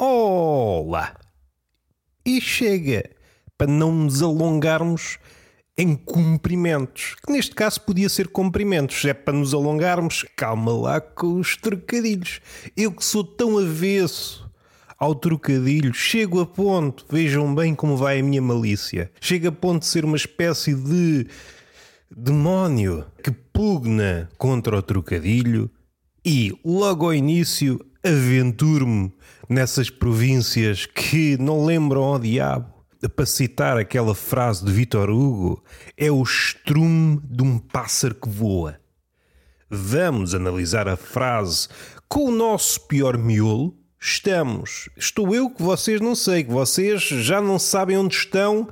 Olá! 0.00 1.12
E 2.24 2.40
chega 2.40 3.10
para 3.56 3.66
não 3.66 3.90
nos 3.90 4.22
alongarmos 4.22 5.18
em 5.76 5.96
cumprimentos, 5.96 7.16
que 7.16 7.32
neste 7.32 7.52
caso 7.52 7.80
podia 7.80 8.08
ser 8.08 8.28
cumprimentos, 8.28 9.04
é 9.04 9.12
para 9.12 9.34
nos 9.36 9.52
alongarmos, 9.52 10.24
calma 10.36 10.70
lá 10.70 11.00
com 11.00 11.40
os 11.40 11.56
trocadilhos. 11.56 12.40
Eu 12.76 12.92
que 12.92 13.04
sou 13.04 13.24
tão 13.24 13.58
avesso 13.58 14.48
ao 14.96 15.16
trocadilho, 15.16 15.92
chego 15.92 16.40
a 16.40 16.46
ponto, 16.46 17.04
vejam 17.10 17.52
bem 17.52 17.74
como 17.74 17.96
vai 17.96 18.20
a 18.20 18.22
minha 18.22 18.40
malícia, 18.40 19.10
chego 19.20 19.48
a 19.48 19.52
ponto 19.52 19.80
de 19.80 19.88
ser 19.88 20.04
uma 20.04 20.16
espécie 20.16 20.76
de 20.76 21.26
demónio 22.08 23.04
que 23.20 23.32
pugna 23.32 24.28
contra 24.38 24.76
o 24.76 24.82
trocadilho 24.82 25.68
e 26.24 26.56
logo 26.64 27.06
ao 27.06 27.14
início 27.14 27.84
aventuro-me 28.04 29.12
nessas 29.48 29.90
províncias 29.90 30.86
que 30.86 31.36
não 31.38 31.64
lembram 31.64 32.02
ao 32.02 32.18
diabo. 32.18 32.74
Para 33.14 33.26
citar 33.26 33.76
aquela 33.76 34.14
frase 34.14 34.64
de 34.64 34.72
Vitor 34.72 35.08
Hugo, 35.08 35.62
é 35.96 36.10
o 36.10 36.22
estrume 36.22 37.20
de 37.24 37.44
um 37.44 37.56
pássaro 37.58 38.14
que 38.14 38.28
voa. 38.28 38.80
Vamos 39.70 40.34
analisar 40.34 40.88
a 40.88 40.96
frase 40.96 41.68
com 42.08 42.24
o 42.24 42.30
nosso 42.30 42.80
pior 42.88 43.16
miolo. 43.16 43.76
Estamos, 44.00 44.88
estou 44.96 45.34
eu 45.34 45.50
que 45.50 45.62
vocês 45.62 46.00
não 46.00 46.14
sei, 46.14 46.44
que 46.44 46.50
vocês 46.50 47.02
já 47.02 47.40
não 47.40 47.58
sabem 47.58 47.98
onde 47.98 48.14
estão, 48.14 48.68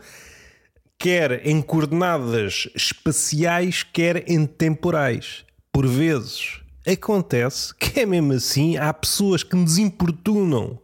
quer 0.98 1.47
em 1.47 1.61
coordenadas 1.61 2.69
espaciais, 2.75 3.83
quer 3.83 4.28
em 4.31 4.47
temporais. 4.47 5.45
Por 5.72 5.87
vezes 5.87 6.61
acontece 6.87 7.75
que 7.75 8.01
é 8.01 8.06
mesmo 8.06 8.33
assim, 8.33 8.77
há 8.77 8.92
pessoas 8.92 9.42
que 9.42 9.56
nos 9.56 9.79
importunam 9.79 10.79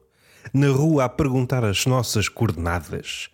na 0.52 0.68
rua 0.68 1.04
a 1.04 1.08
perguntar 1.08 1.64
as 1.64 1.86
nossas 1.86 2.28
coordenadas. 2.28 3.28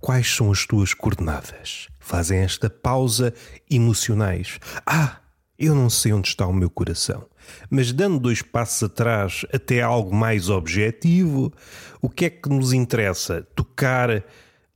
Quais 0.00 0.34
são 0.34 0.50
as 0.50 0.66
tuas 0.66 0.94
coordenadas? 0.94 1.88
Fazem 2.00 2.38
esta 2.38 2.70
pausa 2.70 3.34
emocionais. 3.70 4.58
Ah, 4.86 5.18
eu 5.58 5.74
não 5.74 5.90
sei 5.90 6.12
onde 6.12 6.28
está 6.28 6.46
o 6.46 6.52
meu 6.52 6.70
coração. 6.70 7.26
Mas 7.70 7.92
dando 7.92 8.18
dois 8.18 8.42
passos 8.42 8.82
atrás 8.84 9.44
até 9.52 9.82
algo 9.82 10.14
mais 10.14 10.48
objetivo, 10.48 11.52
o 12.00 12.08
que 12.08 12.26
é 12.26 12.30
que 12.30 12.48
nos 12.48 12.72
interessa? 12.72 13.46
Tocar 13.54 14.24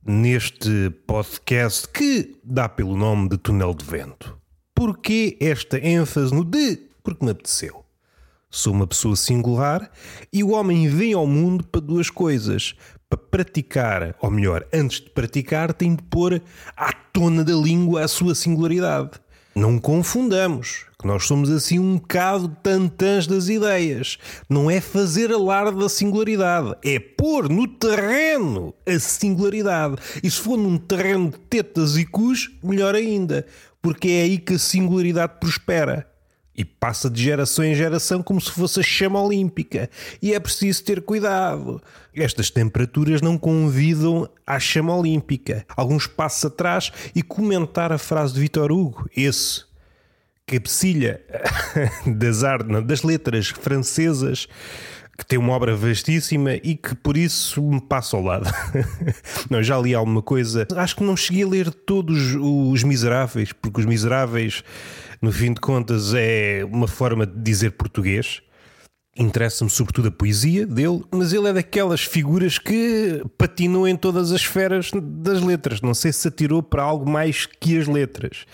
neste 0.05 0.89
podcast 1.05 1.87
que 1.87 2.35
dá 2.43 2.67
pelo 2.67 2.95
nome 2.95 3.29
de 3.29 3.37
Túnel 3.37 3.73
de 3.73 3.85
Vento. 3.85 4.37
Porquê 4.73 5.37
esta 5.39 5.77
ênfase 5.77 6.33
no 6.33 6.43
de? 6.43 6.90
Porque 7.03 7.23
me 7.23 7.31
apeteceu. 7.31 7.83
Sou 8.49 8.73
uma 8.73 8.85
pessoa 8.85 9.15
singular 9.15 9.89
e 10.31 10.43
o 10.43 10.51
homem 10.51 10.89
vem 10.89 11.13
ao 11.13 11.25
mundo 11.25 11.63
para 11.63 11.79
duas 11.79 12.09
coisas. 12.09 12.75
Para 13.09 13.17
praticar, 13.17 14.15
ou 14.21 14.29
melhor, 14.29 14.65
antes 14.73 14.99
de 14.99 15.09
praticar, 15.09 15.73
tem 15.73 15.95
de 15.95 16.03
pôr 16.03 16.41
à 16.75 16.91
tona 16.91 17.43
da 17.43 17.53
língua 17.53 18.03
a 18.03 18.07
sua 18.07 18.35
singularidade. 18.35 19.11
Não 19.55 19.79
confundamos, 19.79 20.85
que 20.97 21.05
nós 21.05 21.25
somos 21.25 21.49
assim 21.49 21.77
um 21.77 21.95
bocado 21.95 22.55
tantãs 22.63 23.27
das 23.27 23.49
ideias. 23.49 24.17
Não 24.49 24.71
é 24.71 24.79
fazer 24.79 25.31
alarde 25.31 25.77
da 25.79 25.89
singularidade, 25.89 26.73
é 26.83 26.99
pôr 26.99 27.49
no 27.49 27.67
terreno 27.67 28.73
a 28.85 28.99
singularidade. 28.99 29.95
E 30.23 30.31
se 30.31 30.39
for 30.39 30.57
num 30.57 30.77
terreno 30.77 31.31
de 31.31 31.37
tetas 31.37 31.97
e 31.97 32.05
cus, 32.05 32.49
melhor 32.63 32.95
ainda, 32.95 33.45
porque 33.81 34.09
é 34.09 34.21
aí 34.23 34.37
que 34.37 34.53
a 34.53 34.59
singularidade 34.59 35.33
prospera 35.39 36.10
e 36.55 36.65
passa 36.65 37.09
de 37.09 37.23
geração 37.23 37.63
em 37.63 37.73
geração 37.73 38.21
como 38.21 38.39
se 38.41 38.51
fosse 38.51 38.79
a 38.79 38.83
chama 38.83 39.21
olímpica. 39.21 39.89
E 40.21 40.33
é 40.33 40.39
preciso 40.39 40.83
ter 40.83 41.01
cuidado. 41.01 41.81
Estas 42.13 42.49
temperaturas 42.49 43.21
não 43.21 43.37
convidam 43.37 44.29
à 44.45 44.59
chama 44.59 44.95
olímpica. 44.95 45.65
Alguns 45.75 46.07
passos 46.07 46.45
atrás 46.45 46.91
e 47.15 47.23
comentar 47.23 47.91
a 47.91 47.97
frase 47.97 48.33
de 48.33 48.39
Vitor 48.41 48.71
Hugo, 48.71 49.09
esse 49.15 49.63
cabecilha 50.45 51.21
das, 52.05 52.41
das 52.85 53.03
letras 53.03 53.47
francesas 53.47 54.47
que 55.17 55.25
tem 55.25 55.37
uma 55.37 55.53
obra 55.53 55.75
vastíssima 55.75 56.55
e 56.55 56.75
que 56.75 56.95
por 56.95 57.15
isso 57.15 57.61
me 57.61 57.79
passa 57.79 58.17
ao 58.17 58.23
lado. 58.23 58.51
não, 59.49 59.61
já 59.61 59.77
li 59.77 59.93
alguma 59.93 60.21
coisa. 60.21 60.67
Acho 60.75 60.95
que 60.95 61.03
não 61.03 61.15
cheguei 61.15 61.43
a 61.43 61.47
ler 61.47 61.71
todos 61.71 62.35
os 62.35 62.83
Miseráveis, 62.83 63.53
porque 63.53 63.81
os 63.81 63.85
Miseráveis 63.85 64.63
no 65.21 65.31
fim 65.31 65.53
de 65.53 65.61
contas, 65.61 66.13
é 66.13 66.65
uma 66.65 66.87
forma 66.87 67.25
de 67.25 67.39
dizer 67.41 67.71
português. 67.71 68.41
Interessa-me 69.15 69.69
sobretudo 69.69 70.07
a 70.07 70.11
poesia 70.11 70.65
dele, 70.65 71.03
mas 71.11 71.33
ele 71.33 71.49
é 71.49 71.53
daquelas 71.53 72.01
figuras 72.01 72.57
que 72.57 73.21
patinam 73.37 73.85
em 73.85 73.95
todas 73.95 74.31
as 74.31 74.39
esferas 74.39 74.89
das 74.93 75.41
letras. 75.41 75.81
Não 75.81 75.93
sei 75.93 76.13
se 76.13 76.29
atirou 76.29 76.63
para 76.63 76.81
algo 76.81 77.09
mais 77.09 77.45
que 77.45 77.77
as 77.77 77.87
letras. 77.87 78.45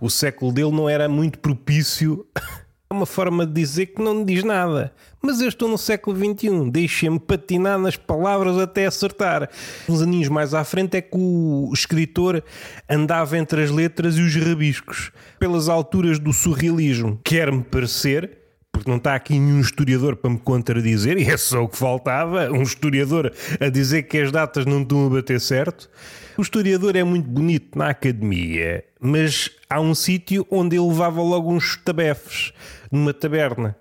O 0.00 0.10
século 0.10 0.52
dele 0.52 0.72
não 0.72 0.88
era 0.88 1.08
muito 1.08 1.38
propício 1.38 2.26
a 2.92 2.96
uma 2.96 3.06
forma 3.06 3.46
de 3.46 3.52
dizer 3.52 3.86
que 3.86 4.02
não 4.02 4.24
diz 4.24 4.42
nada. 4.42 4.92
Mas 5.22 5.40
eu 5.40 5.48
estou 5.48 5.68
no 5.68 5.78
século 5.78 6.16
XXI, 6.16 6.68
deixem-me 6.72 7.20
patinar 7.20 7.78
nas 7.78 7.96
palavras 7.96 8.58
até 8.58 8.84
acertar. 8.84 9.48
Uns 9.88 10.02
aninhos 10.02 10.28
mais 10.28 10.54
à 10.54 10.64
frente 10.64 10.96
é 10.96 11.00
que 11.00 11.16
o 11.16 11.70
escritor 11.72 12.42
andava 12.88 13.38
entre 13.38 13.62
as 13.62 13.70
letras 13.70 14.16
e 14.16 14.22
os 14.22 14.34
rabiscos, 14.34 15.12
pelas 15.38 15.68
alturas 15.68 16.18
do 16.18 16.32
surrealismo. 16.32 17.20
Quer-me 17.22 17.62
parecer, 17.62 18.39
porque 18.80 18.90
não 18.90 18.96
está 18.96 19.14
aqui 19.14 19.38
nenhum 19.38 19.60
historiador 19.60 20.16
para 20.16 20.30
me 20.30 20.38
contradizer, 20.38 21.18
e 21.18 21.28
é 21.28 21.36
só 21.36 21.64
o 21.64 21.68
que 21.68 21.76
faltava, 21.76 22.50
um 22.50 22.62
historiador 22.62 23.30
a 23.60 23.68
dizer 23.68 24.04
que 24.04 24.18
as 24.18 24.32
datas 24.32 24.64
não 24.64 24.80
estão 24.82 25.06
a 25.06 25.10
bater 25.10 25.38
certo. 25.38 25.90
O 26.38 26.42
historiador 26.42 26.96
é 26.96 27.04
muito 27.04 27.28
bonito 27.28 27.78
na 27.78 27.90
academia, 27.90 28.82
mas 28.98 29.50
há 29.68 29.80
um 29.80 29.94
sítio 29.94 30.46
onde 30.50 30.76
ele 30.76 30.88
levava 30.88 31.20
logo 31.20 31.52
uns 31.52 31.76
tabefes, 31.76 32.52
numa 32.90 33.12
taberna 33.12 33.76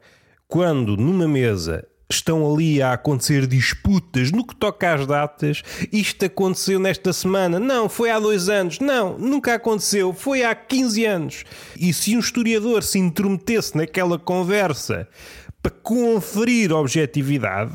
quando 0.50 0.98
numa 0.98 1.28
mesa 1.28 1.86
estão 2.12 2.52
ali 2.52 2.82
a 2.82 2.94
acontecer 2.94 3.46
disputas 3.46 4.32
no 4.32 4.46
que 4.46 4.56
toca 4.56 4.94
às 4.94 5.06
datas. 5.06 5.62
Isto 5.92 6.26
aconteceu 6.26 6.80
nesta 6.80 7.14
semana. 7.14 7.60
Não, 7.60 7.88
foi 7.88 8.10
há 8.10 8.20
dois 8.20 8.50
anos. 8.50 8.80
Não, 8.80 9.18
nunca 9.18 9.54
aconteceu. 9.54 10.12
Foi 10.12 10.44
há 10.44 10.56
15 10.56 11.06
anos. 11.06 11.44
E 11.78 11.94
se 11.94 12.16
um 12.16 12.20
historiador 12.20 12.82
se 12.82 12.98
intrometesse 12.98 13.78
naquela 13.78 14.18
conversa 14.18 15.08
para 15.62 15.72
conferir 15.72 16.74
objetividade, 16.74 17.74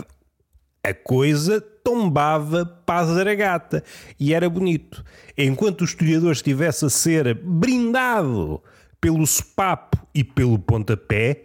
a 0.82 0.92
coisa 0.92 1.60
tombava 1.60 2.66
para 2.84 3.00
a 3.00 3.06
zaragata. 3.06 3.84
E 4.18 4.34
era 4.34 4.50
bonito. 4.50 5.04
Enquanto 5.38 5.82
o 5.82 5.84
historiador 5.84 6.32
estivesse 6.32 6.84
a 6.84 6.90
ser 6.90 7.34
brindado 7.34 8.60
pelo 9.00 9.24
sopapo 9.26 10.04
e 10.12 10.24
pelo 10.24 10.58
pontapé, 10.58 11.44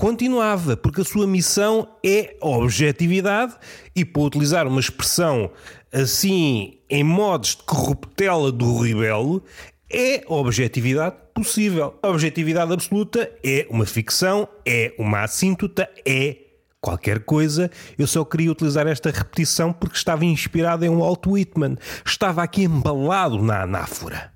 continuava, 0.00 0.78
porque 0.78 1.02
a 1.02 1.04
sua 1.04 1.26
missão 1.26 1.86
é 2.02 2.34
objetividade 2.40 3.54
e, 3.94 4.02
para 4.02 4.22
utilizar 4.22 4.66
uma 4.66 4.80
expressão 4.80 5.50
assim 5.92 6.78
em 6.88 7.04
modos 7.04 7.50
de 7.50 7.64
corruptela 7.64 8.50
do 8.50 8.78
Ribelo, 8.78 9.44
é 9.92 10.22
objetividade 10.26 11.16
possível. 11.34 11.98
A 12.02 12.08
objetividade 12.08 12.72
absoluta 12.72 13.30
é 13.44 13.66
uma 13.68 13.84
ficção, 13.84 14.48
é 14.64 14.94
uma 14.98 15.22
assíntota, 15.22 15.86
é 16.06 16.34
qualquer 16.80 17.20
coisa. 17.24 17.70
Eu 17.98 18.06
só 18.06 18.24
queria 18.24 18.52
utilizar 18.52 18.86
esta 18.86 19.10
repetição 19.10 19.70
porque 19.70 19.98
estava 19.98 20.24
inspirado 20.24 20.82
em 20.82 20.96
Walt 20.96 21.26
Whitman. 21.26 21.76
Estava 22.06 22.42
aqui 22.42 22.62
embalado 22.62 23.42
na 23.42 23.64
anáfora. 23.64 24.32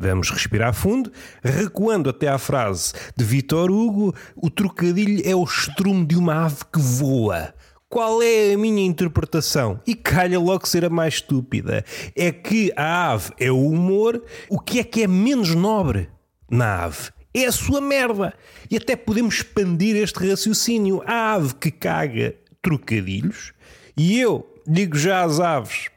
Vamos 0.00 0.30
respirar 0.30 0.72
fundo, 0.72 1.10
recuando 1.42 2.08
até 2.08 2.28
à 2.28 2.38
frase 2.38 2.92
de 3.16 3.24
Vitor 3.24 3.68
Hugo: 3.68 4.14
o 4.36 4.48
trocadilho 4.48 5.20
é 5.24 5.34
o 5.34 5.42
estrume 5.42 6.06
de 6.06 6.16
uma 6.16 6.44
ave 6.44 6.58
que 6.72 6.78
voa. 6.78 7.52
Qual 7.88 8.22
é 8.22 8.52
a 8.52 8.58
minha 8.58 8.84
interpretação? 8.84 9.80
E 9.84 9.96
calha 9.96 10.38
logo 10.38 10.68
ser 10.68 10.84
a 10.84 10.90
mais 10.90 11.14
estúpida. 11.14 11.84
É 12.14 12.30
que 12.30 12.72
a 12.76 13.10
ave 13.10 13.32
é 13.40 13.50
o 13.50 13.66
humor, 13.66 14.22
o 14.48 14.60
que 14.60 14.78
é 14.78 14.84
que 14.84 15.02
é 15.02 15.08
menos 15.08 15.52
nobre 15.54 16.08
na 16.48 16.84
ave? 16.84 17.10
É 17.34 17.46
a 17.46 17.52
sua 17.52 17.80
merda. 17.80 18.34
E 18.70 18.76
até 18.76 18.94
podemos 18.94 19.36
expandir 19.36 19.96
este 19.96 20.28
raciocínio. 20.28 21.02
A 21.06 21.34
ave 21.34 21.54
que 21.54 21.72
caga 21.72 22.36
trocadilhos, 22.62 23.52
e 23.96 24.20
eu 24.20 24.46
digo 24.64 24.96
já 24.96 25.24
às 25.24 25.40
aves: 25.40 25.88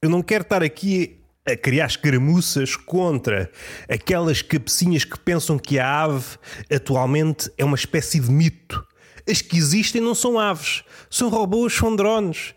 eu 0.00 0.08
não 0.08 0.22
quero 0.22 0.42
estar 0.42 0.62
aqui 0.62 1.18
a 1.50 1.56
criar 1.56 1.86
escaramuças 1.86 2.76
contra 2.76 3.50
aquelas 3.88 4.42
cabecinhas 4.42 5.04
que 5.04 5.18
pensam 5.18 5.58
que 5.58 5.78
a 5.78 6.02
ave 6.02 6.36
atualmente 6.70 7.50
é 7.56 7.64
uma 7.64 7.76
espécie 7.76 8.20
de 8.20 8.30
mito. 8.30 8.86
As 9.28 9.40
que 9.40 9.56
existem 9.56 10.00
não 10.00 10.14
são 10.14 10.38
aves, 10.38 10.82
são 11.10 11.28
robôs, 11.28 11.74
são 11.74 11.94
drones. 11.94 12.54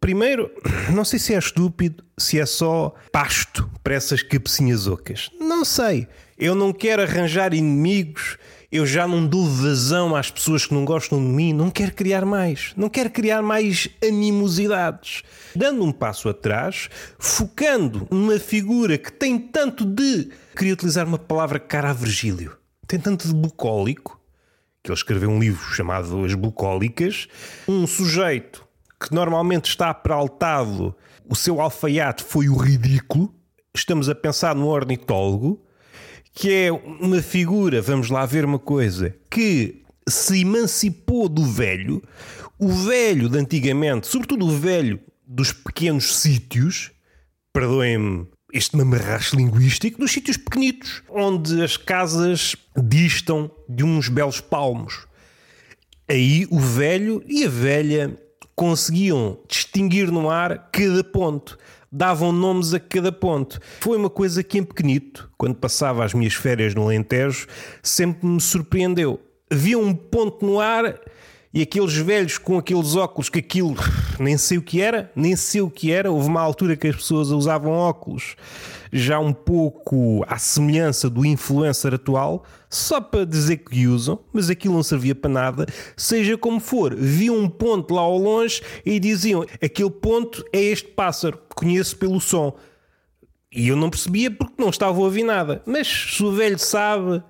Primeiro, 0.00 0.50
não 0.94 1.04
sei 1.04 1.18
se 1.18 1.34
é 1.34 1.38
estúpido, 1.38 2.04
se 2.18 2.38
é 2.40 2.46
só 2.46 2.94
pasto 3.12 3.70
para 3.82 3.94
essas 3.94 4.22
cabecinhas 4.22 4.86
ocas. 4.86 5.30
Não 5.38 5.64
sei. 5.64 6.08
Eu 6.38 6.54
não 6.54 6.72
quero 6.72 7.02
arranjar 7.02 7.52
inimigos 7.52 8.38
eu 8.72 8.86
já 8.86 9.06
não 9.06 9.26
dou 9.26 9.44
vazão 9.46 10.14
às 10.14 10.30
pessoas 10.30 10.64
que 10.64 10.72
não 10.72 10.84
gostam 10.84 11.18
de 11.18 11.28
mim, 11.28 11.52
não 11.52 11.70
quero 11.70 11.92
criar 11.92 12.24
mais, 12.24 12.72
não 12.76 12.88
quero 12.88 13.10
criar 13.10 13.42
mais 13.42 13.88
animosidades. 14.02 15.24
Dando 15.56 15.84
um 15.84 15.90
passo 15.90 16.28
atrás, 16.28 16.88
focando 17.18 18.06
numa 18.10 18.38
figura 18.38 18.96
que 18.96 19.12
tem 19.12 19.38
tanto 19.38 19.84
de. 19.84 20.30
Queria 20.56 20.74
utilizar 20.74 21.06
uma 21.06 21.18
palavra 21.18 21.58
cara 21.58 21.90
a 21.90 21.92
Virgílio. 21.92 22.56
Tem 22.86 23.00
tanto 23.00 23.26
de 23.26 23.34
bucólico, 23.34 24.20
que 24.82 24.90
ele 24.90 24.96
escreveu 24.96 25.30
um 25.30 25.40
livro 25.40 25.64
chamado 25.74 26.24
As 26.24 26.34
Bucólicas. 26.34 27.26
Um 27.66 27.86
sujeito 27.88 28.64
que 29.00 29.12
normalmente 29.12 29.68
está 29.68 29.92
peraltado, 29.92 30.94
o 31.28 31.34
seu 31.34 31.60
alfaiate 31.60 32.22
foi 32.22 32.48
o 32.48 32.56
ridículo. 32.56 33.34
Estamos 33.74 34.08
a 34.08 34.14
pensar 34.14 34.54
no 34.54 34.68
ornitólogo 34.68 35.60
que 36.32 36.52
é 36.52 36.72
uma 36.72 37.20
figura, 37.22 37.82
vamos 37.82 38.10
lá 38.10 38.24
ver 38.24 38.44
uma 38.44 38.58
coisa, 38.58 39.14
que 39.30 39.82
se 40.08 40.40
emancipou 40.40 41.28
do 41.28 41.44
velho, 41.44 42.02
o 42.58 42.68
velho 42.68 43.28
de 43.28 43.38
antigamente, 43.38 44.06
sobretudo 44.06 44.46
o 44.46 44.50
velho 44.50 45.00
dos 45.26 45.52
pequenos 45.52 46.16
sítios, 46.16 46.90
perdoem-me 47.52 48.26
este 48.52 48.76
mamarracho 48.76 49.36
linguístico, 49.36 50.00
dos 50.00 50.10
sítios 50.10 50.36
pequenitos, 50.36 51.02
onde 51.08 51.62
as 51.62 51.76
casas 51.76 52.56
distam 52.76 53.50
de 53.68 53.84
uns 53.84 54.08
belos 54.08 54.40
palmos. 54.40 55.06
Aí 56.08 56.46
o 56.50 56.58
velho 56.58 57.22
e 57.28 57.44
a 57.44 57.48
velha 57.48 58.18
conseguiam 58.56 59.38
distinguir 59.48 60.10
no 60.10 60.28
ar 60.28 60.68
cada 60.72 61.04
ponto 61.04 61.56
davam 61.90 62.32
nomes 62.32 62.72
a 62.72 62.80
cada 62.80 63.10
ponto. 63.10 63.58
Foi 63.80 63.96
uma 63.96 64.10
coisa 64.10 64.42
que 64.42 64.58
em 64.58 64.64
pequenito, 64.64 65.30
quando 65.36 65.56
passava 65.56 66.04
as 66.04 66.14
minhas 66.14 66.34
férias 66.34 66.74
no 66.74 66.82
Alentejo, 66.82 67.46
sempre 67.82 68.26
me 68.26 68.40
surpreendeu. 68.40 69.20
Havia 69.50 69.78
um 69.78 69.94
ponto 69.94 70.46
no 70.46 70.60
ar 70.60 71.00
e 71.52 71.62
aqueles 71.62 71.96
velhos 71.96 72.38
com 72.38 72.58
aqueles 72.58 72.94
óculos 72.94 73.28
que 73.28 73.40
aquilo 73.40 73.74
nem 74.20 74.38
sei 74.38 74.58
o 74.58 74.62
que 74.62 74.80
era, 74.80 75.10
nem 75.16 75.34
sei 75.34 75.60
o 75.60 75.70
que 75.70 75.90
era. 75.90 76.10
Houve 76.10 76.28
uma 76.28 76.40
altura 76.40 76.76
que 76.76 76.86
as 76.86 76.96
pessoas 76.96 77.30
usavam 77.30 77.72
óculos 77.72 78.36
já 78.92 79.18
um 79.18 79.32
pouco 79.32 80.24
à 80.26 80.36
semelhança 80.38 81.08
do 81.08 81.24
influencer 81.24 81.94
atual, 81.94 82.44
só 82.70 83.00
para 83.00 83.26
dizer 83.26 83.58
que 83.58 83.88
usam, 83.88 84.20
mas 84.32 84.48
aquilo 84.48 84.74
não 84.74 84.82
servia 84.82 85.14
para 85.14 85.28
nada. 85.28 85.66
Seja 85.96 86.38
como 86.38 86.60
for, 86.60 86.94
viam 86.94 87.36
um 87.36 87.48
ponto 87.48 87.92
lá 87.92 88.02
ao 88.02 88.16
longe 88.16 88.62
e 88.86 89.00
diziam: 89.00 89.44
aquele 89.60 89.90
ponto 89.90 90.44
é 90.52 90.60
este 90.60 90.88
pássaro, 90.88 91.38
conheço 91.54 91.96
pelo 91.96 92.20
som. 92.20 92.56
E 93.52 93.66
eu 93.66 93.76
não 93.76 93.90
percebia 93.90 94.30
porque 94.30 94.54
não 94.62 94.70
estava 94.70 94.96
a 94.96 95.00
ouvir 95.00 95.24
nada. 95.24 95.60
Mas 95.66 95.88
se 95.88 96.22
o 96.22 96.30
velho 96.30 96.58
sabe 96.58 97.20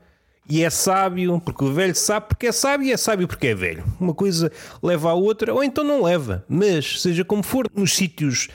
e 0.49 0.65
é 0.65 0.71
sábio, 0.71 1.41
porque 1.41 1.65
o 1.65 1.73
velho 1.73 1.95
sabe 1.95 2.27
porque 2.29 2.49
é 2.49 2.53
sábio 2.53 2.89
e 2.89 2.93
é 2.93 2.97
sábio 2.97 3.29
porque 3.29 3.49
é 3.49 3.55
velho. 3.55 3.85
Uma 4.01 4.13
coisa 4.13 4.51
leva 4.83 5.11
à 5.11 5.15
outra, 5.15 5.55
ou 5.55 5.63
então 5.63 5.85
não 5.85 6.03
leva. 6.03 6.45
Mas, 6.49 7.01
seja 7.01 7.25
como 7.25 7.43
for, 7.43 7.67
nos 7.75 7.95
sítios 7.95 8.49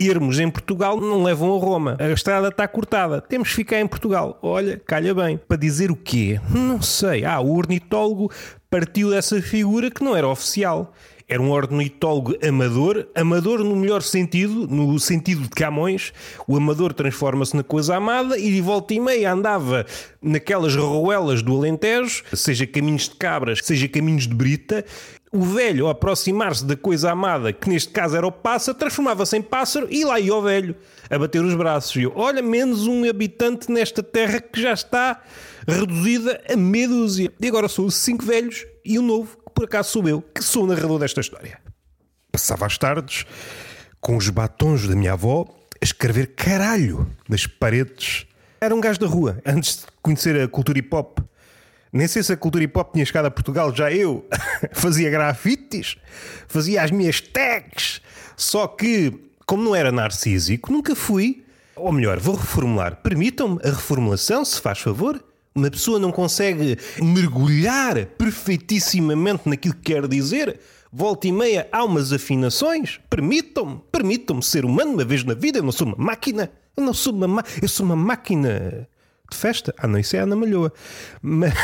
ermos 0.00 0.40
em 0.40 0.50
Portugal 0.50 0.98
não 0.98 1.22
levam 1.22 1.54
a 1.54 1.58
Roma. 1.58 1.96
A 2.00 2.08
estrada 2.08 2.48
está 2.48 2.66
cortada. 2.66 3.20
Temos 3.20 3.50
que 3.50 3.56
ficar 3.56 3.80
em 3.80 3.86
Portugal. 3.86 4.38
Olha, 4.40 4.80
calha 4.86 5.14
bem. 5.14 5.36
Para 5.36 5.58
dizer 5.58 5.90
o 5.90 5.96
quê? 5.96 6.40
Não 6.48 6.80
sei. 6.80 7.24
Ah, 7.24 7.40
o 7.40 7.54
ornitólogo 7.54 8.30
partiu 8.70 9.10
dessa 9.10 9.40
figura 9.42 9.90
que 9.90 10.02
não 10.02 10.16
era 10.16 10.26
oficial. 10.26 10.94
Era 11.32 11.40
um 11.40 11.50
ornitólogo 11.50 12.36
amador, 12.46 13.06
amador 13.14 13.64
no 13.64 13.74
melhor 13.74 14.02
sentido, 14.02 14.66
no 14.68 15.00
sentido 15.00 15.44
de 15.44 15.48
Camões. 15.48 16.12
O 16.46 16.58
amador 16.58 16.92
transforma-se 16.92 17.56
na 17.56 17.62
coisa 17.62 17.96
amada 17.96 18.38
e 18.38 18.52
de 18.52 18.60
volta 18.60 18.92
e 18.92 19.00
meia 19.00 19.32
andava 19.32 19.86
naquelas 20.20 20.76
roelas 20.76 21.40
do 21.40 21.56
Alentejo, 21.56 22.22
seja 22.34 22.66
caminhos 22.66 23.08
de 23.08 23.14
cabras, 23.14 23.60
seja 23.62 23.88
caminhos 23.88 24.26
de 24.26 24.34
brita, 24.34 24.84
o 25.32 25.40
velho, 25.40 25.86
ao 25.86 25.92
aproximar-se 25.92 26.66
da 26.66 26.76
coisa 26.76 27.10
amada, 27.10 27.50
que 27.50 27.66
neste 27.66 27.90
caso 27.90 28.14
era 28.14 28.26
o 28.26 28.30
pássaro, 28.30 28.76
transformava-se 28.76 29.34
em 29.34 29.40
pássaro 29.40 29.88
e 29.90 30.04
lá 30.04 30.20
ia 30.20 30.34
o 30.34 30.42
velho 30.42 30.76
a 31.08 31.18
bater 31.18 31.42
os 31.42 31.54
braços. 31.54 31.96
E 31.96 32.02
eu, 32.02 32.12
olha, 32.14 32.42
menos 32.42 32.86
um 32.86 33.08
habitante 33.08 33.72
nesta 33.72 34.02
terra 34.02 34.38
que 34.38 34.60
já 34.60 34.74
está 34.74 35.22
reduzida 35.66 36.42
a 36.46 36.54
meia 36.58 36.88
dúzia. 36.88 37.32
E 37.40 37.48
agora 37.48 37.70
são 37.70 37.88
cinco 37.88 38.22
velhos 38.22 38.66
e 38.84 38.98
o 38.98 39.02
novo 39.02 39.41
por 39.54 39.64
acaso 39.64 39.90
sou 39.90 40.08
eu 40.08 40.22
que 40.22 40.42
sou 40.42 40.64
o 40.64 40.66
narrador 40.66 40.98
desta 40.98 41.20
história. 41.20 41.58
Passava 42.30 42.66
as 42.66 42.78
tardes 42.78 43.26
com 44.00 44.16
os 44.16 44.28
batons 44.28 44.88
da 44.88 44.96
minha 44.96 45.12
avó 45.12 45.46
a 45.80 45.84
escrever 45.84 46.34
caralho 46.34 47.08
nas 47.28 47.46
paredes. 47.46 48.26
Era 48.60 48.74
um 48.74 48.80
gajo 48.80 49.00
da 49.00 49.06
rua, 49.06 49.40
antes 49.44 49.78
de 49.78 49.82
conhecer 50.02 50.40
a 50.40 50.48
cultura 50.48 50.78
hip 50.78 50.94
hop. 50.94 51.18
Nem 51.92 52.08
sei 52.08 52.22
se 52.22 52.32
a 52.32 52.36
cultura 52.36 52.64
hip 52.64 52.78
hop 52.78 52.92
tinha 52.92 53.04
chegado 53.04 53.26
a 53.26 53.30
Portugal, 53.30 53.74
já 53.74 53.92
eu 53.92 54.26
fazia 54.72 55.10
grafites, 55.10 55.96
fazia 56.48 56.82
as 56.82 56.90
minhas 56.90 57.20
tags. 57.20 58.00
Só 58.36 58.66
que, 58.66 59.12
como 59.44 59.62
não 59.62 59.76
era 59.76 59.92
narcísico, 59.92 60.72
nunca 60.72 60.94
fui. 60.94 61.44
Ou 61.76 61.92
melhor, 61.92 62.18
vou 62.18 62.34
reformular. 62.34 62.96
Permitam-me 62.96 63.60
a 63.62 63.70
reformulação, 63.70 64.44
se 64.44 64.60
faz 64.60 64.78
favor. 64.78 65.22
Uma 65.54 65.70
pessoa 65.70 65.98
não 65.98 66.10
consegue 66.10 66.78
mergulhar 67.00 68.06
perfeitissimamente 68.06 69.48
naquilo 69.48 69.74
que 69.74 69.92
quer 69.92 70.08
dizer. 70.08 70.58
Volta 70.90 71.28
e 71.28 71.32
meia 71.32 71.68
há 71.70 71.84
umas 71.84 72.12
afinações. 72.12 73.00
Permitam-me, 73.10 73.80
permitam-me 73.90 74.42
ser 74.42 74.64
humano 74.64 74.92
uma 74.92 75.04
vez 75.04 75.24
na 75.24 75.34
vida. 75.34 75.58
Eu 75.58 75.62
não 75.62 75.72
sou 75.72 75.86
uma 75.86 75.96
máquina. 75.96 76.50
Eu 76.74 76.82
não 76.82 76.94
sou 76.94 77.12
uma, 77.12 77.44
eu 77.60 77.68
sou 77.68 77.84
uma 77.84 77.96
máquina 77.96 78.88
de 79.32 79.38
festa. 79.38 79.74
Ah, 79.76 79.86
não, 79.86 79.98
isso 79.98 80.14
é 80.16 80.20
Ana 80.20 80.36
Malhoa. 80.36 80.72
Mas, 81.20 81.54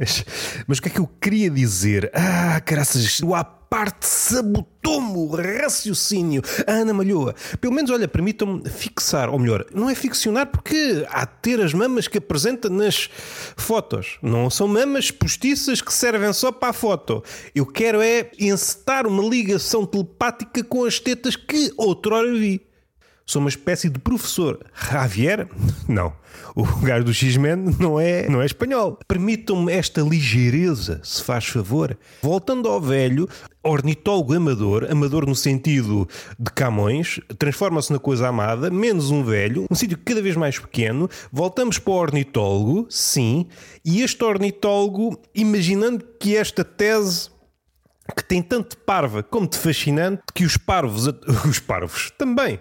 mas 0.66 0.78
o 0.78 0.82
que 0.82 0.88
é 0.88 0.92
que 0.92 1.00
eu 1.00 1.08
queria 1.20 1.50
dizer? 1.50 2.10
Ah, 2.14 2.60
graças, 2.64 3.20
o 3.20 3.34
à 3.34 3.44
parte 3.44 4.04
sabotou-me 4.04 5.16
o 5.16 5.28
raciocínio. 5.28 6.42
A 6.66 6.72
Ana 6.72 6.92
Malhoa. 6.92 7.34
Pelo 7.60 7.72
menos, 7.72 7.90
olha, 7.90 8.08
permitam-me 8.08 8.68
fixar, 8.68 9.30
ou 9.30 9.38
melhor, 9.38 9.64
não 9.72 9.88
é 9.88 9.94
ficcionar 9.94 10.46
porque 10.46 11.06
há 11.08 11.24
de 11.24 11.32
ter 11.40 11.60
as 11.60 11.72
mamas 11.72 12.08
que 12.08 12.18
apresenta 12.18 12.68
nas 12.68 13.08
fotos. 13.56 14.18
Não 14.20 14.50
são 14.50 14.66
mamas 14.66 15.12
postiças 15.12 15.80
que 15.80 15.92
servem 15.92 16.32
só 16.32 16.50
para 16.50 16.70
a 16.70 16.72
foto. 16.72 17.22
Eu 17.54 17.64
quero 17.64 18.02
é 18.02 18.30
encetar 18.40 19.06
uma 19.06 19.22
ligação 19.22 19.86
telepática 19.86 20.64
com 20.64 20.84
as 20.84 20.98
tetas 20.98 21.36
que 21.36 21.72
outrora 21.76 22.32
vi. 22.32 22.69
Sou 23.30 23.38
uma 23.38 23.48
espécie 23.48 23.88
de 23.88 24.00
professor. 24.00 24.58
Javier? 24.90 25.48
Não. 25.86 26.12
O 26.52 26.64
gajo 26.80 27.04
do 27.04 27.14
X-Men 27.14 27.76
não 27.78 28.00
é, 28.00 28.28
não 28.28 28.42
é 28.42 28.46
espanhol. 28.46 28.98
Permitam-me 29.06 29.72
esta 29.72 30.00
ligeireza, 30.00 31.00
se 31.04 31.22
faz 31.22 31.46
favor. 31.46 31.96
Voltando 32.20 32.68
ao 32.68 32.80
velho, 32.80 33.28
ornitólogo 33.62 34.34
amador, 34.34 34.88
amador 34.90 35.26
no 35.26 35.36
sentido 35.36 36.08
de 36.40 36.50
Camões, 36.50 37.20
transforma-se 37.38 37.92
na 37.92 38.00
coisa 38.00 38.26
amada, 38.26 38.68
menos 38.68 39.12
um 39.12 39.22
velho, 39.22 39.64
um 39.70 39.76
sítio 39.76 39.96
cada 40.04 40.20
vez 40.20 40.34
mais 40.34 40.58
pequeno. 40.58 41.08
Voltamos 41.30 41.78
para 41.78 41.92
o 41.92 41.98
ornitólogo, 41.98 42.88
sim, 42.90 43.46
e 43.84 44.02
este 44.02 44.24
ornitólogo, 44.24 45.16
imaginando 45.32 46.04
que 46.18 46.34
esta 46.36 46.64
tese 46.64 47.30
que 48.10 48.24
tem 48.24 48.42
tanto 48.42 48.76
parva 48.78 49.22
como 49.22 49.48
de 49.48 49.58
fascinante 49.58 50.22
que 50.34 50.44
os 50.44 50.56
parvos, 50.56 51.06
os 51.48 51.58
parvos 51.58 52.10
também, 52.16 52.60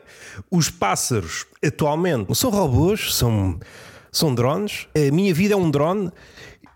os 0.50 0.70
pássaros 0.70 1.46
atualmente 1.64 2.34
são 2.36 2.50
robôs, 2.50 3.16
são, 3.16 3.60
são 4.12 4.34
drones. 4.34 4.88
A 4.96 5.14
minha 5.14 5.34
vida 5.34 5.54
é 5.54 5.58
um 5.58 5.70
drone 5.70 6.12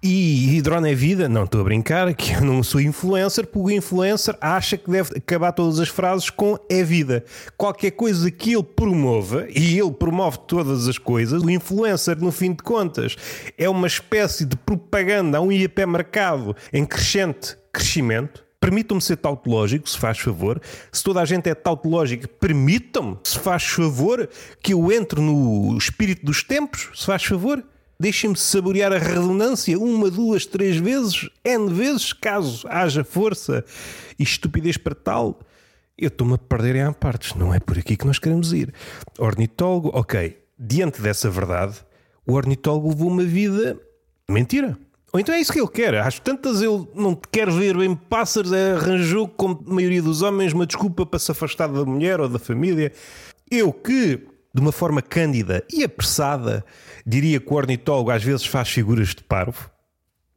e, 0.04 0.58
e 0.58 0.62
drone 0.62 0.92
é 0.92 0.94
vida. 0.94 1.30
Não 1.30 1.46
estou 1.46 1.62
a 1.62 1.64
brincar, 1.64 2.14
que 2.14 2.34
eu 2.34 2.42
não 2.42 2.62
sou 2.62 2.82
influencer, 2.82 3.48
porque 3.48 3.74
o 3.74 3.78
influencer 3.78 4.36
acha 4.42 4.78
que 4.78 4.92
deve 4.92 5.18
acabar 5.18 5.54
todas 5.54 5.80
as 5.80 5.88
frases 5.88 6.30
com 6.30 6.58
é 6.70 6.84
vida. 6.84 7.24
Qualquer 7.56 7.92
coisa 7.92 8.30
que 8.30 8.54
ele 8.54 8.64
promova, 8.64 9.48
e 9.50 9.80
ele 9.80 9.92
promove 9.92 10.40
todas 10.46 10.88
as 10.90 10.98
coisas, 10.98 11.42
o 11.42 11.50
influencer, 11.50 12.20
no 12.20 12.32
fim 12.32 12.52
de 12.52 12.62
contas, 12.62 13.16
é 13.58 13.70
uma 13.70 13.88
espécie 13.88 14.46
de 14.46 14.58
propaganda 14.58 15.38
a 15.38 15.42
um 15.42 15.52
hipermercado 15.52 16.54
em 16.74 16.86
crescente 16.86 17.58
crescimento 17.72 18.44
Permitam-me 18.64 19.02
ser 19.02 19.18
tautológico, 19.18 19.90
se 19.90 19.98
faz 19.98 20.18
favor. 20.20 20.62
Se 20.90 21.04
toda 21.04 21.20
a 21.20 21.26
gente 21.26 21.50
é 21.50 21.54
tautológica, 21.54 22.30
permitam-me, 22.30 23.18
se 23.22 23.38
faz 23.38 23.66
favor, 23.66 24.30
que 24.62 24.72
eu 24.72 24.90
entre 24.90 25.20
no 25.20 25.78
espírito 25.78 26.26
dos 26.26 26.44
tempos, 26.44 26.90
se 26.96 27.06
faz 27.06 27.26
favor. 27.26 27.62
Deixem-me 28.00 28.38
saborear 28.38 28.94
a 28.94 28.98
redundância 28.98 29.78
uma, 29.78 30.10
duas, 30.10 30.46
três 30.46 30.78
vezes, 30.78 31.30
N 31.44 31.74
vezes, 31.74 32.14
caso 32.14 32.66
haja 32.70 33.04
força 33.04 33.66
e 34.18 34.24
estupidez 34.24 34.78
para 34.78 34.96
tal. 34.96 35.42
Eu 35.98 36.08
estou-me 36.08 36.36
a 36.36 36.38
perder 36.38 36.78
em 36.78 36.94
partes, 36.94 37.36
não 37.36 37.54
é 37.54 37.60
por 37.60 37.78
aqui 37.78 37.98
que 37.98 38.08
nós 38.08 38.18
queremos 38.18 38.54
ir. 38.54 38.74
Ornitólogo, 39.20 39.92
ok, 39.94 40.38
diante 40.58 41.02
dessa 41.02 41.30
verdade, 41.30 41.76
o 42.26 42.32
ornitólogo 42.32 42.88
levou 42.88 43.10
uma 43.10 43.26
vida 43.26 43.78
mentira. 44.30 44.78
Ou 45.14 45.20
então 45.20 45.36
é 45.36 45.40
isso 45.40 45.54
que 45.54 45.60
ele 45.60 45.68
quer. 45.68 45.94
Às 45.96 46.20
tantas 46.20 46.60
ele 46.60 46.88
não 46.96 47.14
quer 47.14 47.48
ver 47.52 47.78
bem 47.78 47.96
pássaros, 47.96 48.52
é 48.52 48.72
arranjou, 48.72 49.28
como 49.28 49.64
a 49.68 49.74
maioria 49.74 50.02
dos 50.02 50.24
homens, 50.24 50.54
uma 50.54 50.66
desculpa 50.66 51.06
para 51.06 51.20
se 51.20 51.32
afastar 51.32 51.68
da 51.68 51.86
mulher 51.86 52.20
ou 52.20 52.28
da 52.28 52.40
família. 52.40 52.92
Eu 53.52 53.72
que, 53.72 54.26
de 54.52 54.60
uma 54.60 54.72
forma 54.72 55.04
cândida 55.04 55.64
e 55.72 55.84
apressada, 55.84 56.66
diria 57.06 57.40
que 57.40 57.54
o 57.54 57.56
ornitólogo 57.56 58.10
às 58.10 58.24
vezes 58.24 58.44
faz 58.44 58.70
figuras 58.70 59.10
de 59.10 59.24
parvo. 59.24 59.70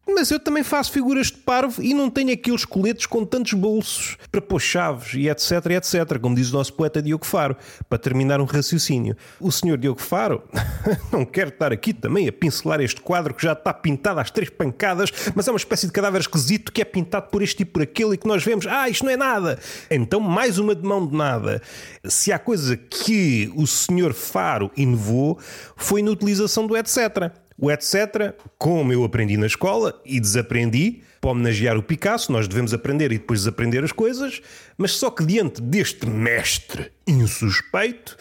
Mas 0.08 0.30
eu 0.30 0.38
também 0.38 0.62
faço 0.62 0.92
figuras 0.92 1.26
de 1.26 1.38
parvo 1.38 1.82
e 1.82 1.92
não 1.92 2.08
tenho 2.08 2.32
aqueles 2.32 2.64
coletes 2.64 3.06
com 3.06 3.24
tantos 3.24 3.54
bolsos 3.54 4.16
para 4.30 4.40
pôr 4.40 4.60
chaves 4.60 5.14
e 5.14 5.28
etc, 5.28 5.66
etc, 5.70 6.18
como 6.20 6.36
diz 6.36 6.50
o 6.50 6.52
nosso 6.52 6.72
poeta 6.74 7.02
Diogo 7.02 7.26
Faro, 7.26 7.56
para 7.88 7.98
terminar 7.98 8.40
um 8.40 8.44
raciocínio. 8.44 9.16
O 9.40 9.50
senhor 9.50 9.76
Diogo 9.76 10.00
Faro 10.00 10.44
não 11.10 11.24
quer 11.24 11.48
estar 11.48 11.72
aqui 11.72 11.92
também 11.92 12.28
a 12.28 12.32
pincelar 12.32 12.80
este 12.80 13.00
quadro 13.00 13.34
que 13.34 13.42
já 13.42 13.52
está 13.52 13.74
pintado 13.74 14.20
às 14.20 14.30
três 14.30 14.48
pancadas, 14.48 15.10
mas 15.34 15.48
é 15.48 15.50
uma 15.50 15.56
espécie 15.56 15.86
de 15.86 15.92
cadáver 15.92 16.20
esquisito 16.20 16.70
que 16.70 16.80
é 16.80 16.84
pintado 16.84 17.26
por 17.28 17.42
este 17.42 17.62
e 17.62 17.64
por 17.64 17.82
aquele 17.82 18.14
e 18.14 18.16
que 18.16 18.28
nós 18.28 18.44
vemos, 18.44 18.64
ah, 18.68 18.88
isto 18.88 19.04
não 19.04 19.10
é 19.10 19.16
nada. 19.16 19.58
Então, 19.90 20.20
mais 20.20 20.58
uma 20.58 20.74
de 20.74 20.86
mão 20.86 21.04
de 21.04 21.16
nada. 21.16 21.60
Se 22.04 22.32
há 22.32 22.38
coisa 22.38 22.76
que 22.76 23.52
o 23.56 23.66
senhor 23.66 24.12
Faro 24.12 24.70
inovou, 24.76 25.38
foi 25.74 26.00
na 26.00 26.12
utilização 26.12 26.64
do 26.64 26.76
etc 26.76 27.32
o 27.58 27.70
etc., 27.70 28.34
como 28.58 28.92
eu 28.92 29.04
aprendi 29.04 29.36
na 29.36 29.46
escola 29.46 30.00
e 30.04 30.20
desaprendi, 30.20 31.02
para 31.20 31.30
homenagear 31.30 31.76
o 31.76 31.82
Picasso, 31.82 32.30
nós 32.30 32.46
devemos 32.46 32.74
aprender 32.74 33.10
e 33.12 33.18
depois 33.18 33.40
desaprender 33.40 33.82
as 33.82 33.92
coisas, 33.92 34.40
mas 34.76 34.92
só 34.92 35.10
que 35.10 35.24
diante 35.24 35.60
deste 35.60 36.06
mestre 36.06 36.92
insuspeito, 37.06 38.16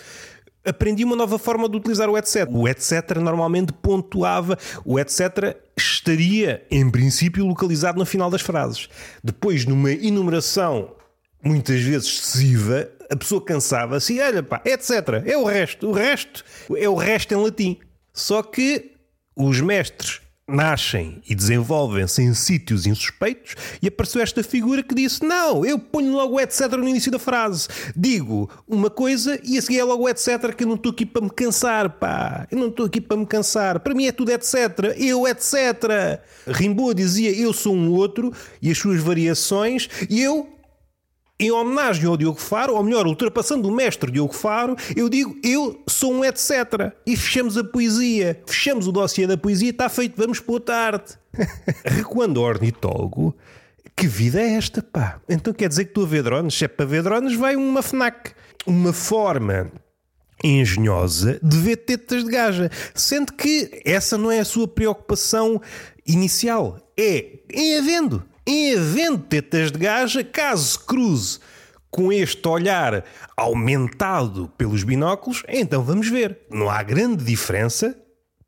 aprendi 0.65 1.03
uma 1.03 1.15
nova 1.15 1.37
forma 1.37 1.69
de 1.69 1.77
utilizar 1.77 2.09
o 2.09 2.17
etc. 2.17 2.49
O 2.51 2.67
etc. 2.67 3.17
normalmente 3.17 3.71
pontuava, 3.73 4.57
o 4.83 4.99
etc. 4.99 5.55
estaria, 5.77 6.65
em 6.71 6.89
princípio, 6.89 7.45
localizado 7.45 7.99
no 7.99 8.05
final 8.05 8.29
das 8.29 8.41
frases. 8.41 8.89
Depois, 9.23 9.65
numa 9.65 9.91
enumeração 9.91 10.95
muitas 11.43 11.79
vezes 11.81 12.07
excessiva, 12.07 12.89
a 13.07 13.15
pessoa 13.15 13.39
cansava-se 13.39 14.15
e 14.15 14.19
olha 14.19 14.41
pá, 14.41 14.61
etc. 14.65 15.23
É 15.25 15.37
o 15.37 15.43
resto. 15.43 15.89
O 15.89 15.91
resto 15.91 16.43
é 16.75 16.89
o 16.89 16.95
resto 16.95 17.33
em 17.33 17.37
latim. 17.37 17.77
Só 18.11 18.41
que 18.41 18.94
os 19.35 19.59
mestres 19.61 20.21
nascem 20.47 21.23
e 21.27 21.33
desenvolvem-se 21.33 22.21
em 22.21 22.33
sítios 22.35 22.85
insuspeitos 22.85 23.55
e 23.81 23.87
apareceu 23.87 24.21
esta 24.21 24.43
figura 24.43 24.83
que 24.83 24.93
disse: 24.93 25.25
Não, 25.25 25.65
eu 25.65 25.79
ponho 25.79 26.13
logo 26.13 26.39
etc 26.39 26.71
no 26.73 26.87
início 26.87 27.11
da 27.11 27.17
frase. 27.17 27.67
Digo 27.95 28.49
uma 28.67 28.89
coisa 28.89 29.39
e 29.43 29.57
a 29.57 29.61
seguir 29.61 29.79
é 29.79 29.83
logo 29.83 30.07
etc 30.07 30.53
que 30.55 30.63
eu 30.63 30.67
não 30.67 30.75
estou 30.75 30.91
aqui 30.91 31.05
para 31.05 31.23
me 31.23 31.29
cansar, 31.29 31.89
pá. 31.89 32.47
Eu 32.51 32.59
não 32.59 32.67
estou 32.67 32.85
aqui 32.85 33.01
para 33.01 33.17
me 33.17 33.25
cansar. 33.25 33.79
Para 33.79 33.95
mim 33.95 34.05
é 34.05 34.11
tudo 34.11 34.31
etc. 34.31 34.95
Eu 34.97 35.27
etc. 35.27 36.21
Rimbaud 36.47 36.95
dizia: 36.95 37.31
Eu 37.31 37.51
sou 37.51 37.75
um 37.75 37.91
outro 37.91 38.31
e 38.61 38.69
as 38.69 38.77
suas 38.77 39.01
variações 39.01 39.89
e 40.09 40.21
eu 40.21 40.54
em 41.39 41.51
homenagem 41.51 42.05
ao 42.05 42.15
Diogo 42.15 42.39
Faro, 42.39 42.75
ou 42.75 42.83
melhor, 42.83 43.05
ultrapassando 43.05 43.67
o 43.67 43.71
mestre 43.71 44.11
Diogo 44.11 44.33
Faro, 44.33 44.75
eu 44.95 45.09
digo 45.09 45.35
eu 45.43 45.83
sou 45.87 46.13
um 46.13 46.23
etc. 46.23 46.93
E 47.05 47.15
fechamos 47.15 47.57
a 47.57 47.63
poesia. 47.63 48.41
Fechamos 48.45 48.87
o 48.87 48.91
dossiê 48.91 49.27
da 49.27 49.37
poesia, 49.37 49.69
está 49.69 49.89
feito, 49.89 50.15
vamos 50.15 50.39
pôr 50.39 50.59
tarde. 50.59 51.17
Recuando 51.83 52.39
ao 52.39 52.45
ornitólogo, 52.45 53.35
que 53.95 54.07
vida 54.07 54.41
é 54.41 54.53
esta, 54.55 54.81
pá? 54.81 55.19
Então 55.27 55.53
quer 55.53 55.69
dizer 55.69 55.85
que 55.85 55.91
estou 55.91 56.05
a 56.05 56.07
ver 56.07 56.23
drones? 56.23 56.53
Se 56.53 56.65
é 56.65 56.67
para 56.67 56.85
ver 56.85 57.03
drones, 57.03 57.35
vai 57.35 57.55
uma 57.55 57.81
FNAC. 57.81 58.31
Uma 58.65 58.93
forma 58.93 59.71
engenhosa 60.43 61.39
de 61.41 61.57
ver 61.57 61.77
tetas 61.77 62.23
de 62.23 62.31
gaja. 62.31 62.69
Sendo 62.93 63.33
que 63.33 63.81
essa 63.85 64.17
não 64.17 64.31
é 64.31 64.39
a 64.39 64.45
sua 64.45 64.67
preocupação 64.67 65.61
inicial. 66.05 66.79
É 66.97 67.39
em 67.51 67.77
havendo 67.77 68.23
em 68.47 68.75
havendo 68.75 69.19
tetas 69.19 69.71
de 69.71 69.79
gaja, 69.79 70.23
caso 70.23 70.79
cruze 70.81 71.39
com 71.89 72.11
este 72.11 72.47
olhar 72.47 73.05
aumentado 73.37 74.51
pelos 74.57 74.83
binóculos, 74.83 75.43
então 75.47 75.81
vamos 75.81 76.09
ver. 76.09 76.39
Não 76.51 76.69
há 76.69 76.83
grande 76.83 77.23
diferença, 77.23 77.97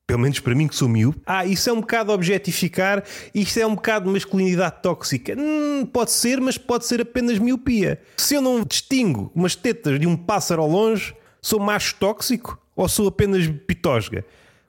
pelo 0.05 0.19
menos 0.19 0.39
para 0.39 0.53
mim 0.53 0.67
que 0.67 0.75
sou 0.75 0.87
miúdo. 0.87 1.21
Ah, 1.25 1.45
isso 1.45 1.69
é 1.69 1.73
um 1.73 1.79
bocado 1.79 2.11
objetificar, 2.11 3.03
isto 3.33 3.57
é 3.59 3.65
um 3.65 3.73
bocado 3.73 4.11
masculinidade 4.11 4.81
tóxica. 4.83 5.33
Hum, 5.37 5.85
pode 5.85 6.11
ser, 6.11 6.39
mas 6.41 6.57
pode 6.57 6.85
ser 6.85 7.01
apenas 7.01 7.39
miopia. 7.39 8.01
Se 8.17 8.35
eu 8.35 8.41
não 8.41 8.63
distingo 8.63 9.31
umas 9.33 9.55
tetas 9.55 9.99
de 9.99 10.05
um 10.05 10.15
pássaro 10.15 10.61
ao 10.61 10.69
longe, 10.69 11.15
sou 11.41 11.59
macho 11.59 11.95
tóxico 11.95 12.59
ou 12.75 12.87
sou 12.87 13.07
apenas 13.07 13.47
pitosga? 13.65 14.25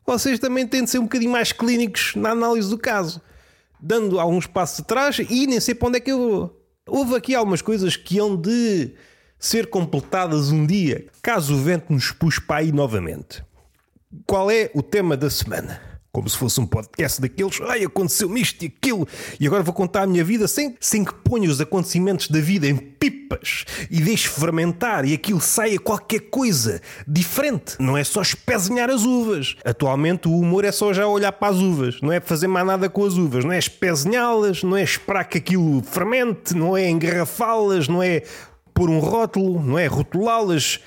Vocês 0.06 0.38
também 0.38 0.66
têm 0.66 0.84
de 0.84 0.90
ser 0.90 1.00
um 1.00 1.02
bocadinho 1.02 1.32
mais 1.32 1.52
clínicos 1.52 2.14
na 2.14 2.30
análise 2.30 2.70
do 2.70 2.78
caso 2.78 3.20
dando 3.80 4.18
alguns 4.18 4.46
passos 4.46 4.80
atrás 4.80 5.18
e 5.18 5.46
nem 5.46 5.60
sei 5.60 5.74
para 5.74 5.88
onde 5.88 5.98
é 5.98 6.00
que 6.00 6.12
eu 6.12 6.18
vou. 6.18 6.64
Houve 6.86 7.16
aqui 7.16 7.34
algumas 7.34 7.62
coisas 7.62 7.96
que 7.96 8.18
hão 8.18 8.36
de 8.36 8.94
ser 9.38 9.68
completadas 9.68 10.50
um 10.50 10.66
dia, 10.66 11.06
caso 11.22 11.54
o 11.54 11.58
vento 11.58 11.92
nos 11.92 12.10
puxe 12.10 12.40
para 12.40 12.56
aí 12.56 12.72
novamente. 12.72 13.42
Qual 14.26 14.50
é 14.50 14.70
o 14.74 14.82
tema 14.82 15.16
da 15.16 15.30
semana? 15.30 15.87
Como 16.12 16.28
se 16.28 16.36
fosse 16.36 16.60
um 16.60 16.66
podcast 16.66 17.20
daqueles, 17.20 17.60
ai, 17.62 17.84
aconteceu-me 17.84 18.40
isto 18.40 18.62
e 18.62 18.66
aquilo, 18.66 19.06
e 19.38 19.46
agora 19.46 19.62
vou 19.62 19.74
contar 19.74 20.02
a 20.02 20.06
minha 20.06 20.24
vida 20.24 20.48
sem, 20.48 20.74
sem 20.80 21.04
que 21.04 21.14
ponha 21.14 21.48
os 21.48 21.60
acontecimentos 21.60 22.28
da 22.28 22.40
vida 22.40 22.66
em 22.66 22.76
pipas 22.76 23.64
e 23.90 24.00
deixe 24.00 24.28
fermentar 24.28 25.04
e 25.04 25.14
aquilo 25.14 25.40
saia 25.40 25.78
qualquer 25.78 26.20
coisa 26.30 26.80
diferente. 27.06 27.76
Não 27.78 27.96
é 27.96 28.02
só 28.04 28.22
espezinhar 28.22 28.90
as 28.90 29.04
uvas. 29.04 29.56
Atualmente 29.64 30.28
o 30.28 30.38
humor 30.38 30.64
é 30.64 30.72
só 30.72 30.92
já 30.92 31.06
olhar 31.06 31.32
para 31.32 31.52
as 31.52 31.58
uvas, 31.58 32.00
não 32.00 32.10
é 32.10 32.20
fazer 32.20 32.46
mais 32.46 32.66
nada 32.66 32.88
com 32.88 33.04
as 33.04 33.14
uvas, 33.14 33.44
não 33.44 33.52
é 33.52 33.58
espezinhá-las, 33.58 34.62
não 34.62 34.76
é 34.76 34.82
esperar 34.82 35.24
que 35.24 35.38
aquilo 35.38 35.82
fermente, 35.82 36.54
não 36.54 36.76
é 36.76 36.88
engarrafá-las, 36.88 37.86
não 37.86 38.02
é 38.02 38.22
pôr 38.72 38.88
um 38.88 38.98
rótulo, 38.98 39.62
não 39.62 39.78
é 39.78 39.86
rotulá-las 39.86 40.80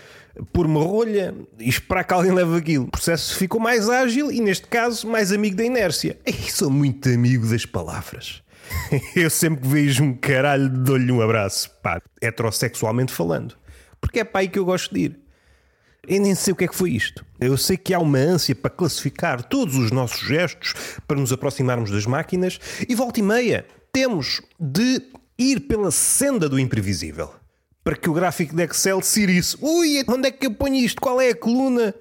por 0.53 0.65
uma 0.65 0.81
rolha 0.81 1.35
e 1.59 1.69
esperar 1.69 2.03
que 2.03 2.13
alguém 2.13 2.31
leve 2.31 2.57
aquilo. 2.57 2.85
O 2.85 2.91
processo 2.91 3.35
ficou 3.35 3.59
mais 3.59 3.89
ágil 3.89 4.31
e, 4.31 4.39
neste 4.39 4.67
caso, 4.67 5.07
mais 5.07 5.31
amigo 5.31 5.55
da 5.55 5.63
inércia. 5.63 6.17
E 6.25 6.33
sou 6.51 6.69
muito 6.69 7.09
amigo 7.09 7.47
das 7.47 7.65
palavras. 7.65 8.41
Eu 9.15 9.29
sempre 9.29 9.61
que 9.61 9.67
vejo 9.67 10.03
um 10.03 10.13
caralho 10.13 10.69
dou-lhe 10.69 11.11
um 11.11 11.21
abraço, 11.21 11.69
pá, 11.81 12.01
heterossexualmente 12.21 13.11
falando. 13.11 13.55
Porque 13.99 14.19
é 14.19 14.23
para 14.23 14.41
aí 14.41 14.47
que 14.47 14.57
eu 14.57 14.65
gosto 14.65 14.93
de 14.93 15.01
ir. 15.01 15.19
Eu 16.07 16.19
nem 16.19 16.33
sei 16.33 16.53
o 16.53 16.55
que 16.55 16.63
é 16.63 16.67
que 16.67 16.75
foi 16.75 16.91
isto. 16.91 17.23
Eu 17.39 17.55
sei 17.55 17.77
que 17.77 17.93
há 17.93 17.99
uma 17.99 18.17
ânsia 18.17 18.55
para 18.55 18.71
classificar 18.71 19.43
todos 19.43 19.75
os 19.75 19.91
nossos 19.91 20.27
gestos, 20.27 20.73
para 21.07 21.19
nos 21.19 21.31
aproximarmos 21.31 21.91
das 21.91 22.07
máquinas, 22.07 22.59
e 22.89 22.95
volta 22.95 23.19
e 23.19 23.23
meia 23.23 23.65
temos 23.93 24.41
de 24.59 25.03
ir 25.37 25.59
pela 25.61 25.91
senda 25.91 26.49
do 26.49 26.59
imprevisível 26.59 27.33
para 27.83 27.95
que 27.95 28.09
o 28.09 28.13
gráfico 28.13 28.55
de 28.55 28.63
Excel 28.63 29.01
se 29.01 29.25
isso. 29.25 29.57
Ui, 29.61 30.03
onde 30.07 30.27
é 30.27 30.31
que 30.31 30.45
eu 30.45 30.53
ponho 30.53 30.75
isto? 30.75 31.01
Qual 31.01 31.19
é 31.19 31.29
a 31.29 31.35
coluna? 31.35 31.93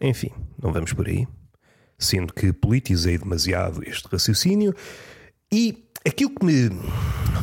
Enfim, 0.00 0.30
não 0.60 0.72
vamos 0.72 0.92
por 0.92 1.08
aí. 1.08 1.26
Sendo 1.98 2.32
que 2.32 2.52
politizei 2.52 3.18
demasiado 3.18 3.82
este 3.86 4.08
raciocínio 4.10 4.74
e 5.52 5.90
aquilo 6.06 6.30
que 6.30 6.44
me 6.44 6.70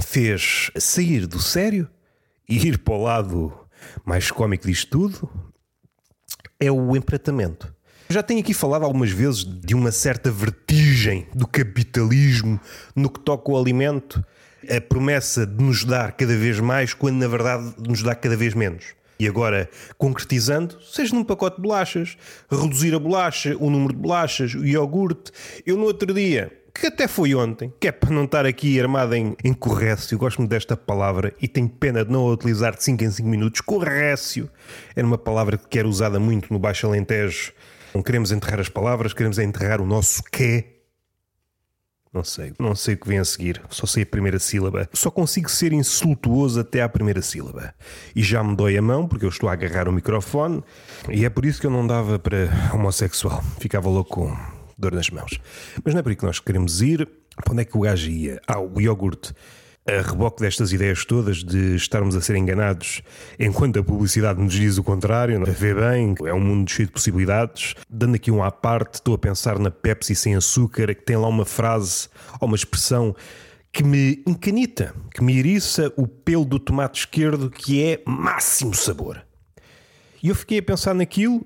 fez 0.04 0.72
sair 0.78 1.28
do 1.28 1.40
sério 1.40 1.88
e 2.50 2.56
ir 2.68 2.80
para 2.80 2.94
o 2.94 3.04
lado 3.04 3.54
mais 4.04 4.32
cómico 4.32 4.66
disto 4.66 4.90
tudo 4.90 5.30
é 6.60 6.72
o 6.72 6.96
empratamento. 6.96 7.74
Já 8.10 8.24
tenho 8.24 8.40
aqui 8.40 8.54
falado 8.54 8.84
algumas 8.84 9.12
vezes 9.12 9.44
de 9.44 9.76
uma 9.76 9.92
certa 9.92 10.32
vertigem 10.32 11.28
do 11.36 11.46
capitalismo 11.46 12.60
no 12.96 13.10
que 13.10 13.20
toca 13.20 13.52
ao 13.52 13.60
alimento 13.60 14.26
a 14.70 14.82
promessa 14.82 15.46
de 15.46 15.64
nos 15.64 15.84
dar 15.84 16.14
cada 16.14 16.36
vez 16.36 16.60
mais, 16.60 16.94
quando 16.94 17.18
na 17.18 17.28
verdade 17.28 17.74
nos 17.78 18.02
dá 18.02 18.16
cada 18.16 18.36
vez 18.36 18.54
menos. 18.54 18.98
E 19.20 19.28
agora, 19.28 19.68
concretizando, 19.98 20.80
seja 20.82 21.16
num 21.16 21.24
pacote 21.24 21.56
de 21.56 21.64
bolachas, 21.64 22.18
reduzir 22.52 22.94
a 22.94 23.00
bolacha, 23.00 23.56
o 23.60 23.70
número 23.70 23.94
de 23.94 24.00
bolachas, 24.00 24.54
o 24.54 24.64
iogurte. 24.64 25.32
Eu 25.66 25.76
no 25.76 25.86
outro 25.86 26.14
dia, 26.14 26.52
que 26.72 26.86
até 26.86 27.08
foi 27.08 27.34
ontem, 27.34 27.74
que 27.80 27.88
é 27.88 27.92
para 27.92 28.12
não 28.12 28.26
estar 28.26 28.46
aqui 28.46 28.80
armado 28.80 29.16
em, 29.16 29.36
em 29.44 29.54
corrécio, 29.54 30.14
eu 30.14 30.20
gosto 30.20 30.38
muito 30.38 30.52
desta 30.52 30.78
palavra 30.78 31.34
e 31.42 31.48
tenho 31.48 31.68
pena 31.68 32.06
de 32.06 32.12
não 32.12 32.28
a 32.28 32.34
utilizar 32.34 32.76
de 32.76 32.84
5 32.84 33.04
em 33.04 33.10
5 33.10 33.28
minutos. 33.28 33.62
Corrécio 33.62 34.48
era 34.96 35.06
uma 35.06 35.18
palavra 35.18 35.58
que 35.58 35.80
era 35.80 35.88
usada 35.88 36.20
muito 36.20 36.54
no 36.54 36.60
Baixo 36.60 36.86
Alentejo. 36.86 37.52
Não 37.96 38.04
queremos 38.04 38.32
enterrar 38.32 38.60
as 38.60 38.70
palavras, 38.70 39.14
queremos 39.14 39.40
enterrar 39.40 39.82
o 39.82 39.86
nosso 39.88 40.22
quê 40.32 40.77
não 42.18 42.24
sei, 42.24 42.54
não 42.60 42.76
sei 42.76 42.96
o 42.96 42.98
que 42.98 43.08
vem 43.08 43.20
a 43.20 43.26
seguir, 43.26 43.62
só 43.70 43.86
sei 43.86 44.02
a 44.02 44.06
primeira 44.06 44.40
sílaba. 44.40 44.90
Só 44.92 45.12
consigo 45.12 45.50
ser 45.50 45.72
insultuoso 45.72 46.60
até 46.60 46.82
à 46.82 46.90
primeira 46.90 47.22
sílaba. 47.22 47.76
E 48.16 48.24
já 48.24 48.44
me 48.44 48.56
dói 48.56 48.76
a 48.76 48.82
mão 48.82 49.08
porque 49.08 49.24
eu 49.24 49.30
estou 49.30 49.48
a 49.48 49.54
agarrar 49.54 49.88
o 49.88 49.92
microfone 49.92 50.64
e 51.10 51.26
é 51.26 51.30
por 51.30 51.46
isso 51.46 51.62
que 51.62 51.68
eu 51.68 51.72
não 51.72 51.86
dava 51.86 52.18
para 52.18 52.50
homossexual. 52.74 53.44
Ficava 53.60 53.88
louco 53.88 54.10
com 54.10 54.38
dor 54.78 54.94
nas 54.94 55.12
mãos. 55.12 55.40
Mas 55.84 55.94
não 55.94 56.00
é 56.00 56.04
por 56.04 56.10
aí 56.10 56.16
que 56.16 56.26
nós 56.26 56.40
queremos 56.40 56.82
ir. 56.82 57.08
Para 57.36 57.54
onde 57.54 57.62
é 57.62 57.66
que 57.66 57.78
o 57.78 57.82
gajo 57.82 58.10
ia? 58.10 58.42
Ah, 58.48 58.60
o 58.60 58.82
iogurte 58.82 59.32
a 59.88 60.02
reboque 60.02 60.42
destas 60.42 60.74
ideias 60.74 61.06
todas 61.06 61.44
de 61.44 61.76
estarmos 61.76 62.16
a 62.16 62.22
ser 62.22 62.36
enganados 62.36 63.02
enquanto 63.40 63.80
a 63.80 63.84
publicidade 63.84 64.42
nos 64.42 64.54
diz 64.54 64.78
o 64.78 64.84
contrário, 64.84 65.42
é? 65.42 65.52
vê 65.52 65.74
bem, 65.74 66.14
é 66.26 66.34
um 66.34 66.42
mundo 66.42 66.70
cheio 66.70 66.88
de 66.88 66.92
possibilidades. 66.92 67.74
Dando 67.90 68.16
aqui 68.16 68.30
um 68.30 68.44
à 68.44 68.52
parte, 68.52 68.96
estou 68.96 69.16
a 69.16 69.18
pensar 69.18 69.58
na 69.58 69.72
Pepsi 69.72 70.14
sem 70.14 70.36
açúcar, 70.36 70.94
que 70.94 71.04
tem 71.04 71.16
lá 71.16 71.28
uma 71.28 71.46
frase 71.46 72.10
ou 72.42 72.48
uma 72.48 72.58
expressão 72.58 73.16
que 73.72 73.84
me 73.84 74.22
encanita, 74.28 74.94
que 75.14 75.24
me 75.24 75.38
eriça 75.38 75.94
o 75.96 76.06
pelo 76.06 76.44
do 76.44 76.60
tomate 76.60 77.02
esquerdo, 77.02 77.50
que 77.50 77.82
é 77.82 78.02
máximo 78.06 78.74
sabor. 78.74 79.26
E 80.22 80.30
eu 80.30 80.36
fiquei 80.36 80.60
a 80.60 80.64
pensar 80.64 80.94
naquilo 80.94 81.46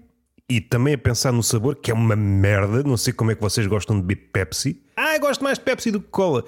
e 0.50 0.60
também 0.60 0.96
a 0.96 0.98
pensar 0.98 1.32
no 1.32 1.44
sabor, 1.44 1.76
que 1.76 1.92
é 1.92 1.94
uma 1.94 2.16
merda. 2.16 2.84
Não 2.84 2.98
sei 2.98 3.14
como 3.14 3.32
é 3.32 3.36
que 3.36 3.42
vocês 3.42 3.68
gostam 3.68 3.98
de 3.98 4.02
beber 4.02 4.30
Pepsi. 4.34 4.82
Ah, 4.98 5.18
gosto 5.20 5.44
mais 5.44 5.60
de 5.60 5.64
Pepsi 5.64 5.92
do 5.92 6.02
que 6.02 6.08
Cola. 6.08 6.44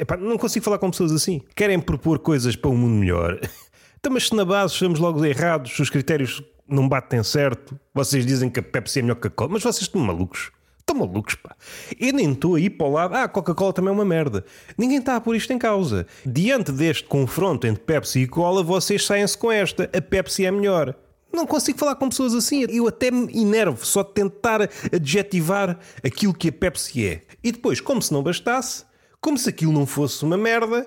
Epá, 0.00 0.16
não 0.16 0.38
consigo 0.38 0.64
falar 0.64 0.78
com 0.78 0.90
pessoas 0.90 1.12
assim. 1.12 1.42
Querem 1.54 1.78
propor 1.78 2.18
coisas 2.18 2.56
para 2.56 2.70
um 2.70 2.76
mundo 2.76 2.94
melhor. 2.94 3.38
Então, 4.02 4.10
mas 4.14 4.28
se 4.28 4.34
na 4.34 4.46
base 4.46 4.72
estamos 4.72 4.98
logo 4.98 5.22
errados, 5.26 5.78
os 5.78 5.90
critérios 5.90 6.42
não 6.66 6.88
batem 6.88 7.22
certo, 7.22 7.78
vocês 7.92 8.24
dizem 8.24 8.48
que 8.48 8.58
a 8.58 8.62
Pepsi 8.62 9.00
é 9.00 9.02
melhor 9.02 9.16
que 9.16 9.26
a 9.26 9.30
Cola, 9.30 9.50
mas 9.52 9.62
vocês 9.62 9.82
estão 9.82 10.00
malucos. 10.00 10.50
Estão 10.78 10.96
malucos, 10.96 11.34
pá. 11.34 11.54
Eu 12.00 12.14
nem 12.14 12.32
estou 12.32 12.54
aí 12.54 12.70
para 12.70 12.86
o 12.86 12.90
lado. 12.90 13.14
Ah, 13.14 13.24
a 13.24 13.28
Coca-Cola 13.28 13.74
também 13.74 13.90
é 13.90 13.92
uma 13.92 14.06
merda. 14.06 14.42
Ninguém 14.78 15.00
está 15.00 15.16
a 15.16 15.20
pôr 15.20 15.36
isto 15.36 15.52
em 15.52 15.58
causa. 15.58 16.06
Diante 16.24 16.72
deste 16.72 17.04
confronto 17.04 17.66
entre 17.66 17.84
Pepsi 17.84 18.20
e 18.20 18.26
Cola, 18.26 18.62
vocês 18.62 19.04
saem-se 19.04 19.36
com 19.36 19.52
esta. 19.52 19.90
A 19.94 20.00
Pepsi 20.00 20.46
é 20.46 20.50
melhor. 20.50 20.94
Não 21.30 21.46
consigo 21.46 21.78
falar 21.78 21.96
com 21.96 22.08
pessoas 22.08 22.34
assim. 22.34 22.64
Eu 22.70 22.88
até 22.88 23.10
me 23.10 23.30
enervo 23.38 23.84
só 23.84 24.02
de 24.02 24.14
tentar 24.14 24.62
adjetivar 24.90 25.78
aquilo 26.02 26.32
que 26.32 26.48
a 26.48 26.52
Pepsi 26.52 27.06
é. 27.06 27.22
E 27.44 27.52
depois, 27.52 27.82
como 27.82 28.00
se 28.00 28.14
não 28.14 28.22
bastasse, 28.22 28.88
como 29.20 29.36
se 29.36 29.48
aquilo 29.48 29.72
não 29.72 29.86
fosse 29.86 30.24
uma 30.24 30.36
merda, 30.36 30.86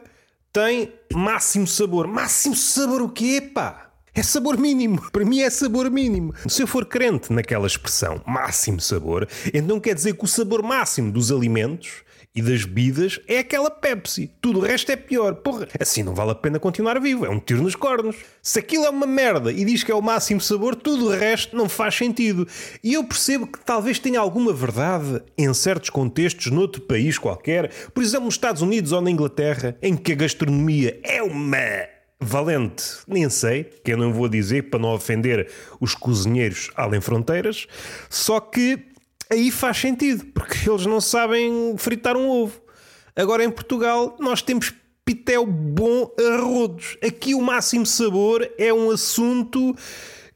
tem 0.51 0.93
máximo 1.13 1.67
sabor. 1.67 2.07
Máximo 2.07 2.55
sabor 2.55 3.01
o 3.01 3.09
quê, 3.09 3.41
pá? 3.41 3.91
É 4.13 4.21
sabor 4.21 4.57
mínimo. 4.57 5.01
Para 5.11 5.25
mim 5.25 5.41
é 5.41 5.49
sabor 5.49 5.89
mínimo. 5.89 6.33
Se 6.47 6.61
eu 6.61 6.67
for 6.67 6.85
crente 6.85 7.33
naquela 7.33 7.67
expressão 7.67 8.21
máximo 8.25 8.79
sabor, 8.79 9.27
então 9.53 9.79
quer 9.79 9.95
dizer 9.95 10.15
que 10.15 10.23
o 10.23 10.27
sabor 10.27 10.61
máximo 10.61 11.11
dos 11.11 11.31
alimentos 11.31 12.03
e 12.35 12.41
das 12.41 12.65
bebidas 12.65 13.19
é 13.27 13.39
aquela 13.39 13.69
Pepsi. 13.69 14.31
Tudo 14.41 14.59
o 14.59 14.61
resto 14.61 14.91
é 14.91 14.95
pior. 14.95 15.35
Porra, 15.35 15.67
assim 15.79 16.01
não 16.01 16.15
vale 16.15 16.31
a 16.31 16.35
pena 16.35 16.59
continuar 16.59 16.99
vivo. 16.99 17.25
É 17.25 17.29
um 17.29 17.39
tiro 17.39 17.61
nos 17.61 17.75
cornos. 17.75 18.15
Se 18.41 18.59
aquilo 18.59 18.85
é 18.85 18.89
uma 18.89 19.05
merda 19.05 19.51
e 19.51 19.63
diz 19.63 19.83
que 19.83 19.91
é 19.91 19.95
o 19.95 20.01
máximo 20.01 20.41
sabor, 20.41 20.75
tudo 20.75 21.05
o 21.05 21.09
resto 21.09 21.55
não 21.55 21.69
faz 21.69 21.95
sentido. 21.95 22.47
E 22.83 22.93
eu 22.93 23.03
percebo 23.03 23.45
que 23.45 23.59
talvez 23.59 23.99
tenha 23.99 24.19
alguma 24.19 24.51
verdade 24.51 25.21
em 25.37 25.53
certos 25.53 25.89
contextos, 25.89 26.51
noutro 26.51 26.81
país 26.81 27.17
qualquer, 27.17 27.71
por 27.93 28.01
exemplo, 28.01 28.25
nos 28.25 28.35
Estados 28.35 28.61
Unidos 28.61 28.91
ou 28.91 29.01
na 29.01 29.11
Inglaterra, 29.11 29.77
em 29.81 29.95
que 29.95 30.13
a 30.13 30.15
gastronomia 30.15 30.99
é 31.03 31.21
uma 31.21 31.87
valente, 32.19 32.83
nem 33.07 33.29
sei, 33.29 33.65
que 33.83 33.91
eu 33.91 33.97
não 33.97 34.13
vou 34.13 34.29
dizer 34.29 34.69
para 34.69 34.79
não 34.79 34.93
ofender 34.93 35.49
os 35.79 35.93
cozinheiros 35.93 36.71
além 36.75 37.01
fronteiras, 37.01 37.67
só 38.09 38.39
que 38.39 38.92
aí 39.33 39.51
faz 39.51 39.77
sentido, 39.77 40.25
porque 40.33 40.69
eles 40.69 40.85
não 40.85 41.01
sabem 41.01 41.75
fritar 41.77 42.15
um 42.15 42.29
ovo. 42.29 42.61
Agora 43.15 43.43
em 43.43 43.51
Portugal 43.51 44.15
nós 44.19 44.41
temos 44.41 44.73
pitel 45.03 45.45
bom 45.45 46.09
a 46.17 46.37
rodos. 46.37 46.97
Aqui 47.05 47.35
o 47.35 47.41
máximo 47.41 47.85
sabor 47.85 48.47
é 48.57 48.73
um 48.73 48.89
assunto 48.89 49.75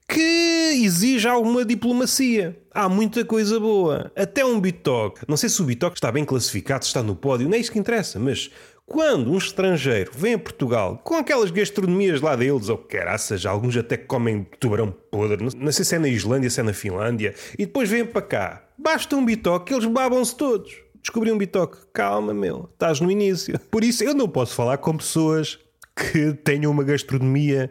que 0.10 0.82
exige 0.84 1.28
alguma 1.28 1.66
diplomacia. 1.66 2.58
Há 2.72 2.88
muita 2.88 3.26
coisa 3.26 3.60
boa. 3.60 4.12
Até 4.16 4.46
um 4.46 4.60
bitoque. 4.60 5.22
Não 5.28 5.38
sei 5.38 5.50
se 5.50 5.62
o 5.62 5.66
bitoque 5.66 5.98
está 5.98 6.12
bem 6.12 6.26
classificado, 6.26 6.86
se 6.86 6.90
está 6.90 7.04
no 7.04 7.16
pódio, 7.16 7.48
nem 7.50 7.58
é 7.58 7.62
isso 7.62 7.72
que 7.72 7.80
interessa, 7.80 8.20
mas 8.20 8.50
quando 8.88 9.34
um 9.34 9.38
estrangeiro 9.38 10.12
vem 10.16 10.36
a 10.36 10.40
Portugal 10.40 11.02
com 11.04 11.16
aquelas 11.16 11.52
gastronomias 11.52 12.22
lá 12.22 12.38
deles, 12.38 12.70
ou 12.70 12.78
caraças, 12.78 13.46
alguns 13.46 13.76
até 13.76 13.98
comem 13.98 14.48
tubarão 14.60 14.92
podre, 15.12 15.46
não 15.56 15.72
sei 15.74 15.84
se 15.84 15.96
é 15.96 16.00
na 16.00 16.08
Islândia, 16.08 16.50
se 16.50 16.62
é 16.62 16.64
na 16.64 16.74
Finlândia, 16.74 17.36
e 17.60 17.66
depois 17.66 17.90
vêm 17.90 18.06
para 18.06 18.22
cá, 18.22 18.64
basta 18.78 19.14
um 19.16 19.26
bitoque, 19.26 19.74
eles 19.74 19.86
babam-se 19.86 20.36
todos. 20.36 20.74
Descobri 21.02 21.32
um 21.32 21.38
bitoque. 21.38 21.78
Calma, 21.94 22.34
meu, 22.34 22.70
estás 22.74 23.00
no 23.00 23.12
início. 23.12 23.60
Por 23.72 23.84
isso 23.84 24.04
eu 24.04 24.14
não 24.14 24.28
posso 24.28 24.56
falar 24.56 24.78
com 24.78 24.98
pessoas 24.98 25.60
que 25.96 26.34
tenham 26.44 26.72
uma 26.72 26.84
gastronomia 26.84 27.70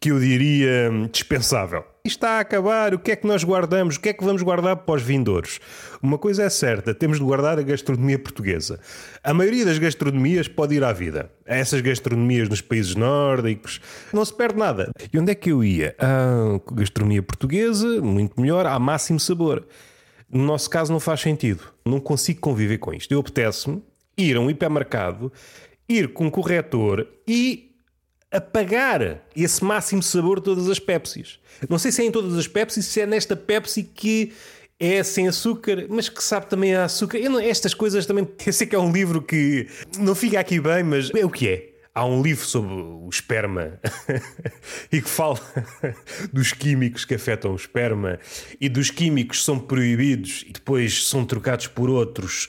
que 0.00 0.10
eu 0.10 0.20
diria 0.20 0.90
dispensável. 1.10 1.84
Está 2.08 2.38
a 2.38 2.40
acabar, 2.40 2.94
o 2.94 2.98
que 2.98 3.10
é 3.10 3.16
que 3.16 3.26
nós 3.26 3.44
guardamos? 3.44 3.96
O 3.96 4.00
que 4.00 4.08
é 4.08 4.12
que 4.14 4.24
vamos 4.24 4.40
guardar 4.40 4.74
para 4.76 4.94
os 4.94 5.02
vindouros? 5.02 5.60
Uma 6.02 6.16
coisa 6.16 6.44
é 6.44 6.48
certa, 6.48 6.94
temos 6.94 7.18
de 7.18 7.22
guardar 7.22 7.58
a 7.58 7.62
gastronomia 7.62 8.18
portuguesa. 8.18 8.80
A 9.22 9.34
maioria 9.34 9.62
das 9.66 9.78
gastronomias 9.78 10.48
pode 10.48 10.74
ir 10.74 10.82
à 10.82 10.90
vida. 10.90 11.30
Essas 11.44 11.82
gastronomias 11.82 12.48
nos 12.48 12.62
países 12.62 12.94
nórdicos, 12.94 13.78
não 14.10 14.24
se 14.24 14.34
perde 14.34 14.58
nada. 14.58 14.90
E 15.12 15.18
onde 15.18 15.32
é 15.32 15.34
que 15.34 15.52
eu 15.52 15.62
ia? 15.62 15.94
Ah, 15.98 16.58
gastronomia 16.72 17.22
portuguesa, 17.22 18.00
muito 18.00 18.40
melhor, 18.40 18.64
há 18.64 18.78
máximo 18.78 19.20
sabor. 19.20 19.66
No 20.32 20.44
nosso 20.44 20.70
caso 20.70 20.90
não 20.90 21.00
faz 21.00 21.20
sentido. 21.20 21.62
Não 21.84 22.00
consigo 22.00 22.40
conviver 22.40 22.78
com 22.78 22.94
isto. 22.94 23.12
Eu 23.12 23.20
apetece-me 23.20 23.82
ir 24.16 24.34
a 24.34 24.40
um 24.40 24.48
hipermercado, 24.48 25.30
ir 25.86 26.14
com 26.14 26.24
um 26.24 26.30
corretor 26.30 27.06
e 27.26 27.67
apagar 28.30 29.22
esse 29.34 29.64
máximo 29.64 30.02
sabor 30.02 30.38
de 30.38 30.44
todas 30.44 30.68
as 30.68 30.78
Pepsis. 30.78 31.38
Não 31.68 31.78
sei 31.78 31.90
se 31.90 32.02
é 32.02 32.04
em 32.06 32.12
todas 32.12 32.34
as 32.36 32.46
Pepsis, 32.46 32.86
se 32.86 33.00
é 33.00 33.06
nesta 33.06 33.34
Pepsi 33.34 33.82
que 33.82 34.32
é 34.78 35.02
sem 35.02 35.26
açúcar, 35.26 35.86
mas 35.88 36.08
que 36.08 36.22
sabe 36.22 36.46
também 36.46 36.74
a 36.74 36.84
açúcar. 36.84 37.18
Não, 37.20 37.40
estas 37.40 37.74
coisas 37.74 38.06
também. 38.06 38.28
Eu 38.46 38.52
sei 38.52 38.66
que 38.66 38.76
é 38.76 38.78
um 38.78 38.92
livro 38.92 39.20
que 39.20 39.66
não 39.98 40.14
fica 40.14 40.38
aqui 40.38 40.60
bem, 40.60 40.82
mas 40.82 41.10
é 41.14 41.24
o 41.24 41.30
que 41.30 41.48
é. 41.48 41.68
Há 41.94 42.04
um 42.04 42.22
livro 42.22 42.46
sobre 42.46 42.72
o 42.74 43.08
esperma 43.10 43.80
e 44.92 45.02
que 45.02 45.08
fala 45.08 45.40
dos 46.32 46.52
químicos 46.52 47.04
que 47.04 47.14
afetam 47.14 47.52
o 47.52 47.56
esperma 47.56 48.20
e 48.60 48.68
dos 48.68 48.88
químicos 48.88 49.38
que 49.38 49.44
são 49.44 49.58
proibidos 49.58 50.44
e 50.46 50.52
depois 50.52 51.08
são 51.08 51.24
trocados 51.24 51.66
por 51.66 51.90
outros 51.90 52.48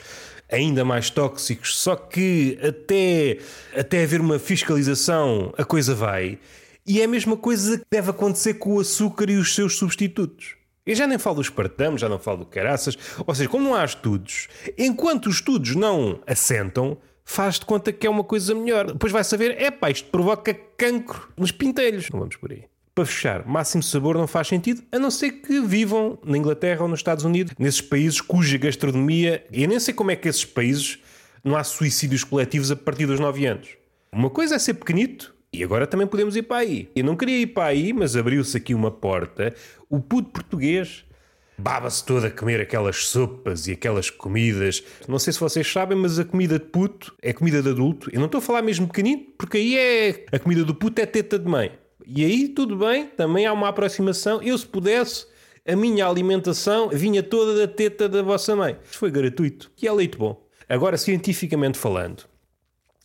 ainda 0.52 0.84
mais 0.84 1.10
tóxicos, 1.10 1.78
só 1.78 1.96
que 1.96 2.58
até, 2.62 3.38
até 3.78 4.04
haver 4.04 4.20
uma 4.20 4.40
fiscalização 4.40 5.54
a 5.58 5.64
coisa 5.64 5.94
vai. 5.94 6.40
E 6.86 7.02
é 7.02 7.06
a 7.06 7.08
mesma 7.08 7.38
coisa 7.38 7.78
que 7.78 7.86
deve 7.92 8.10
acontecer 8.10 8.56
com 8.56 8.76
o 8.76 8.80
açúcar 8.80 9.30
e 9.30 9.38
os 9.38 9.54
seus 9.54 9.78
substitutos. 9.78 10.56
Eu 10.86 10.96
já 10.96 11.06
nem 11.06 11.20
falo 11.20 11.36
do 11.36 11.42
espartamo, 11.42 12.00
já 12.00 12.10
não 12.10 12.18
falo 12.18 12.40
do 12.40 12.46
caraças. 12.48 12.98
Ou 13.28 13.36
seja, 13.36 13.48
como 13.48 13.64
não 13.64 13.76
há 13.76 13.86
estudos, 13.86 14.48
enquanto 14.76 15.28
os 15.28 15.36
estudos 15.36 15.76
não 15.76 16.20
assentam, 16.26 16.98
faz 17.24 17.60
de 17.60 17.66
conta 17.66 17.94
que 17.94 18.08
é 18.08 18.10
uma 18.10 18.24
coisa 18.24 18.56
melhor. 18.56 18.88
Depois 18.88 19.14
vai 19.14 19.24
saber, 19.24 19.62
é 19.62 19.70
pá, 19.70 19.92
isto 19.92 20.10
provoca 20.10 20.52
cancro 20.76 21.30
nos 21.38 21.52
pintelhos. 21.52 22.10
Não 22.10 22.20
vamos 22.20 22.38
por 22.38 22.52
aí 22.52 22.64
para 23.00 23.06
fechar, 23.06 23.48
máximo 23.48 23.82
sabor 23.82 24.18
não 24.18 24.28
faz 24.28 24.50
sentido, 24.50 24.84
a 24.92 25.00
não 25.00 25.10
ser 25.10 25.32
que 25.32 25.62
vivam 25.62 26.20
na 26.26 26.38
Inglaterra 26.38 26.82
ou 26.82 26.88
nos 26.90 27.00
Estados 27.00 27.24
Unidos, 27.24 27.54
nesses 27.58 27.80
países 27.80 28.20
cuja 28.20 28.58
gastronomia. 28.58 29.46
Eu 29.54 29.70
nem 29.70 29.80
sei 29.80 29.94
como 29.94 30.12
é 30.12 30.18
que 30.18 30.28
esses 30.28 30.44
países 30.44 31.00
não 31.42 31.56
há 31.56 31.64
suicídios 31.64 32.26
coletivos 32.26 32.72
a 32.72 32.76
partir 32.76 33.06
dos 33.06 33.18
9 33.18 33.46
anos. 33.46 33.70
Uma 34.12 34.30
coisa 34.30 34.56
é 34.56 34.60
ser 34.60 34.74
pequenito. 34.74 35.34
E 35.54 35.64
agora 35.64 35.88
também 35.88 36.06
podemos 36.06 36.36
ir 36.36 36.44
para 36.44 36.58
aí. 36.58 36.90
Eu 36.94 37.06
não 37.06 37.16
queria 37.16 37.40
ir 37.40 37.48
para 37.48 37.68
aí, 37.68 37.94
mas 37.94 38.18
abriu-se 38.18 38.58
aqui 38.58 38.76
uma 38.76 38.92
porta. 38.92 39.56
O 39.90 40.02
puto 40.02 40.30
português 40.32 41.06
baba-se 41.58 42.06
todo 42.06 42.26
a 42.26 42.30
comer 42.30 42.60
aquelas 42.60 43.06
sopas 43.06 43.66
e 43.68 43.72
aquelas 43.72 44.10
comidas. 44.10 44.84
Não 45.08 45.18
sei 45.18 45.32
se 45.32 45.40
vocês 45.40 45.66
sabem, 45.72 45.98
mas 45.98 46.20
a 46.20 46.26
comida 46.26 46.60
de 46.60 46.66
puto 46.66 47.16
é 47.22 47.32
comida 47.32 47.62
de 47.62 47.70
adulto. 47.70 48.10
Eu 48.12 48.20
não 48.20 48.26
estou 48.26 48.40
a 48.40 48.42
falar 48.42 48.62
mesmo 48.62 48.88
pequenino, 48.88 49.24
porque 49.38 49.58
aí 49.58 49.78
é. 49.78 50.26
A 50.34 50.38
comida 50.38 50.66
do 50.66 50.76
puto 50.76 51.02
é 51.02 51.06
teta 51.06 51.40
de 51.40 51.48
mãe. 51.50 51.72
E 52.14 52.26
aí 52.26 52.48
tudo 52.48 52.76
bem, 52.76 53.06
também 53.06 53.46
há 53.46 53.54
uma 53.54 53.70
aproximação. 53.70 54.42
Eu, 54.42 54.58
se 54.58 54.66
pudesse, 54.66 55.28
a 55.68 55.76
minha 55.76 56.08
alimentação 56.08 56.90
vinha 56.90 57.22
toda 57.22 57.56
da 57.56 57.68
teta 57.72 58.10
da 58.10 58.24
vossa 58.24 58.56
mãe. 58.56 58.78
Isso 58.90 58.98
foi 58.98 59.12
gratuito. 59.12 59.72
E 59.80 59.88
é 59.88 59.92
leite 59.92 60.18
bom. 60.18 60.44
Agora, 60.68 60.98
cientificamente 60.98 61.78
falando, 61.78 62.24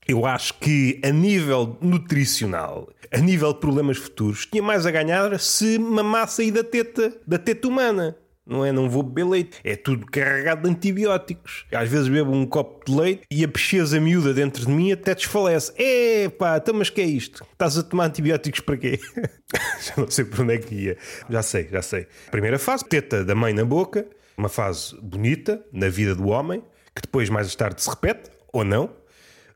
eu 0.08 0.24
acho 0.24 0.54
que 0.54 1.00
a 1.04 1.10
nível 1.10 1.76
nutricional, 1.80 2.88
a 3.12 3.18
nível 3.18 3.52
de 3.52 3.60
problemas 3.60 3.98
futuros, 3.98 4.46
tinha 4.46 4.62
mais 4.62 4.86
a 4.86 4.90
ganhar 4.90 5.38
se 5.38 5.78
mamasse 5.78 6.42
aí 6.42 6.50
da 6.50 6.64
teta, 6.64 7.14
da 7.26 7.38
teta 7.38 7.68
humana 7.68 8.16
não 8.46 8.64
é? 8.64 8.72
Não 8.72 8.88
vou 8.88 9.02
beber 9.02 9.24
leite. 9.26 9.58
É 9.64 9.76
tudo 9.76 10.06
carregado 10.06 10.62
de 10.62 10.70
antibióticos. 10.70 11.66
Às 11.72 11.88
vezes 11.88 12.08
bebo 12.08 12.32
um 12.32 12.46
copo 12.46 12.84
de 12.84 12.96
leite 12.96 13.22
e 13.30 13.44
a 13.44 13.48
pesquisa 13.48 14.00
miúda 14.00 14.34
dentro 14.34 14.66
de 14.66 14.70
mim 14.70 14.92
até 14.92 15.14
desfalece. 15.14 15.72
É 15.76 16.28
pá, 16.28 16.56
então 16.56 16.74
mas 16.74 16.90
que 16.90 17.00
é 17.00 17.04
isto? 17.04 17.44
Estás 17.52 17.78
a 17.78 17.82
tomar 17.82 18.06
antibióticos 18.06 18.60
para 18.60 18.76
quê? 18.76 19.00
já 19.80 19.94
não 19.96 20.10
sei 20.10 20.24
por 20.24 20.40
onde 20.40 20.54
é 20.54 20.58
que 20.58 20.74
ia. 20.74 20.96
Já 21.28 21.42
sei, 21.42 21.68
já 21.70 21.82
sei. 21.82 22.06
Primeira 22.30 22.58
fase, 22.58 22.84
teta 22.84 23.24
da 23.24 23.34
mãe 23.34 23.52
na 23.52 23.64
boca. 23.64 24.06
Uma 24.36 24.48
fase 24.48 24.96
bonita 25.00 25.64
na 25.72 25.88
vida 25.88 26.12
do 26.12 26.26
homem, 26.26 26.60
que 26.94 27.02
depois 27.02 27.30
mais 27.30 27.54
tarde 27.54 27.80
se 27.80 27.88
repete, 27.88 28.30
ou 28.52 28.64
não. 28.64 28.90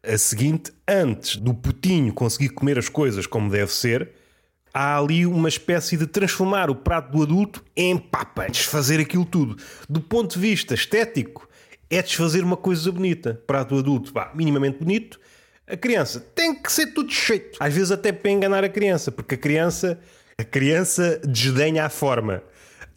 A 0.04 0.16
seguinte, 0.16 0.72
antes 0.86 1.36
do 1.36 1.52
putinho 1.52 2.14
conseguir 2.14 2.50
comer 2.50 2.78
as 2.78 2.88
coisas 2.88 3.26
como 3.26 3.50
deve 3.50 3.72
ser, 3.72 4.12
há 4.72 4.98
ali 4.98 5.26
uma 5.26 5.48
espécie 5.48 5.96
de 5.96 6.06
transformar 6.06 6.70
o 6.70 6.74
prato 6.74 7.12
do 7.12 7.22
adulto 7.22 7.64
em 7.76 7.96
papa, 7.96 8.46
desfazer 8.48 9.00
aquilo 9.00 9.24
tudo. 9.24 9.56
Do 9.88 10.00
ponto 10.00 10.34
de 10.34 10.40
vista 10.40 10.74
estético, 10.74 11.48
é 11.90 12.02
desfazer 12.02 12.42
uma 12.44 12.56
coisa 12.56 12.90
bonita. 12.92 13.40
Prato 13.46 13.74
do 13.74 13.80
adulto, 13.80 14.12
pá, 14.12 14.30
minimamente 14.34 14.78
bonito. 14.78 15.18
A 15.66 15.76
criança 15.76 16.20
tem 16.34 16.54
que 16.54 16.72
ser 16.72 16.88
tudo 16.88 17.12
cheio. 17.12 17.50
Às 17.60 17.74
vezes 17.74 17.90
até 17.90 18.12
para 18.12 18.30
enganar 18.30 18.64
a 18.64 18.68
criança, 18.68 19.10
porque 19.12 19.34
a 19.34 19.38
criança, 19.38 19.98
a 20.38 20.44
criança 20.44 21.20
desdenha 21.24 21.84
a 21.84 21.88
forma 21.88 22.42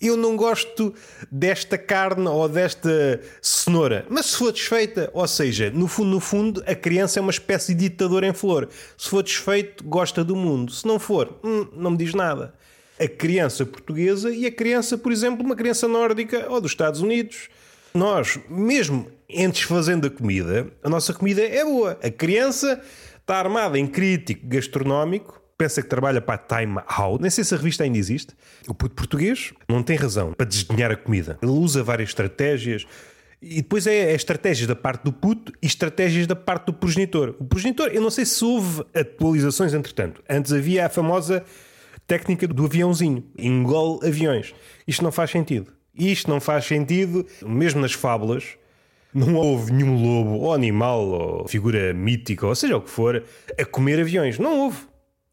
eu 0.02 0.18
não 0.18 0.36
gosto 0.36 0.94
desta 1.32 1.78
carne 1.78 2.28
ou 2.28 2.50
desta 2.50 3.22
cenoura. 3.42 4.06
Mas 4.10 4.28
se 4.28 4.38
for 4.38 4.52
desfeita, 4.52 5.10
ou 5.14 5.28
seja, 5.28 5.70
no 5.70 5.88
fundo, 5.88 6.10
no 6.10 6.20
fundo, 6.20 6.64
a 6.66 6.74
criança 6.74 7.20
é 7.20 7.22
uma 7.22 7.32
espécie 7.32 7.74
de 7.74 7.90
ditador 7.90 8.24
em 8.24 8.34
flor. 8.34 8.68
Se 8.98 9.10
for 9.10 9.22
desfeito, 9.22 9.84
gosta 9.84 10.24
do 10.24 10.36
mundo. 10.36 10.72
Se 10.72 10.86
não 10.88 11.00
for, 11.00 11.40
hum, 11.44 11.68
não 11.74 11.92
me 11.92 11.98
diz 11.98 12.14
nada. 12.14 12.54
A 13.00 13.08
criança 13.08 13.66
portuguesa 13.66 14.32
e 14.32 14.46
a 14.46 14.52
criança, 14.52 14.98
por 14.98 15.12
exemplo, 15.12 15.46
uma 15.46 15.56
criança 15.56 15.88
nórdica 15.88 16.48
ou 16.50 16.62
dos 16.62 16.72
Estados 16.72 17.02
Unidos 17.02 17.50
Nós, 17.94 18.40
mesmo 18.50 19.12
em 19.28 19.50
desfazendo 19.50 20.08
a 20.08 20.10
comida, 20.10 20.68
a 20.84 20.90
nossa 20.90 21.14
comida 21.14 21.42
é 21.42 21.64
boa. 21.64 21.98
A 22.02 22.10
criança 22.10 22.82
está 23.20 23.38
armada 23.38 23.78
em 23.78 23.88
crítico 23.88 24.46
gastronómico, 24.48 25.41
pensa 25.62 25.80
que 25.80 25.88
trabalha 25.88 26.20
para 26.20 26.34
a 26.34 26.58
Time 26.58 26.80
Out. 26.88 27.22
Nem 27.22 27.30
sei 27.30 27.44
se 27.44 27.54
a 27.54 27.58
revista 27.58 27.84
ainda 27.84 27.96
existe. 27.96 28.34
O 28.68 28.74
puto 28.74 28.96
português 28.96 29.54
não 29.70 29.84
tem 29.84 29.96
razão 29.96 30.34
para 30.34 30.48
desdenhar 30.48 30.90
a 30.90 30.96
comida. 30.96 31.38
Ele 31.40 31.52
usa 31.52 31.84
várias 31.84 32.10
estratégias. 32.10 32.88
E 33.40 33.58
depois 33.62 33.86
é, 33.86 34.12
é 34.12 34.16
estratégias 34.16 34.68
da 34.68 34.76
parte 34.76 35.04
do 35.04 35.14
puto 35.14 35.54
e 35.62 35.68
estratégias 35.68 36.26
da 36.26 36.36
parte 36.36 36.66
do 36.66 36.74
progenitor. 36.74 37.36
O 37.40 37.46
progenitor, 37.46 37.90
eu 37.94 38.02
não 38.02 38.10
sei 38.10 38.26
se 38.26 38.44
houve 38.44 38.84
atualizações 38.92 39.72
entretanto. 39.76 40.24
Antes 40.28 40.52
havia 40.52 40.88
a 40.88 40.90
famosa 40.90 41.44
técnica 42.08 42.48
do 42.48 42.66
aviãozinho. 42.66 43.24
Engole 43.38 44.00
aviões. 44.04 44.56
Isto 44.88 45.04
não 45.04 45.12
faz 45.12 45.30
sentido. 45.30 45.72
Isto 45.94 46.28
não 46.28 46.42
faz 46.42 46.66
sentido, 46.66 47.24
mesmo 47.46 47.82
nas 47.82 47.94
fábulas. 47.94 48.56
Não 49.14 49.36
houve 49.36 49.74
nenhum 49.74 50.02
lobo, 50.02 50.40
ou 50.40 50.54
animal, 50.54 51.08
ou 51.08 51.48
figura 51.48 51.94
mítica, 51.94 52.48
ou 52.48 52.56
seja 52.56 52.78
o 52.78 52.82
que 52.82 52.90
for, 52.90 53.24
a 53.60 53.66
comer 53.66 54.00
aviões. 54.00 54.40
Não 54.40 54.62
houve. 54.62 54.91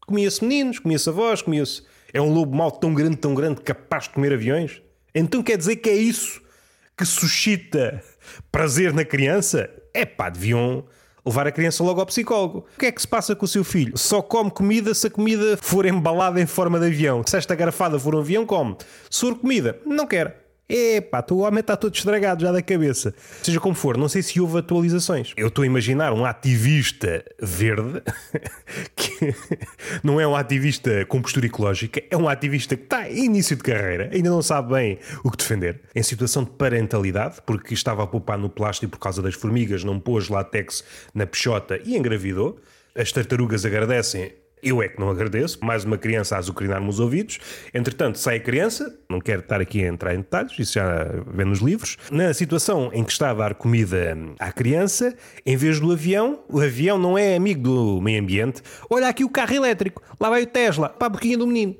Comia-se 0.09 0.43
meninos, 0.43 0.79
comia-se 0.79 1.07
avós, 1.07 1.39
comia-se. 1.43 1.83
É 2.11 2.19
um 2.19 2.33
lobo 2.33 2.57
mau 2.57 2.71
tão 2.71 2.95
grande, 2.95 3.15
tão 3.15 3.35
grande, 3.35 3.61
capaz 3.61 4.05
de 4.05 4.09
comer 4.09 4.33
aviões? 4.33 4.81
Então 5.13 5.43
quer 5.43 5.55
dizer 5.55 5.75
que 5.75 5.87
é 5.87 5.93
isso 5.93 6.41
que 6.97 7.05
suscita 7.05 8.03
prazer 8.51 8.91
na 8.91 9.05
criança? 9.05 9.69
É 9.93 10.07
pá, 10.07 10.31
deviam 10.31 10.83
levar 11.23 11.45
a 11.45 11.51
criança 11.51 11.83
logo 11.83 11.99
ao 11.99 12.07
psicólogo. 12.07 12.65
O 12.75 12.79
que 12.79 12.87
é 12.87 12.91
que 12.91 12.99
se 12.99 13.07
passa 13.07 13.35
com 13.35 13.45
o 13.45 13.47
seu 13.47 13.63
filho? 13.63 13.95
Só 13.99 14.19
come 14.19 14.49
comida 14.49 14.95
se 14.95 15.05
a 15.05 15.11
comida 15.11 15.55
for 15.61 15.85
embalada 15.85 16.41
em 16.41 16.47
forma 16.47 16.79
de 16.79 16.87
avião. 16.87 17.21
Se 17.23 17.37
esta 17.37 17.53
garrafada 17.53 17.99
for 17.99 18.15
um 18.15 18.19
avião, 18.21 18.47
come. 18.47 18.77
Se 19.11 19.19
for 19.19 19.35
comida, 19.35 19.79
não 19.85 20.07
quer. 20.07 20.48
Epá, 20.69 21.25
o 21.31 21.39
homem 21.39 21.61
está 21.61 21.75
todo 21.75 21.95
estragado 21.95 22.43
já 22.43 22.51
da 22.51 22.61
cabeça. 22.61 23.11
Seja 23.41 23.59
como 23.59 23.73
for, 23.73 23.97
não 23.97 24.07
sei 24.07 24.21
se 24.21 24.39
houve 24.39 24.59
atualizações. 24.59 25.33
Eu 25.35 25.47
estou 25.47 25.63
a 25.63 25.65
imaginar 25.65 26.13
um 26.13 26.23
ativista 26.23 27.25
verde, 27.41 28.03
que 28.95 29.33
não 30.03 30.21
é 30.21 30.27
um 30.27 30.35
ativista 30.35 31.03
com 31.05 31.23
postura 31.23 31.47
ecológica, 31.47 32.03
é 32.11 32.15
um 32.15 32.29
ativista 32.29 32.75
que 32.77 32.83
está 32.83 33.09
em 33.09 33.25
início 33.25 33.55
de 33.55 33.63
carreira, 33.63 34.11
ainda 34.13 34.29
não 34.29 34.43
sabe 34.43 34.73
bem 34.73 34.99
o 35.23 35.31
que 35.31 35.37
defender, 35.37 35.81
em 35.95 36.03
situação 36.03 36.43
de 36.43 36.51
parentalidade, 36.51 37.37
porque 37.47 37.73
estava 37.73 38.03
a 38.03 38.07
poupar 38.07 38.37
no 38.37 38.49
plástico 38.49 38.91
por 38.91 38.99
causa 38.99 39.23
das 39.23 39.33
formigas, 39.33 39.83
não 39.83 39.99
pôs 39.99 40.29
látex 40.29 40.83
na 41.15 41.25
peixota 41.25 41.79
e 41.83 41.97
engravidou. 41.97 42.59
As 42.95 43.11
tartarugas 43.11 43.65
agradecem 43.65 44.33
eu 44.61 44.81
é 44.81 44.87
que 44.87 44.99
não 44.99 45.09
agradeço. 45.09 45.59
Mais 45.63 45.83
uma 45.83 45.97
criança 45.97 46.35
a 46.35 46.39
azucrinar-me 46.39 46.89
os 46.89 46.99
ouvidos. 46.99 47.39
Entretanto, 47.73 48.19
sai 48.19 48.37
a 48.37 48.39
criança, 48.39 48.97
não 49.09 49.19
quero 49.19 49.41
estar 49.41 49.61
aqui 49.61 49.83
a 49.83 49.87
entrar 49.87 50.13
em 50.13 50.19
detalhes, 50.19 50.57
isso 50.59 50.73
já 50.73 51.05
vem 51.27 51.45
nos 51.45 51.59
livros. 51.59 51.97
Na 52.11 52.33
situação 52.33 52.89
em 52.93 53.03
que 53.03 53.11
está 53.11 53.31
a 53.31 53.33
dar 53.33 53.55
comida 53.55 54.17
à 54.39 54.51
criança, 54.51 55.15
em 55.45 55.55
vez 55.55 55.79
do 55.79 55.91
avião, 55.91 56.43
o 56.49 56.59
avião 56.59 56.97
não 56.97 57.17
é 57.17 57.35
amigo 57.35 57.61
do 57.61 58.01
meio 58.01 58.21
ambiente. 58.21 58.61
Olha 58.89 59.07
aqui 59.07 59.23
o 59.23 59.29
carro 59.29 59.53
elétrico, 59.53 60.01
lá 60.19 60.29
vai 60.29 60.43
o 60.43 60.47
Tesla, 60.47 60.89
para 60.89 61.07
a 61.07 61.09
boquinha 61.09 61.37
do 61.37 61.47
menino 61.47 61.75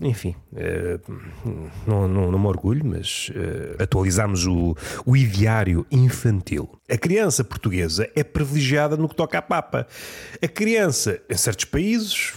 enfim, 0.00 0.34
uh, 0.52 1.12
não, 1.86 2.06
não, 2.06 2.30
não, 2.30 2.38
me 2.38 2.46
orgulho, 2.46 2.84
mas 2.84 3.30
uh, 3.30 3.82
atualizamos 3.82 4.46
o, 4.46 4.76
o 5.04 5.16
ideário 5.16 5.86
infantil. 5.90 6.68
A 6.88 6.96
criança 6.96 7.42
portuguesa 7.42 8.10
é 8.14 8.22
privilegiada 8.22 8.96
no 8.96 9.08
que 9.08 9.14
toca 9.14 9.38
à 9.38 9.42
papa. 9.42 9.86
A 10.42 10.48
criança, 10.48 11.20
em 11.28 11.36
certos 11.36 11.64
países, 11.64 12.34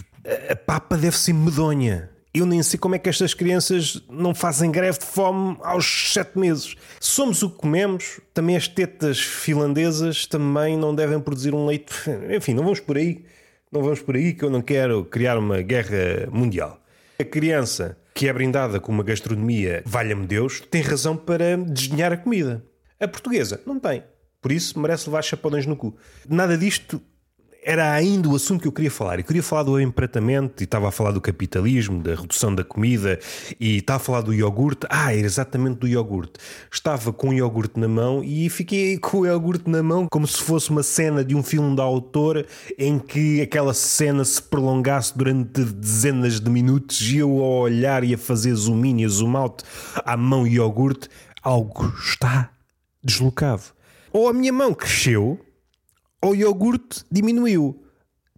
a 0.50 0.56
papa 0.56 0.96
deve 0.96 1.16
ser 1.16 1.32
medonha. 1.32 2.10
Eu 2.32 2.46
nem 2.46 2.62
sei 2.62 2.78
como 2.78 2.94
é 2.94 2.98
que 2.98 3.08
estas 3.08 3.34
crianças 3.34 4.00
não 4.08 4.32
fazem 4.32 4.70
greve 4.70 5.00
de 5.00 5.04
fome 5.04 5.56
aos 5.62 6.12
sete 6.12 6.38
meses. 6.38 6.76
Somos 7.00 7.42
o 7.42 7.50
que 7.50 7.56
comemos, 7.56 8.20
também 8.32 8.56
as 8.56 8.68
tetas 8.68 9.18
finlandesas 9.18 10.26
também 10.26 10.76
não 10.76 10.94
devem 10.94 11.18
produzir 11.18 11.52
um 11.52 11.66
leite. 11.66 11.92
Enfim, 12.36 12.54
não 12.54 12.62
vamos 12.62 12.78
por 12.78 12.96
aí. 12.96 13.24
Não 13.72 13.82
vamos 13.82 14.00
por 14.00 14.14
aí 14.14 14.32
que 14.32 14.44
eu 14.44 14.50
não 14.50 14.62
quero 14.62 15.04
criar 15.04 15.38
uma 15.38 15.60
guerra 15.60 16.28
mundial. 16.30 16.79
A 17.20 17.24
criança 17.24 17.98
que 18.14 18.28
é 18.28 18.32
brindada 18.32 18.80
com 18.80 18.90
uma 18.90 19.04
gastronomia, 19.04 19.82
valha-me 19.84 20.26
Deus, 20.26 20.58
tem 20.58 20.80
razão 20.80 21.14
para 21.14 21.54
desdenhar 21.58 22.10
a 22.10 22.16
comida. 22.16 22.64
A 22.98 23.06
portuguesa 23.06 23.60
não 23.66 23.78
tem. 23.78 24.02
Por 24.40 24.50
isso 24.50 24.80
merece 24.80 25.06
levar 25.06 25.20
chapadões 25.20 25.66
no 25.66 25.76
cu. 25.76 25.94
Nada 26.26 26.56
disto 26.56 26.98
era 27.62 27.92
ainda 27.92 28.28
o 28.28 28.34
assunto 28.34 28.62
que 28.62 28.68
eu 28.68 28.72
queria 28.72 28.90
falar. 28.90 29.18
Eu 29.18 29.24
queria 29.24 29.42
falar 29.42 29.64
do 29.64 29.80
empratamento 29.80 30.62
e 30.62 30.64
estava 30.64 30.88
a 30.88 30.90
falar 30.90 31.12
do 31.12 31.20
capitalismo, 31.20 32.02
da 32.02 32.14
redução 32.14 32.54
da 32.54 32.64
comida 32.64 33.18
e 33.58 33.76
estava 33.78 33.96
a 33.96 34.00
falar 34.00 34.20
do 34.22 34.32
iogurte. 34.32 34.86
Ah, 34.88 35.14
era 35.14 35.26
exatamente 35.26 35.78
do 35.78 35.88
iogurte. 35.88 36.34
Estava 36.72 37.12
com 37.12 37.28
o 37.28 37.32
iogurte 37.34 37.78
na 37.78 37.88
mão 37.88 38.24
e 38.24 38.48
fiquei 38.48 38.96
com 38.98 39.18
o 39.18 39.26
iogurte 39.26 39.68
na 39.68 39.82
mão 39.82 40.06
como 40.10 40.26
se 40.26 40.38
fosse 40.38 40.70
uma 40.70 40.82
cena 40.82 41.24
de 41.24 41.34
um 41.34 41.42
filme 41.42 41.76
da 41.76 41.82
autor 41.82 42.46
em 42.78 42.98
que 42.98 43.40
aquela 43.40 43.74
cena 43.74 44.24
se 44.24 44.42
prolongasse 44.42 45.16
durante 45.16 45.62
dezenas 45.64 46.40
de 46.40 46.50
minutos 46.50 47.00
e 47.02 47.18
eu 47.18 47.30
a 47.42 47.60
olhar 47.60 48.04
e 48.04 48.14
a 48.14 48.18
fazer 48.18 48.54
zoom 48.54 48.84
in 48.84 49.00
e 49.02 49.08
zoom 49.08 49.36
out 49.36 49.64
à 50.04 50.16
mão 50.16 50.46
iogurte, 50.46 51.08
algo 51.42 51.92
está 51.98 52.50
deslocado. 53.02 53.62
Ou 54.12 54.28
a 54.28 54.32
minha 54.32 54.52
mão 54.52 54.74
cresceu 54.74 55.38
o 56.22 56.34
iogurte 56.34 57.04
diminuiu. 57.10 57.82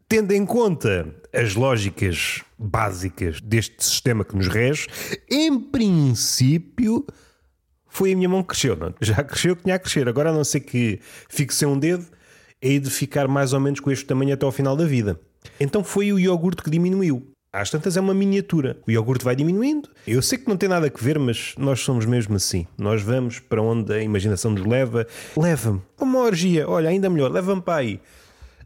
Tendo 0.08 0.32
em 0.32 0.44
conta 0.44 1.14
as 1.32 1.54
lógicas 1.54 2.42
básicas 2.58 3.40
deste 3.40 3.82
sistema 3.82 4.24
que 4.24 4.36
nos 4.36 4.46
rege, 4.46 4.86
em 5.30 5.58
princípio 5.58 7.06
foi 7.88 8.12
a 8.12 8.16
minha 8.16 8.28
mão 8.28 8.42
que 8.42 8.48
cresceu. 8.48 8.76
Não? 8.76 8.94
Já 9.00 9.22
cresceu, 9.24 9.56
tinha 9.56 9.74
a 9.74 9.78
crescer. 9.78 10.08
Agora 10.08 10.30
a 10.30 10.32
não 10.32 10.44
ser 10.44 10.60
que 10.60 11.00
fique 11.28 11.54
sem 11.54 11.66
um 11.66 11.78
dedo, 11.78 12.06
é 12.60 12.78
de 12.78 12.90
ficar 12.90 13.26
mais 13.26 13.52
ou 13.52 13.60
menos 13.60 13.80
com 13.80 13.90
este 13.90 14.04
tamanho 14.04 14.34
até 14.34 14.44
ao 14.44 14.52
final 14.52 14.76
da 14.76 14.84
vida. 14.84 15.18
Então 15.58 15.82
foi 15.82 16.12
o 16.12 16.18
iogurte 16.18 16.62
que 16.62 16.70
diminuiu. 16.70 17.31
Às 17.52 17.68
tantas 17.68 17.98
é 17.98 18.00
uma 18.00 18.14
miniatura. 18.14 18.78
O 18.86 18.90
iogurte 18.90 19.26
vai 19.26 19.36
diminuindo. 19.36 19.90
Eu 20.06 20.22
sei 20.22 20.38
que 20.38 20.48
não 20.48 20.56
tem 20.56 20.70
nada 20.70 20.86
a 20.86 21.02
ver, 21.02 21.18
mas 21.18 21.54
nós 21.58 21.80
somos 21.80 22.06
mesmo 22.06 22.34
assim. 22.34 22.66
Nós 22.78 23.02
vamos 23.02 23.40
para 23.40 23.60
onde 23.60 23.92
a 23.92 24.02
imaginação 24.02 24.52
nos 24.52 24.64
leva. 24.64 25.06
Leva-me. 25.36 25.82
Uma 26.00 26.20
orgia. 26.20 26.66
Olha, 26.66 26.88
ainda 26.88 27.10
melhor. 27.10 27.30
Leva-me 27.30 27.60
para 27.60 27.74
aí. 27.74 28.00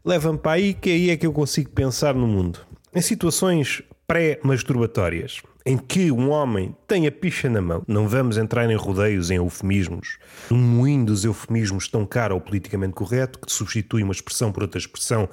Leva-me 0.05 0.37
para 0.37 0.53
aí 0.53 0.73
que 0.73 0.89
aí 0.89 1.09
é 1.09 1.17
que 1.17 1.27
eu 1.27 1.33
consigo 1.33 1.69
pensar 1.71 2.15
no 2.15 2.25
mundo. 2.25 2.59
Em 2.95 3.01
situações 3.01 3.83
pré-masturbatórias, 4.07 5.41
em 5.65 5.77
que 5.77 6.09
um 6.09 6.29
homem 6.29 6.73
tem 6.87 7.07
a 7.07 7.11
picha 7.11 7.49
na 7.49 7.61
mão, 7.61 7.83
não 7.85 8.07
vamos 8.07 8.37
entrar 8.37 8.71
em 8.71 8.75
rodeios, 8.75 9.29
em 9.29 9.35
eufemismos, 9.35 10.17
um 10.49 10.55
moinho 10.57 11.07
dos 11.07 11.25
eufemismos 11.25 11.89
tão 11.89 12.05
caro 12.05 12.35
ao 12.35 12.39
politicamente 12.39 12.93
correto 12.93 13.37
que 13.37 13.51
substitui 13.51 14.01
uma 14.01 14.13
expressão 14.13 14.49
por 14.49 14.63
outra 14.63 14.79
expressão 14.79 15.27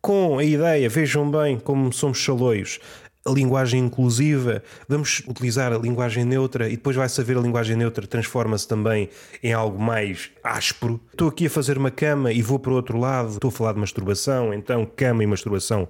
com 0.00 0.38
a 0.38 0.44
ideia, 0.44 0.88
vejam 0.88 1.30
bem 1.30 1.58
como 1.58 1.92
somos 1.92 2.18
chaloios, 2.18 2.78
a 3.26 3.30
linguagem 3.30 3.80
inclusiva, 3.84 4.62
vamos 4.88 5.22
utilizar 5.28 5.72
a 5.72 5.78
linguagem 5.78 6.24
neutra 6.24 6.68
e 6.68 6.72
depois 6.72 6.96
vai 6.96 7.08
saber 7.08 7.36
a 7.36 7.40
linguagem 7.40 7.76
neutra 7.76 8.06
transforma-se 8.06 8.66
também 8.66 9.10
em 9.42 9.52
algo 9.52 9.80
mais 9.80 10.30
áspero. 10.42 11.00
Estou 11.10 11.28
aqui 11.28 11.46
a 11.46 11.50
fazer 11.50 11.76
uma 11.76 11.90
cama 11.90 12.32
e 12.32 12.40
vou 12.40 12.58
para 12.58 12.72
o 12.72 12.74
outro 12.74 12.98
lado, 12.98 13.32
estou 13.32 13.48
a 13.48 13.52
falar 13.52 13.72
de 13.74 13.80
masturbação, 13.80 14.54
então 14.54 14.86
cama 14.86 15.22
e 15.22 15.26
masturbação 15.26 15.88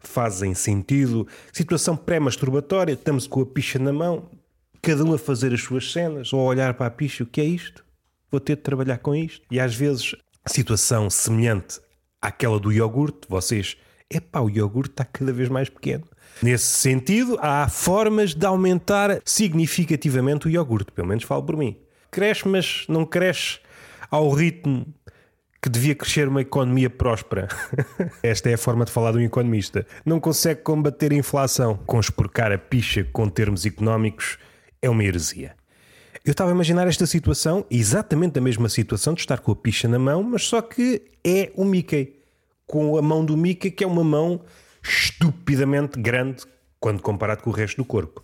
fazem 0.00 0.54
sentido. 0.54 1.26
Situação 1.52 1.96
pré-masturbatória, 1.96 2.94
estamos 2.94 3.26
com 3.26 3.42
a 3.42 3.46
picha 3.46 3.78
na 3.78 3.92
mão, 3.92 4.28
cada 4.80 5.04
um 5.04 5.14
a 5.14 5.18
fazer 5.18 5.52
as 5.52 5.62
suas 5.62 5.92
cenas, 5.92 6.32
ou 6.32 6.40
a 6.40 6.44
olhar 6.44 6.74
para 6.74 6.86
a 6.86 6.90
picha, 6.90 7.22
o 7.22 7.26
que 7.26 7.40
é 7.40 7.44
isto? 7.44 7.84
Vou 8.30 8.40
ter 8.40 8.56
de 8.56 8.62
trabalhar 8.62 8.98
com 8.98 9.14
isto. 9.14 9.46
E 9.50 9.60
às 9.60 9.74
vezes, 9.74 10.16
situação 10.46 11.08
semelhante 11.08 11.78
àquela 12.22 12.58
do 12.58 12.72
iogurte, 12.72 13.26
vocês, 13.28 13.76
epá, 14.08 14.40
o 14.40 14.48
iogurte 14.48 14.92
está 14.92 15.04
cada 15.04 15.32
vez 15.32 15.48
mais 15.48 15.68
pequeno. 15.68 16.04
Nesse 16.40 16.66
sentido, 16.66 17.36
há 17.42 17.68
formas 17.68 18.34
de 18.34 18.46
aumentar 18.46 19.20
significativamente 19.24 20.46
o 20.46 20.50
iogurte, 20.50 20.92
pelo 20.92 21.08
menos 21.08 21.24
falo 21.24 21.42
por 21.42 21.56
mim. 21.56 21.76
Cresce, 22.10 22.48
mas 22.48 22.84
não 22.88 23.04
cresce 23.04 23.58
ao 24.10 24.30
ritmo 24.30 24.86
que 25.62 25.68
devia 25.68 25.94
crescer 25.94 26.26
uma 26.26 26.40
economia 26.40 26.90
próspera. 26.90 27.48
Esta 28.22 28.50
é 28.50 28.54
a 28.54 28.58
forma 28.58 28.84
de 28.84 28.90
falar 28.90 29.12
de 29.12 29.18
um 29.18 29.22
economista. 29.22 29.86
Não 30.04 30.18
consegue 30.18 30.62
combater 30.62 31.12
a 31.12 31.16
inflação. 31.16 31.76
Conspurcar 31.86 32.50
a 32.50 32.58
picha 32.58 33.04
com 33.12 33.28
termos 33.28 33.64
económicos 33.64 34.38
é 34.80 34.90
uma 34.90 35.04
heresia. 35.04 35.54
Eu 36.24 36.30
estava 36.30 36.52
a 36.52 36.54
imaginar 36.54 36.86
esta 36.86 37.04
situação, 37.04 37.66
exatamente 37.68 38.38
a 38.38 38.42
mesma 38.42 38.68
situação 38.68 39.12
de 39.12 39.20
estar 39.20 39.40
com 39.40 39.50
a 39.50 39.56
picha 39.56 39.88
na 39.88 39.98
mão, 39.98 40.22
mas 40.22 40.44
só 40.44 40.62
que 40.62 41.02
é 41.24 41.50
o 41.56 41.64
Mickey. 41.64 42.14
Com 42.64 42.96
a 42.96 43.02
mão 43.02 43.24
do 43.24 43.36
Mickey, 43.36 43.72
que 43.72 43.82
é 43.82 43.86
uma 43.86 44.04
mão 44.04 44.40
estupidamente 44.80 46.00
grande 46.00 46.44
quando 46.78 47.02
comparado 47.02 47.42
com 47.42 47.50
o 47.50 47.52
resto 47.52 47.78
do 47.78 47.84
corpo. 47.84 48.22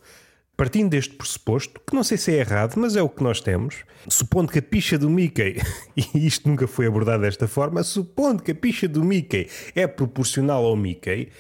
Partindo 0.56 0.90
deste 0.90 1.14
pressuposto, 1.16 1.80
que 1.84 1.92
não 1.92 2.04
sei 2.04 2.16
se 2.16 2.32
é 2.32 2.38
errado, 2.38 2.74
mas 2.76 2.94
é 2.94 3.02
o 3.02 3.08
que 3.08 3.22
nós 3.22 3.40
temos, 3.40 3.82
supondo 4.08 4.52
que 4.52 4.60
a 4.60 4.62
picha 4.62 4.96
do 4.96 5.10
Mickey, 5.10 5.60
e 6.14 6.24
isto 6.24 6.48
nunca 6.48 6.68
foi 6.68 6.86
abordado 6.86 7.22
desta 7.22 7.48
forma, 7.48 7.82
supondo 7.82 8.44
que 8.44 8.52
a 8.52 8.54
picha 8.54 8.86
do 8.86 9.02
Mickey 9.02 9.48
é 9.74 9.88
proporcional 9.88 10.64
ao 10.64 10.76
Mickey, 10.76 11.30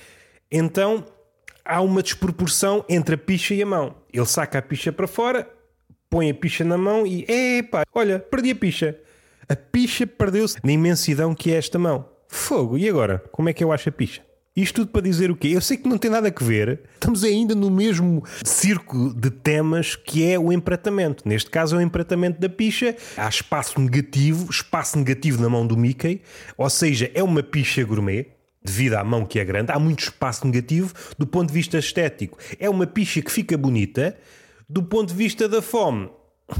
então 0.50 1.04
há 1.64 1.80
uma 1.80 2.02
desproporção 2.02 2.84
entre 2.88 3.14
a 3.14 3.18
picha 3.18 3.54
e 3.54 3.62
a 3.62 3.66
mão. 3.66 3.94
Ele 4.12 4.26
saca 4.26 4.58
a 4.58 4.62
picha 4.62 4.92
para 4.92 5.06
fora, 5.06 5.48
põe 6.10 6.30
a 6.30 6.34
picha 6.34 6.64
na 6.64 6.78
mão 6.78 7.06
e, 7.06 7.24
epá, 7.28 7.84
olha, 7.94 8.18
perdi 8.18 8.50
a 8.50 8.56
picha. 8.56 8.98
A 9.48 9.56
picha 9.56 10.06
perdeu-se 10.06 10.58
na 10.62 10.72
imensidão 10.72 11.34
que 11.34 11.52
é 11.52 11.56
esta 11.56 11.78
mão. 11.78 12.08
Fogo, 12.28 12.76
e 12.76 12.88
agora? 12.88 13.22
Como 13.32 13.48
é 13.48 13.52
que 13.52 13.64
eu 13.64 13.72
acho 13.72 13.88
a 13.88 13.92
picha? 13.92 14.22
Isto 14.54 14.80
tudo 14.80 14.90
para 14.90 15.02
dizer 15.02 15.30
o 15.30 15.36
quê? 15.36 15.48
Eu 15.48 15.60
sei 15.60 15.76
que 15.76 15.88
não 15.88 15.96
tem 15.96 16.10
nada 16.10 16.28
a 16.28 16.44
ver, 16.44 16.80
estamos 16.94 17.22
ainda 17.22 17.54
no 17.54 17.70
mesmo 17.70 18.24
circo 18.44 19.14
de 19.14 19.30
temas 19.30 19.94
que 19.94 20.28
é 20.28 20.36
o 20.36 20.52
empratamento. 20.52 21.22
Neste 21.26 21.48
caso 21.48 21.76
é 21.76 21.78
o 21.78 21.80
empratamento 21.80 22.40
da 22.40 22.48
picha. 22.48 22.96
Há 23.16 23.28
espaço 23.28 23.80
negativo, 23.80 24.50
espaço 24.50 24.98
negativo 24.98 25.40
na 25.40 25.48
mão 25.48 25.64
do 25.64 25.76
Mickey, 25.76 26.22
ou 26.56 26.68
seja, 26.68 27.08
é 27.14 27.22
uma 27.22 27.40
picha 27.40 27.84
gourmet, 27.84 28.26
devido 28.60 28.94
à 28.94 29.04
mão 29.04 29.24
que 29.24 29.38
é 29.38 29.44
grande, 29.44 29.70
há 29.70 29.78
muito 29.78 30.00
espaço 30.00 30.44
negativo 30.44 30.92
do 31.16 31.26
ponto 31.26 31.48
de 31.48 31.54
vista 31.54 31.78
estético. 31.78 32.36
É 32.58 32.68
uma 32.68 32.86
picha 32.86 33.22
que 33.22 33.30
fica 33.30 33.56
bonita, 33.56 34.16
do 34.68 34.82
ponto 34.82 35.08
de 35.08 35.14
vista 35.14 35.48
da 35.48 35.62
fome, 35.62 36.10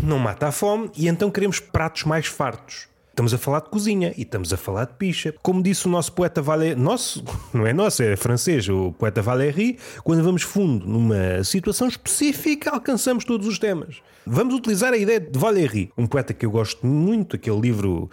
não 0.02 0.18
mata 0.18 0.48
a 0.48 0.52
fome 0.52 0.90
e 0.96 1.08
então 1.08 1.30
queremos 1.30 1.60
pratos 1.60 2.04
mais 2.04 2.26
fartos. 2.26 2.88
Estamos 3.10 3.34
a 3.34 3.38
falar 3.38 3.60
de 3.60 3.68
cozinha 3.68 4.14
e 4.16 4.22
estamos 4.22 4.52
a 4.52 4.56
falar 4.56 4.86
de 4.86 4.94
picha. 4.94 5.34
Como 5.42 5.62
disse 5.62 5.86
o 5.86 5.90
nosso 5.90 6.12
poeta 6.12 6.40
Valéry, 6.40 6.80
nosso, 6.80 7.22
não 7.52 7.66
é 7.66 7.72
nosso, 7.72 8.02
é 8.02 8.16
francês, 8.16 8.66
o 8.68 8.92
poeta 8.92 9.20
Valéry, 9.20 9.76
quando 10.04 10.22
vamos 10.22 10.42
fundo 10.42 10.86
numa 10.86 11.42
situação 11.44 11.88
específica, 11.88 12.70
alcançamos 12.70 13.24
todos 13.24 13.46
os 13.46 13.58
temas. 13.58 13.96
Vamos 14.24 14.54
utilizar 14.54 14.94
a 14.94 14.96
ideia 14.96 15.20
de 15.20 15.38
Valéry, 15.38 15.92
um 15.98 16.06
poeta 16.06 16.32
que 16.32 16.46
eu 16.46 16.50
gosto 16.50 16.86
muito, 16.86 17.36
aquele 17.36 17.60
livro, 17.60 18.08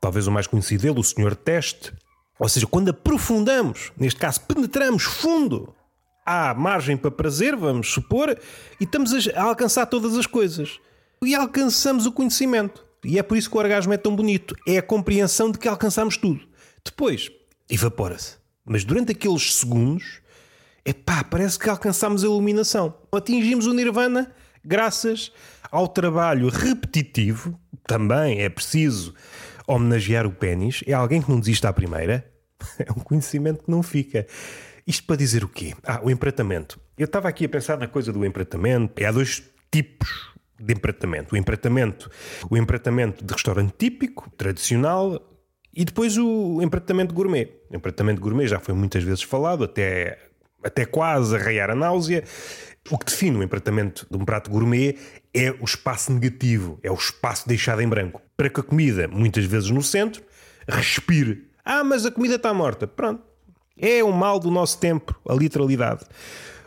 talvez 0.00 0.26
o 0.26 0.32
mais 0.32 0.46
conhecido 0.46 0.82
dele, 0.82 0.98
O 0.98 1.04
Senhor 1.04 1.36
Teste. 1.36 1.92
Ou 2.38 2.48
seja, 2.48 2.66
quando 2.66 2.88
aprofundamos, 2.88 3.92
neste 3.96 4.18
caso 4.18 4.40
penetramos 4.40 5.04
fundo, 5.04 5.72
há 6.24 6.54
margem 6.54 6.96
para 6.96 7.10
prazer, 7.10 7.56
vamos 7.56 7.92
supor, 7.92 8.38
e 8.80 8.84
estamos 8.84 9.12
a 9.34 9.42
alcançar 9.42 9.86
todas 9.86 10.16
as 10.16 10.26
coisas. 10.26 10.80
E 11.22 11.34
alcançamos 11.34 12.06
o 12.06 12.12
conhecimento. 12.12 12.84
E 13.04 13.18
é 13.18 13.22
por 13.22 13.36
isso 13.36 13.50
que 13.50 13.56
o 13.56 13.60
orgasmo 13.60 13.92
é 13.92 13.96
tão 13.96 14.14
bonito. 14.14 14.54
É 14.66 14.78
a 14.78 14.82
compreensão 14.82 15.50
de 15.50 15.58
que 15.58 15.68
alcançamos 15.68 16.16
tudo. 16.16 16.40
Depois, 16.84 17.30
evapora-se. 17.68 18.36
Mas 18.64 18.84
durante 18.84 19.12
aqueles 19.12 19.54
segundos, 19.54 20.20
epá, 20.84 21.22
parece 21.22 21.58
que 21.58 21.68
alcançamos 21.68 22.24
a 22.24 22.26
iluminação. 22.26 22.94
Atingimos 23.12 23.66
o 23.66 23.74
nirvana 23.74 24.32
graças 24.64 25.30
ao 25.70 25.86
trabalho 25.86 26.48
repetitivo. 26.48 27.58
Também 27.86 28.40
é 28.40 28.48
preciso 28.48 29.14
homenagear 29.66 30.26
o 30.26 30.32
pênis. 30.32 30.82
É 30.86 30.94
alguém 30.94 31.20
que 31.20 31.30
não 31.30 31.38
desiste 31.38 31.66
à 31.66 31.72
primeira. 31.72 32.30
É 32.78 32.90
um 32.90 33.02
conhecimento 33.02 33.64
que 33.64 33.70
não 33.70 33.82
fica. 33.82 34.26
Isto 34.86 35.06
para 35.06 35.16
dizer 35.16 35.44
o 35.44 35.48
quê? 35.48 35.74
Ah, 35.82 36.00
o 36.02 36.10
empratamento. 36.10 36.78
Eu 36.96 37.06
estava 37.06 37.28
aqui 37.28 37.46
a 37.46 37.48
pensar 37.48 37.78
na 37.78 37.88
coisa 37.88 38.12
do 38.12 38.24
empratamento. 38.24 39.04
Há 39.04 39.10
dois 39.10 39.42
tipos 39.70 40.34
de 40.60 40.72
empratamento. 40.74 41.34
O 41.34 41.38
empratamento, 41.38 42.10
o 42.50 42.56
empratamento 42.56 43.24
de 43.24 43.32
restaurante 43.32 43.74
típico, 43.76 44.30
tradicional, 44.36 45.20
e 45.76 45.84
depois 45.84 46.16
o 46.16 46.62
empratamento 46.62 47.14
gourmet. 47.14 47.50
O 47.70 47.76
empratamento 47.76 48.20
gourmet 48.20 48.46
já 48.46 48.60
foi 48.60 48.74
muitas 48.74 49.02
vezes 49.02 49.22
falado, 49.22 49.64
até, 49.64 50.18
até 50.62 50.84
quase 50.84 51.34
arraiar 51.34 51.70
a 51.70 51.74
náusea. 51.74 52.22
O 52.90 52.98
que 52.98 53.06
define 53.06 53.38
o 53.38 53.42
empratamento 53.42 54.06
de 54.08 54.16
um 54.16 54.24
prato 54.24 54.50
gourmet 54.50 54.96
é 55.32 55.50
o 55.50 55.64
espaço 55.64 56.12
negativo, 56.12 56.78
é 56.82 56.90
o 56.90 56.94
espaço 56.94 57.48
deixado 57.48 57.80
em 57.80 57.88
branco. 57.88 58.22
Para 58.36 58.48
que 58.48 58.60
a 58.60 58.62
comida, 58.62 59.08
muitas 59.08 59.44
vezes 59.46 59.70
no 59.70 59.82
centro, 59.82 60.22
respire. 60.68 61.50
Ah, 61.64 61.82
mas 61.82 62.06
a 62.06 62.10
comida 62.10 62.36
está 62.36 62.52
morta. 62.54 62.86
Pronto. 62.86 63.33
É 63.76 64.02
o 64.04 64.12
mal 64.12 64.38
do 64.38 64.50
nosso 64.50 64.78
tempo, 64.78 65.14
a 65.28 65.34
literalidade. 65.34 66.04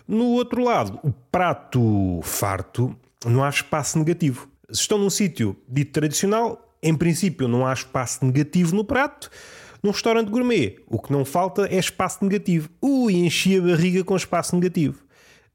No 0.08 0.26
outro 0.26 0.64
lado, 0.64 1.00
o 1.04 1.12
prato 1.12 2.20
farto 2.24 2.96
não 3.26 3.44
há 3.44 3.50
espaço 3.50 3.98
negativo. 3.98 4.48
Se 4.72 4.82
estão 4.82 4.98
num 4.98 5.10
sítio 5.10 5.56
dito 5.68 5.92
tradicional, 5.92 6.76
em 6.82 6.96
princípio 6.96 7.48
não 7.48 7.66
há 7.66 7.74
espaço 7.74 8.26
negativo 8.26 8.76
no 8.76 8.84
prato. 8.84 9.30
Num 9.82 9.92
restaurante 9.92 10.30
gourmet, 10.30 10.78
o 10.88 11.00
que 11.00 11.12
não 11.12 11.24
falta 11.24 11.68
é 11.68 11.78
espaço 11.78 12.24
negativo. 12.24 12.70
Ui, 12.82 13.16
enchi 13.16 13.58
a 13.58 13.62
barriga 13.62 14.04
com 14.04 14.16
espaço 14.16 14.56
negativo. 14.56 15.04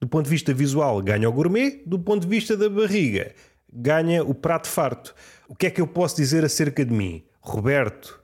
Do 0.01 0.07
ponto 0.07 0.25
de 0.25 0.31
vista 0.31 0.53
visual, 0.55 1.01
ganha 1.03 1.29
o 1.29 1.33
gourmet. 1.33 1.83
Do 1.87 1.99
ponto 1.99 2.23
de 2.23 2.29
vista 2.29 2.57
da 2.57 2.69
barriga, 2.69 3.35
ganha 3.73 4.25
o 4.25 4.35
prato 4.35 4.69
farto. 4.69 5.15
O 5.49 5.55
que 5.55 5.67
é 5.67 5.71
que 5.71 5.81
eu 5.81 5.87
posso 5.87 6.17
dizer 6.17 6.45
acerca 6.45 6.85
de 6.85 6.93
mim? 6.93 7.25
Roberto, 7.41 8.22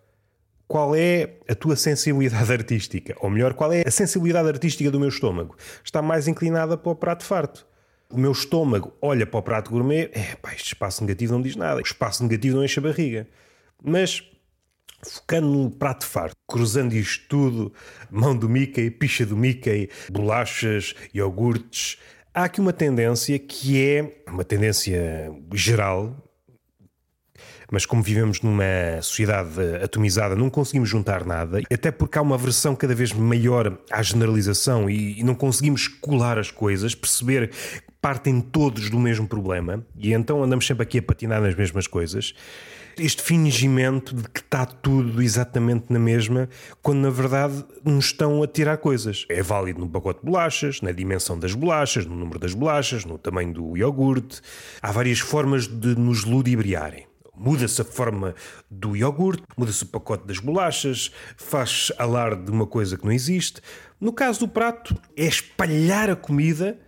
qual 0.69 0.95
é 0.95 1.39
a 1.49 1.55
tua 1.55 1.75
sensibilidade 1.75 2.53
artística? 2.53 3.17
Ou 3.21 3.31
melhor, 3.31 3.55
qual 3.55 3.73
é 3.73 3.83
a 3.85 3.91
sensibilidade 3.91 4.49
artística 4.49 4.91
do 4.91 5.01
meu 5.01 5.09
estômago? 5.09 5.57
Está 5.83 6.01
mais 6.01 6.29
inclinada 6.29 6.77
para 6.77 6.93
o 6.93 6.95
prato 6.95 7.25
farto 7.25 7.67
o 8.11 8.19
meu 8.19 8.33
estômago 8.33 8.97
olha 9.03 9.27
para 9.27 9.39
o 9.39 9.43
prato 9.43 9.71
gourmet, 9.71 10.11
é 10.13 10.35
pá, 10.37 10.55
este 10.55 10.69
espaço 10.69 11.03
negativo 11.03 11.35
não 11.35 11.43
diz 11.43 11.57
nada, 11.57 11.81
o 11.81 11.85
espaço 11.85 12.23
negativo 12.23 12.57
não 12.57 12.65
enche 12.65 12.81
a 12.81 12.83
barriga. 12.83 13.29
Mas 13.83 14.23
focando 15.03 15.47
no 15.47 15.71
prato 15.71 16.05
farto, 16.05 16.37
cruzando 16.49 16.95
isto 16.95 17.27
tudo, 17.29 17.73
mão 18.11 18.37
do 18.37 18.49
Mickey, 18.49 18.91
picha 18.91 19.25
do 19.25 19.37
Mickey, 19.37 19.91
bolachas, 20.11 20.95
iogurtes, 21.15 21.99
há 22.35 22.45
aqui 22.45 22.61
uma 22.61 22.73
tendência 22.73 23.39
que 23.39 23.81
é 23.81 24.23
uma 24.27 24.45
tendência 24.45 25.31
geral, 25.55 26.17
mas 27.71 27.85
como 27.85 28.03
vivemos 28.03 28.41
numa 28.41 28.65
sociedade 29.03 29.61
atomizada, 29.83 30.35
não 30.35 30.49
conseguimos 30.49 30.89
juntar 30.89 31.25
nada, 31.25 31.61
até 31.73 31.91
porque 31.91 32.19
há 32.19 32.23
uma 32.23 32.39
versão 32.39 32.75
cada 32.75 32.95
vez 32.95 33.13
maior 33.13 33.79
à 33.91 34.03
generalização 34.03 34.89
e, 34.89 35.23
não 35.23 35.35
conseguimos 35.35 35.89
colar 35.89 36.39
as 36.39 36.51
coisas, 36.51 36.95
perceber 36.95 37.51
partem 38.01 38.41
todos 38.41 38.89
do 38.89 38.99
mesmo 38.99 39.27
problema 39.27 39.85
e 39.97 40.13
então 40.13 40.43
andamos 40.43 40.67
sempre 40.67 40.85
aqui 40.85 40.99
a 40.99 41.03
patinar 41.03 41.43
nas 41.43 41.55
mesmas 41.55 41.87
coisas. 41.87 42.35
Este 42.97 43.23
fingimento 43.23 44.15
de 44.15 44.29
que 44.29 44.41
está 44.41 44.67
tudo 44.67 45.23
exatamente 45.23 45.93
na 45.93 46.01
mesma, 46.01 46.49
quando 46.83 46.99
na 46.99 47.11
verdade 47.11 47.65
nos 47.85 48.07
estão 48.07 48.43
a 48.43 48.47
tirar 48.47 48.77
coisas. 48.79 49.25
É 49.29 49.41
válido 49.41 49.79
no 49.79 49.89
pacote 49.89 50.21
de 50.21 50.27
bolachas, 50.27 50.81
na 50.81 50.91
dimensão 50.91 51.39
das 51.39 51.55
bolachas, 51.55 52.07
no 52.07 52.17
número 52.17 52.41
das 52.41 52.55
bolachas, 52.55 53.05
no 53.05 53.17
tamanho 53.17 53.53
do 53.53 53.77
iogurte. 53.77 54.41
Há 54.83 54.91
várias 54.91 55.21
formas 55.21 55.69
de 55.69 55.95
nos 55.97 56.25
ludibriarem. 56.25 57.08
Muda-se 57.39 57.81
a 57.81 57.85
forma 57.85 58.35
do 58.71 58.97
iogurte, 58.97 59.43
muda-se 59.57 59.85
o 59.85 59.87
pacote 59.87 60.27
das 60.27 60.39
bolachas, 60.39 61.13
faz 61.37 61.93
alarde 61.99 62.45
de 62.45 62.51
uma 62.51 62.67
coisa 62.67 62.97
que 62.97 63.05
não 63.05 63.13
existe. 63.13 63.61
No 64.01 64.13
caso 64.13 64.41
do 64.41 64.49
prato, 64.49 64.95
é 65.17 65.25
espalhar 65.25 66.11
a 66.11 66.17
comida 66.17 66.79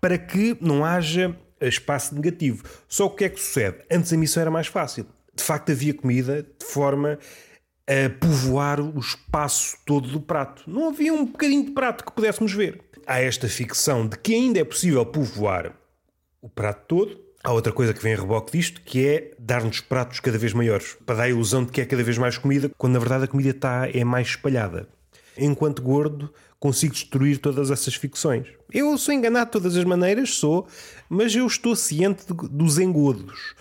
para 0.00 0.16
que 0.16 0.56
não 0.60 0.84
haja 0.84 1.36
espaço 1.60 2.14
negativo. 2.14 2.64
Só 2.88 3.06
o 3.06 3.10
que 3.10 3.24
é 3.24 3.28
que 3.28 3.40
sucede? 3.40 3.78
Antes 3.90 4.12
a 4.12 4.16
missão 4.16 4.40
era 4.40 4.50
mais 4.50 4.66
fácil. 4.66 5.06
De 5.34 5.42
facto, 5.42 5.72
havia 5.72 5.94
comida 5.94 6.42
de 6.42 6.66
forma 6.66 7.18
a 7.86 8.08
povoar 8.08 8.80
o 8.80 8.98
espaço 8.98 9.76
todo 9.84 10.08
do 10.08 10.20
prato. 10.20 10.62
Não 10.66 10.88
havia 10.88 11.12
um 11.12 11.26
bocadinho 11.26 11.64
de 11.64 11.72
prato 11.72 12.04
que 12.04 12.12
pudéssemos 12.12 12.52
ver. 12.52 12.80
Há 13.06 13.20
esta 13.20 13.48
ficção 13.48 14.06
de 14.06 14.16
que 14.16 14.34
ainda 14.34 14.60
é 14.60 14.64
possível 14.64 15.04
povoar 15.04 15.74
o 16.40 16.48
prato 16.48 16.86
todo. 16.86 17.29
Há 17.42 17.52
outra 17.52 17.72
coisa 17.72 17.94
que 17.94 18.02
vem 18.02 18.12
a 18.12 18.18
reboque 18.18 18.52
disto, 18.52 18.82
que 18.82 19.06
é 19.06 19.30
dar-nos 19.38 19.80
pratos 19.80 20.20
cada 20.20 20.36
vez 20.36 20.52
maiores, 20.52 20.98
para 21.06 21.16
dar 21.16 21.22
a 21.22 21.28
ilusão 21.30 21.64
de 21.64 21.72
que 21.72 21.80
é 21.80 21.86
cada 21.86 22.02
vez 22.02 22.18
mais 22.18 22.36
comida, 22.36 22.70
quando 22.76 22.92
na 22.92 22.98
verdade 22.98 23.24
a 23.24 23.28
comida 23.28 23.48
está, 23.48 23.88
é 23.88 24.04
mais 24.04 24.28
espalhada. 24.28 24.86
Enquanto 25.38 25.80
gordo, 25.80 26.30
consigo 26.58 26.92
destruir 26.92 27.38
todas 27.38 27.70
essas 27.70 27.94
ficções. 27.94 28.46
Eu 28.70 28.96
sou 28.98 29.14
enganado 29.14 29.46
de 29.46 29.52
todas 29.52 29.74
as 29.74 29.84
maneiras, 29.84 30.34
sou, 30.34 30.68
mas 31.08 31.34
eu 31.34 31.46
estou 31.46 31.74
ciente 31.74 32.26
de, 32.26 32.34
dos 32.50 32.78
engodos. 32.78 33.54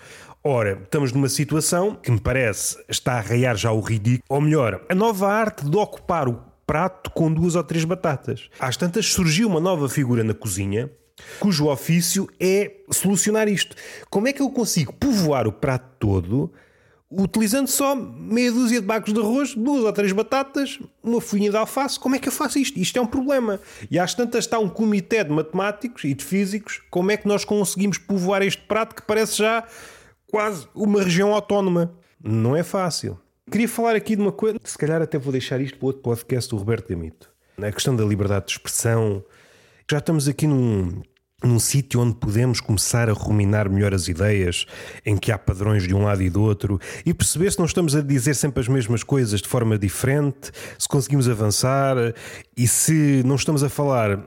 Ora, 0.43 0.81
estamos 0.83 1.13
numa 1.13 1.29
situação 1.29 1.95
que 1.95 2.11
me 2.11 2.19
parece 2.19 2.77
está 2.89 3.13
a 3.13 3.21
raiar 3.21 3.55
já 3.55 3.71
o 3.71 3.79
ridículo, 3.79 4.25
ou 4.27 4.41
melhor, 4.41 4.83
a 4.89 4.95
nova 4.95 5.31
arte 5.31 5.63
de 5.63 5.77
ocupar 5.77 6.27
o 6.27 6.43
prato 6.67 7.11
com 7.11 7.31
duas 7.31 7.55
ou 7.55 7.63
três 7.63 7.85
batatas. 7.85 8.49
Às 8.59 8.75
tantas 8.75 9.05
surgiu 9.05 9.47
uma 9.47 9.61
nova 9.61 9.87
figura 9.87 10.21
na 10.21 10.33
cozinha 10.33 10.91
cujo 11.39 11.67
ofício 11.67 12.29
é 12.39 12.71
solucionar 12.91 13.47
isto. 13.47 13.75
Como 14.09 14.27
é 14.27 14.33
que 14.33 14.41
eu 14.41 14.49
consigo 14.49 14.93
povoar 14.93 15.47
o 15.47 15.51
prato 15.51 15.85
todo 15.99 16.51
utilizando 17.11 17.67
só 17.67 17.95
meia 17.95 18.51
dúzia 18.51 18.79
de 18.79 18.85
bacos 18.85 19.13
de 19.13 19.19
arroz, 19.19 19.55
duas 19.55 19.83
ou 19.83 19.91
três 19.91 20.11
batatas, 20.11 20.79
uma 21.01 21.19
folhinha 21.19 21.49
de 21.49 21.57
alface. 21.57 21.99
Como 21.99 22.15
é 22.15 22.19
que 22.19 22.27
eu 22.27 22.31
faço 22.31 22.59
isto? 22.59 22.77
Isto 22.79 22.99
é 22.99 23.01
um 23.01 23.07
problema. 23.07 23.59
E 23.89 23.97
às 23.97 24.13
tantas 24.13 24.45
está 24.45 24.59
um 24.59 24.69
comitê 24.69 25.23
de 25.23 25.31
matemáticos 25.31 26.03
e 26.03 26.13
de 26.13 26.23
físicos. 26.23 26.81
Como 26.89 27.11
é 27.11 27.17
que 27.17 27.27
nós 27.27 27.43
conseguimos 27.43 27.97
povoar 27.97 28.43
este 28.43 28.61
prato 28.61 28.95
que 28.95 29.01
parece 29.01 29.37
já 29.37 29.65
quase 30.27 30.67
uma 30.75 31.01
região 31.01 31.33
autónoma? 31.33 31.91
Não 32.23 32.55
é 32.55 32.63
fácil. 32.63 33.19
Queria 33.49 33.67
falar 33.67 33.95
aqui 33.95 34.15
de 34.15 34.21
uma 34.21 34.31
coisa, 34.31 34.59
se 34.63 34.77
calhar 34.77 35.01
até 35.01 35.17
vou 35.17 35.31
deixar 35.31 35.59
isto 35.59 35.79
para 35.79 35.87
outro 35.87 36.03
podcast 36.03 36.49
do 36.51 36.57
Roberto 36.57 36.89
Gamito. 36.89 37.31
A 37.57 37.71
questão 37.71 37.95
da 37.95 38.05
liberdade 38.05 38.45
de 38.45 38.51
expressão. 38.51 39.23
Já 39.91 39.97
estamos 39.97 40.27
aqui 40.27 40.45
num, 40.45 41.01
num 41.43 41.57
sítio 41.57 41.99
onde 41.99 42.13
podemos 42.13 42.61
começar 42.61 43.09
a 43.09 43.11
ruminar 43.11 43.67
melhor 43.67 43.91
as 43.91 44.07
ideias, 44.07 44.67
em 45.03 45.17
que 45.17 45.31
há 45.31 45.37
padrões 45.37 45.87
de 45.87 45.95
um 45.95 46.03
lado 46.03 46.21
e 46.21 46.29
do 46.29 46.43
outro, 46.43 46.79
e 47.03 47.11
perceber 47.11 47.51
se 47.51 47.57
não 47.57 47.65
estamos 47.65 47.95
a 47.95 48.01
dizer 48.01 48.35
sempre 48.35 48.59
as 48.59 48.67
mesmas 48.67 49.01
coisas 49.01 49.41
de 49.41 49.47
forma 49.47 49.79
diferente, 49.79 50.51
se 50.77 50.87
conseguimos 50.87 51.27
avançar 51.27 51.97
e 52.55 52.67
se 52.67 53.23
não 53.25 53.33
estamos 53.33 53.63
a 53.63 53.69
falar 53.69 54.23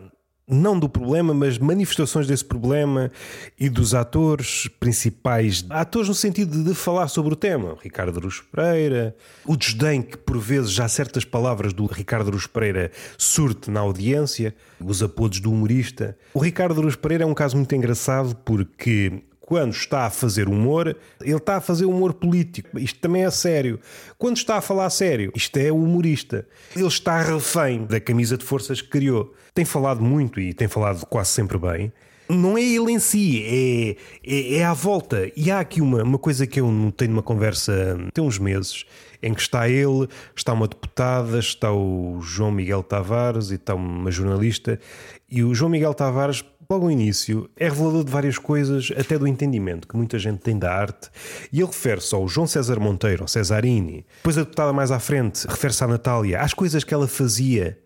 não 0.46 0.78
do 0.78 0.88
problema, 0.88 1.32
mas 1.32 1.58
manifestações 1.58 2.26
desse 2.26 2.44
problema 2.44 3.10
e 3.58 3.68
dos 3.68 3.94
atores 3.94 4.68
principais. 4.80 5.64
Atores 5.70 6.08
no 6.08 6.14
sentido 6.14 6.62
de 6.62 6.74
falar 6.74 7.08
sobre 7.08 7.32
o 7.32 7.36
tema. 7.36 7.76
Ricardo 7.82 8.18
Aruz 8.18 8.42
Pereira, 8.52 9.16
o 9.46 9.56
desdém 9.56 10.02
que 10.02 10.16
por 10.16 10.38
vezes 10.38 10.72
já 10.72 10.88
certas 10.88 11.24
palavras 11.24 11.72
do 11.72 11.86
Ricardo 11.86 12.28
Aruz 12.28 12.46
Pereira 12.46 12.90
surte 13.16 13.70
na 13.70 13.80
audiência, 13.80 14.54
os 14.80 15.02
apodos 15.02 15.40
do 15.40 15.50
humorista. 15.50 16.16
O 16.34 16.40
Ricardo 16.40 16.80
Aruz 16.80 16.96
Pereira 16.96 17.24
é 17.24 17.26
um 17.26 17.34
caso 17.34 17.56
muito 17.56 17.74
engraçado 17.74 18.36
porque 18.44 19.22
quando 19.42 19.72
está 19.72 20.06
a 20.06 20.10
fazer 20.10 20.48
humor, 20.48 20.96
ele 21.20 21.36
está 21.36 21.56
a 21.56 21.60
fazer 21.60 21.84
humor 21.84 22.14
político. 22.14 22.78
Isto 22.78 23.00
também 23.00 23.24
é 23.24 23.30
sério. 23.30 23.78
Quando 24.16 24.36
está 24.36 24.56
a 24.56 24.60
falar 24.60 24.88
sério, 24.88 25.32
isto 25.34 25.56
é 25.58 25.70
humorista. 25.70 26.46
Ele 26.74 26.86
está 26.86 27.20
refém 27.20 27.84
da 27.84 28.00
camisa 28.00 28.38
de 28.38 28.44
forças 28.44 28.80
que 28.80 28.88
criou. 28.88 29.34
Tem 29.52 29.64
falado 29.64 30.02
muito 30.02 30.40
e 30.40 30.54
tem 30.54 30.68
falado 30.68 31.04
quase 31.06 31.30
sempre 31.30 31.58
bem. 31.58 31.92
Não 32.28 32.56
é 32.56 32.62
ele 32.62 32.92
em 32.92 32.98
si, 32.98 33.42
é, 33.44 33.96
é, 34.24 34.54
é 34.58 34.64
à 34.64 34.72
volta. 34.72 35.30
E 35.36 35.50
há 35.50 35.60
aqui 35.60 35.82
uma, 35.82 36.02
uma 36.02 36.18
coisa 36.18 36.46
que 36.46 36.60
eu 36.60 36.70
notei 36.70 37.08
numa 37.08 37.22
conversa 37.22 37.98
tem 38.14 38.24
uns 38.24 38.38
meses, 38.38 38.86
em 39.22 39.34
que 39.34 39.40
está 39.40 39.68
ele, 39.68 40.08
está 40.34 40.52
uma 40.52 40.66
deputada, 40.66 41.38
está 41.38 41.70
o 41.72 42.20
João 42.22 42.52
Miguel 42.52 42.82
Tavares 42.82 43.50
e 43.50 43.56
está 43.56 43.74
uma 43.74 44.10
jornalista. 44.10 44.80
E 45.28 45.42
o 45.42 45.54
João 45.54 45.70
Miguel 45.70 45.92
Tavares 45.92 46.42
logo 46.68 46.86
no 46.86 46.90
início, 46.90 47.50
é 47.56 47.68
revelador 47.68 48.04
de 48.04 48.10
várias 48.10 48.38
coisas, 48.38 48.92
até 48.96 49.18
do 49.18 49.26
entendimento 49.26 49.86
que 49.86 49.96
muita 49.96 50.18
gente 50.18 50.40
tem 50.40 50.58
da 50.58 50.72
arte, 50.72 51.10
e 51.52 51.58
ele 51.58 51.66
refere-se 51.66 52.14
ao 52.14 52.26
João 52.26 52.46
César 52.46 52.80
Monteiro, 52.80 53.22
ao 53.22 53.28
Cesarini, 53.28 54.06
depois 54.16 54.38
a 54.38 54.42
deputada 54.42 54.72
mais 54.72 54.90
à 54.90 54.98
frente 54.98 55.46
refere-se 55.46 55.84
à 55.84 55.86
Natália, 55.86 56.40
às 56.40 56.54
coisas 56.54 56.84
que 56.84 56.94
ela 56.94 57.06
fazia. 57.06 57.78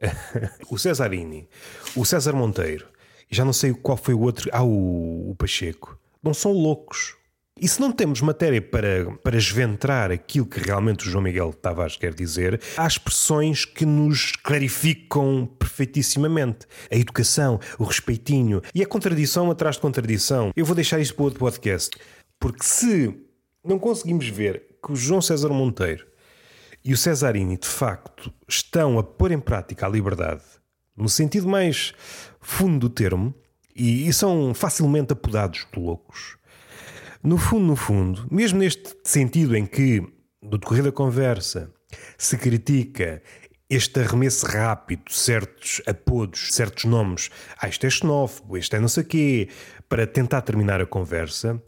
o 0.70 0.78
Cesarini, 0.78 1.48
o 1.96 2.04
César 2.04 2.32
Monteiro, 2.32 2.86
e 3.30 3.34
já 3.34 3.44
não 3.44 3.52
sei 3.52 3.74
qual 3.74 3.96
foi 3.96 4.14
o 4.14 4.20
outro, 4.20 4.48
ah, 4.52 4.62
o, 4.62 5.30
o 5.30 5.34
Pacheco, 5.36 5.98
não 6.22 6.32
são 6.32 6.52
loucos. 6.52 7.17
E 7.60 7.66
se 7.66 7.80
não 7.80 7.90
temos 7.90 8.20
matéria 8.20 8.62
para, 8.62 9.12
para 9.22 9.36
esventrar 9.36 10.12
aquilo 10.12 10.46
que 10.46 10.60
realmente 10.60 11.06
o 11.06 11.10
João 11.10 11.24
Miguel 11.24 11.52
Tavares 11.52 11.96
quer 11.96 12.14
dizer, 12.14 12.60
há 12.76 12.86
expressões 12.86 13.64
que 13.64 13.84
nos 13.84 14.32
clarificam 14.32 15.50
perfeitissimamente. 15.58 16.66
A 16.90 16.94
educação, 16.94 17.58
o 17.78 17.84
respeitinho 17.84 18.62
e 18.72 18.82
a 18.82 18.86
contradição 18.86 19.50
atrás 19.50 19.74
de 19.74 19.82
contradição. 19.82 20.52
Eu 20.54 20.64
vou 20.64 20.74
deixar 20.74 21.00
isto 21.00 21.14
para 21.14 21.24
outro 21.24 21.40
podcast, 21.40 21.96
porque 22.38 22.62
se 22.62 23.14
não 23.64 23.78
conseguimos 23.78 24.28
ver 24.28 24.62
que 24.84 24.92
o 24.92 24.96
João 24.96 25.20
César 25.20 25.48
Monteiro 25.48 26.06
e 26.84 26.92
o 26.92 26.96
Cesarini 26.96 27.56
de 27.56 27.66
facto 27.66 28.32
estão 28.46 28.98
a 29.00 29.02
pôr 29.02 29.32
em 29.32 29.40
prática 29.40 29.86
a 29.86 29.88
liberdade, 29.88 30.42
no 30.96 31.08
sentido 31.08 31.48
mais 31.48 31.92
fundo 32.40 32.78
do 32.78 32.88
termo, 32.88 33.34
e, 33.74 34.08
e 34.08 34.12
são 34.12 34.54
facilmente 34.54 35.12
apodados 35.12 35.66
de 35.72 35.80
loucos 35.80 36.37
no 37.22 37.36
fundo, 37.36 37.66
no 37.66 37.76
fundo, 37.76 38.26
mesmo 38.30 38.58
neste 38.58 38.94
sentido 39.04 39.56
em 39.56 39.66
que, 39.66 40.00
no 40.42 40.58
decorrer 40.58 40.84
da 40.84 40.92
conversa, 40.92 41.72
se 42.16 42.36
critica 42.36 43.22
este 43.68 44.00
arremesso 44.00 44.46
rápido, 44.46 45.10
certos 45.10 45.82
apodos, 45.86 46.54
certos 46.54 46.84
nomes, 46.84 47.30
ah, 47.60 47.68
este 47.68 47.86
é 47.86 47.90
xenófobo, 47.90 48.56
este 48.56 48.76
é 48.76 48.80
não 48.80 48.88
sei 48.88 49.04
quê, 49.04 49.48
para 49.88 50.06
tentar 50.06 50.42
terminar 50.42 50.80
a 50.80 50.86
conversa, 50.86 51.62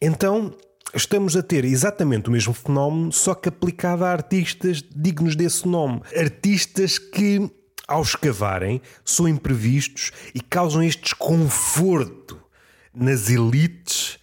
então 0.00 0.56
estamos 0.94 1.36
a 1.36 1.42
ter 1.42 1.64
exatamente 1.64 2.28
o 2.28 2.32
mesmo 2.32 2.52
fenómeno, 2.52 3.12
só 3.12 3.34
que 3.34 3.48
aplicado 3.48 4.04
a 4.04 4.10
artistas 4.10 4.82
dignos 4.94 5.34
desse 5.34 5.66
nome. 5.66 6.00
Artistas 6.16 6.98
que, 6.98 7.50
ao 7.88 8.02
escavarem, 8.02 8.80
são 9.04 9.28
imprevistos 9.28 10.12
e 10.34 10.40
causam 10.40 10.82
este 10.82 11.02
desconforto 11.02 12.40
nas 12.94 13.28
elites 13.28 14.18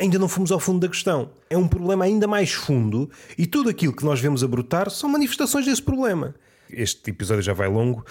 ainda 0.00 0.18
não 0.18 0.28
fomos 0.28 0.50
ao 0.50 0.58
fundo 0.58 0.80
da 0.80 0.88
questão. 0.88 1.30
É 1.48 1.56
um 1.56 1.68
problema 1.68 2.04
ainda 2.04 2.26
mais 2.26 2.52
fundo 2.52 3.10
e 3.36 3.46
tudo 3.46 3.68
aquilo 3.68 3.92
que 3.92 4.04
nós 4.04 4.18
vemos 4.18 4.42
a 4.42 4.48
brotar 4.48 4.90
são 4.90 5.08
manifestações 5.08 5.66
desse 5.66 5.82
problema. 5.82 6.34
Este 6.70 7.10
episódio 7.10 7.42
já 7.42 7.52
vai 7.52 7.68
longo. 7.68 8.04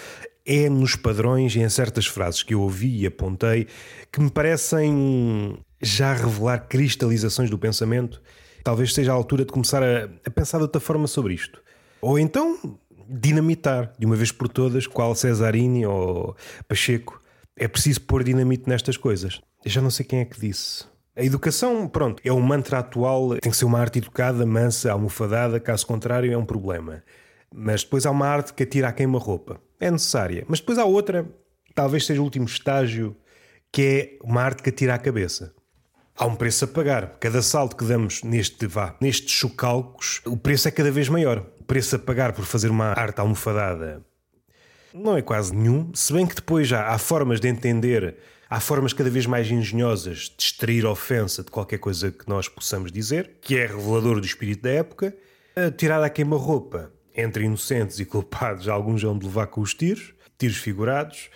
É 0.46 0.70
nos 0.70 0.96
padrões 0.96 1.54
e 1.54 1.60
em 1.60 1.68
certas 1.68 2.06
frases 2.06 2.42
que 2.42 2.54
eu 2.54 2.60
ouvi 2.60 3.00
e 3.00 3.06
apontei 3.06 3.66
que 4.10 4.20
me 4.20 4.30
parecem 4.30 5.58
já 5.82 6.14
revelar 6.14 6.66
cristalizações 6.68 7.50
do 7.50 7.58
pensamento. 7.58 8.22
Talvez 8.62 8.94
seja 8.94 9.12
a 9.12 9.14
altura 9.14 9.44
de 9.44 9.52
começar 9.52 9.82
a, 9.82 10.08
a 10.24 10.30
pensar 10.30 10.58
de 10.58 10.64
outra 10.64 10.80
forma 10.80 11.06
sobre 11.06 11.34
isto. 11.34 11.60
Ou 12.00 12.18
então 12.18 12.78
dinamitar 13.08 13.92
de 13.98 14.06
uma 14.06 14.14
vez 14.14 14.30
por 14.30 14.48
todas, 14.48 14.86
qual 14.86 15.14
Cesarini 15.14 15.84
ou 15.84 16.36
Pacheco. 16.68 17.20
É 17.56 17.66
preciso 17.66 18.00
pôr 18.02 18.22
dinamite 18.22 18.68
nestas 18.68 18.96
coisas. 18.96 19.40
Eu 19.64 19.70
já 19.70 19.82
não 19.82 19.90
sei 19.90 20.06
quem 20.06 20.20
é 20.20 20.24
que 20.24 20.40
disse. 20.40 20.84
A 21.16 21.24
educação, 21.24 21.88
pronto, 21.88 22.22
é 22.24 22.32
o 22.32 22.40
mantra 22.40 22.78
atual, 22.78 23.36
tem 23.38 23.50
que 23.50 23.56
ser 23.56 23.64
uma 23.64 23.80
arte 23.80 23.98
educada, 23.98 24.46
mansa, 24.46 24.92
almofadada, 24.92 25.58
caso 25.58 25.86
contrário 25.86 26.32
é 26.32 26.36
um 26.36 26.44
problema. 26.44 27.02
Mas 27.52 27.82
depois 27.82 28.06
há 28.06 28.10
uma 28.10 28.28
arte 28.28 28.54
que 28.54 28.62
atira 28.62 28.88
a 28.88 28.92
queima-roupa. 28.92 29.60
É 29.80 29.90
necessária. 29.90 30.44
Mas 30.48 30.60
depois 30.60 30.78
há 30.78 30.84
outra, 30.84 31.28
talvez 31.74 32.06
seja 32.06 32.20
o 32.20 32.24
último 32.24 32.46
estágio, 32.46 33.16
que 33.72 33.82
é 33.82 34.18
uma 34.24 34.42
arte 34.42 34.62
que 34.62 34.70
atira 34.70 34.94
a 34.94 34.98
cabeça. 34.98 35.52
Há 36.16 36.26
um 36.26 36.36
preço 36.36 36.64
a 36.64 36.68
pagar. 36.68 37.18
Cada 37.18 37.42
salto 37.42 37.76
que 37.76 37.84
damos 37.84 38.22
neste, 38.22 38.66
vá, 38.66 38.94
nestes 39.00 39.32
chocalcos, 39.32 40.22
o 40.26 40.36
preço 40.36 40.68
é 40.68 40.70
cada 40.70 40.90
vez 40.90 41.08
maior. 41.08 41.44
O 41.58 41.64
preço 41.64 41.96
a 41.96 41.98
pagar 41.98 42.32
por 42.32 42.44
fazer 42.44 42.70
uma 42.70 42.92
arte 42.92 43.20
almofadada 43.20 44.04
não 44.92 45.16
é 45.16 45.22
quase 45.22 45.54
nenhum, 45.54 45.90
se 45.94 46.12
bem 46.12 46.26
que 46.26 46.34
depois 46.34 46.66
já 46.66 46.88
há 46.88 46.98
formas 46.98 47.40
de 47.40 47.48
entender 47.48 48.16
Há 48.52 48.58
formas 48.58 48.92
cada 48.92 49.08
vez 49.08 49.26
mais 49.26 49.48
engenhosas 49.48 50.34
de 50.36 50.42
extrair 50.42 50.84
ofensa 50.84 51.44
de 51.44 51.52
qualquer 51.52 51.78
coisa 51.78 52.10
que 52.10 52.28
nós 52.28 52.48
possamos 52.48 52.90
dizer, 52.90 53.36
que 53.40 53.56
é 53.56 53.64
revelador 53.64 54.18
do 54.18 54.26
espírito 54.26 54.62
da 54.62 54.70
época. 54.70 55.14
A 55.54 55.70
tirada 55.70 56.04
a 56.04 56.10
queima-roupa 56.10 56.90
entre 57.14 57.44
inocentes 57.44 58.00
e 58.00 58.04
culpados, 58.04 58.66
alguns 58.66 59.04
vão 59.04 59.16
de 59.16 59.24
levar 59.24 59.46
com 59.46 59.60
os 59.60 59.72
tiros, 59.72 60.12
tiros 60.36 60.56
figurados, 60.56 61.30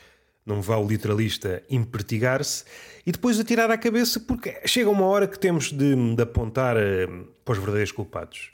não 0.44 0.60
vá 0.60 0.76
o 0.76 0.88
literalista 0.88 1.62
impertigar-se, 1.70 2.64
e 3.06 3.12
depois 3.12 3.38
a 3.38 3.44
tirar 3.44 3.70
à 3.70 3.78
cabeça, 3.78 4.18
porque 4.18 4.60
chega 4.66 4.90
uma 4.90 5.06
hora 5.06 5.28
que 5.28 5.38
temos 5.38 5.70
de, 5.70 6.16
de 6.16 6.20
apontar 6.20 6.76
uh, 6.76 7.28
para 7.44 7.52
os 7.52 7.58
verdadeiros 7.58 7.92
culpados. 7.92 8.50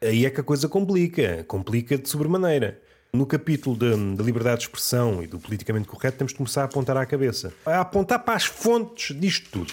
Aí 0.00 0.24
é 0.24 0.30
que 0.30 0.40
a 0.40 0.44
coisa 0.44 0.66
complica, 0.66 1.44
complica 1.46 1.98
de 1.98 2.08
sobremaneira. 2.08 2.80
No 3.10 3.24
capítulo 3.24 3.74
da 3.74 4.22
liberdade 4.22 4.58
de 4.58 4.66
expressão 4.66 5.22
e 5.22 5.26
do 5.26 5.38
politicamente 5.38 5.88
correto, 5.88 6.18
temos 6.18 6.32
de 6.32 6.36
começar 6.36 6.60
a 6.60 6.64
apontar 6.66 6.94
à 6.94 7.06
cabeça, 7.06 7.50
a 7.64 7.80
apontar 7.80 8.22
para 8.22 8.34
as 8.34 8.44
fontes 8.44 9.18
disto 9.18 9.48
tudo. 9.50 9.72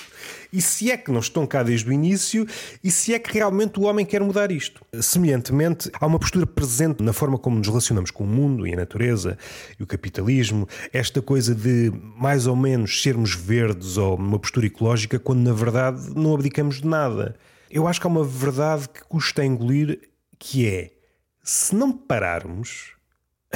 E 0.53 0.61
se 0.61 0.89
é 0.89 0.95
que 0.95 1.11
não 1.11 1.19
estão 1.19 1.45
cá 1.45 1.61
desde 1.61 1.89
o 1.89 1.91
início, 1.91 2.47
e 2.81 2.89
se 2.89 3.13
é 3.13 3.19
que 3.19 3.33
realmente 3.33 3.77
o 3.77 3.83
homem 3.83 4.05
quer 4.05 4.21
mudar 4.21 4.51
isto. 4.51 4.85
Semelhantemente, 5.01 5.91
há 5.99 6.07
uma 6.07 6.17
postura 6.17 6.47
presente 6.47 7.03
na 7.03 7.11
forma 7.11 7.37
como 7.37 7.57
nos 7.57 7.67
relacionamos 7.67 8.09
com 8.09 8.23
o 8.23 8.27
mundo 8.27 8.65
e 8.65 8.73
a 8.73 8.77
natureza 8.77 9.37
e 9.77 9.83
o 9.83 9.87
capitalismo, 9.87 10.65
esta 10.93 11.21
coisa 11.21 11.53
de 11.53 11.91
mais 12.17 12.47
ou 12.47 12.55
menos 12.55 13.03
sermos 13.03 13.35
verdes 13.35 13.97
ou 13.97 14.15
uma 14.15 14.39
postura 14.39 14.67
ecológica, 14.67 15.19
quando 15.19 15.41
na 15.41 15.53
verdade 15.53 16.09
não 16.15 16.33
abdicamos 16.33 16.79
de 16.79 16.87
nada. 16.87 17.35
Eu 17.69 17.85
acho 17.85 17.99
que 17.99 18.07
há 18.07 18.09
uma 18.09 18.23
verdade 18.23 18.87
que 18.87 19.03
custa 19.03 19.43
engolir, 19.43 19.99
que 20.39 20.65
é 20.65 20.91
se 21.43 21.75
não 21.75 21.91
pararmos 21.91 22.95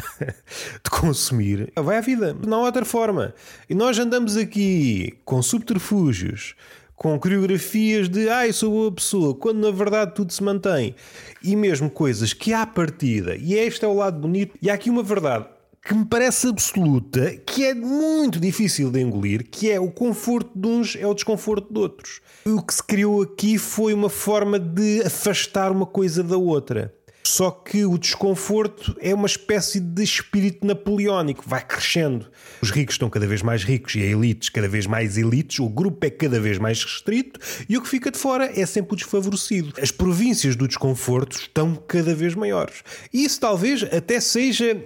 de 0.83 0.89
consumir, 0.89 1.71
vai 1.75 1.97
à 1.97 2.01
vida. 2.01 2.35
Não 2.45 2.61
há 2.61 2.65
outra 2.65 2.85
forma. 2.85 3.33
E 3.69 3.75
nós 3.75 3.97
andamos 3.99 4.37
aqui 4.37 5.17
com 5.25 5.41
subterfúgios, 5.41 6.55
com 6.95 7.17
coreografias 7.19 8.09
de 8.09 8.29
ai, 8.29 8.51
sou 8.51 8.71
boa 8.71 8.91
pessoa, 8.91 9.33
quando 9.33 9.59
na 9.59 9.71
verdade 9.71 10.13
tudo 10.13 10.33
se 10.33 10.43
mantém. 10.43 10.95
E 11.43 11.55
mesmo 11.55 11.89
coisas 11.89 12.33
que 12.33 12.53
à 12.53 12.65
partida, 12.65 13.35
e 13.35 13.53
este 13.53 13.85
é 13.85 13.87
o 13.87 13.93
lado 13.93 14.19
bonito, 14.19 14.57
e 14.61 14.69
há 14.69 14.73
aqui 14.73 14.89
uma 14.89 15.03
verdade 15.03 15.45
que 15.81 15.93
me 15.93 16.05
parece 16.05 16.47
absoluta, 16.47 17.31
que 17.45 17.65
é 17.65 17.73
muito 17.73 18.39
difícil 18.39 18.91
de 18.91 18.99
engolir, 19.01 19.47
que 19.49 19.71
é 19.71 19.79
o 19.79 19.89
conforto 19.89 20.51
de 20.53 20.67
uns 20.67 20.95
é 20.95 21.07
o 21.07 21.13
desconforto 21.13 21.73
de 21.73 21.79
outros. 21.79 22.21
O 22.45 22.61
que 22.61 22.73
se 22.73 22.83
criou 22.83 23.21
aqui 23.21 23.57
foi 23.57 23.93
uma 23.93 24.09
forma 24.09 24.59
de 24.59 25.01
afastar 25.01 25.71
uma 25.71 25.85
coisa 25.85 26.23
da 26.23 26.37
outra. 26.37 26.93
Só 27.29 27.51
que 27.51 27.85
o 27.85 27.95
desconforto 27.95 28.97
é 28.99 29.13
uma 29.13 29.27
espécie 29.27 29.79
de 29.79 30.03
espírito 30.03 30.65
napoleónico, 30.65 31.43
vai 31.47 31.63
crescendo. 31.63 32.25
Os 32.59 32.71
ricos 32.71 32.95
estão 32.95 33.07
cada 33.07 33.27
vez 33.27 33.43
mais 33.43 33.63
ricos 33.63 33.93
e 33.93 34.01
a 34.01 34.05
elites 34.07 34.49
cada 34.49 34.67
vez 34.67 34.87
mais 34.87 35.15
elites, 35.15 35.59
o 35.59 35.69
grupo 35.69 36.03
é 36.07 36.09
cada 36.09 36.39
vez 36.39 36.57
mais 36.57 36.83
restrito 36.83 37.39
e 37.69 37.77
o 37.77 37.83
que 37.83 37.87
fica 37.87 38.09
de 38.09 38.17
fora 38.17 38.51
é 38.59 38.65
sempre 38.65 38.93
o 38.93 38.95
desfavorecido. 38.95 39.73
As 39.79 39.91
províncias 39.91 40.55
do 40.55 40.67
desconforto 40.67 41.37
estão 41.37 41.75
cada 41.75 42.15
vez 42.15 42.33
maiores. 42.33 42.83
E 43.13 43.23
isso 43.23 43.39
talvez 43.39 43.83
até 43.83 44.19
seja 44.19 44.83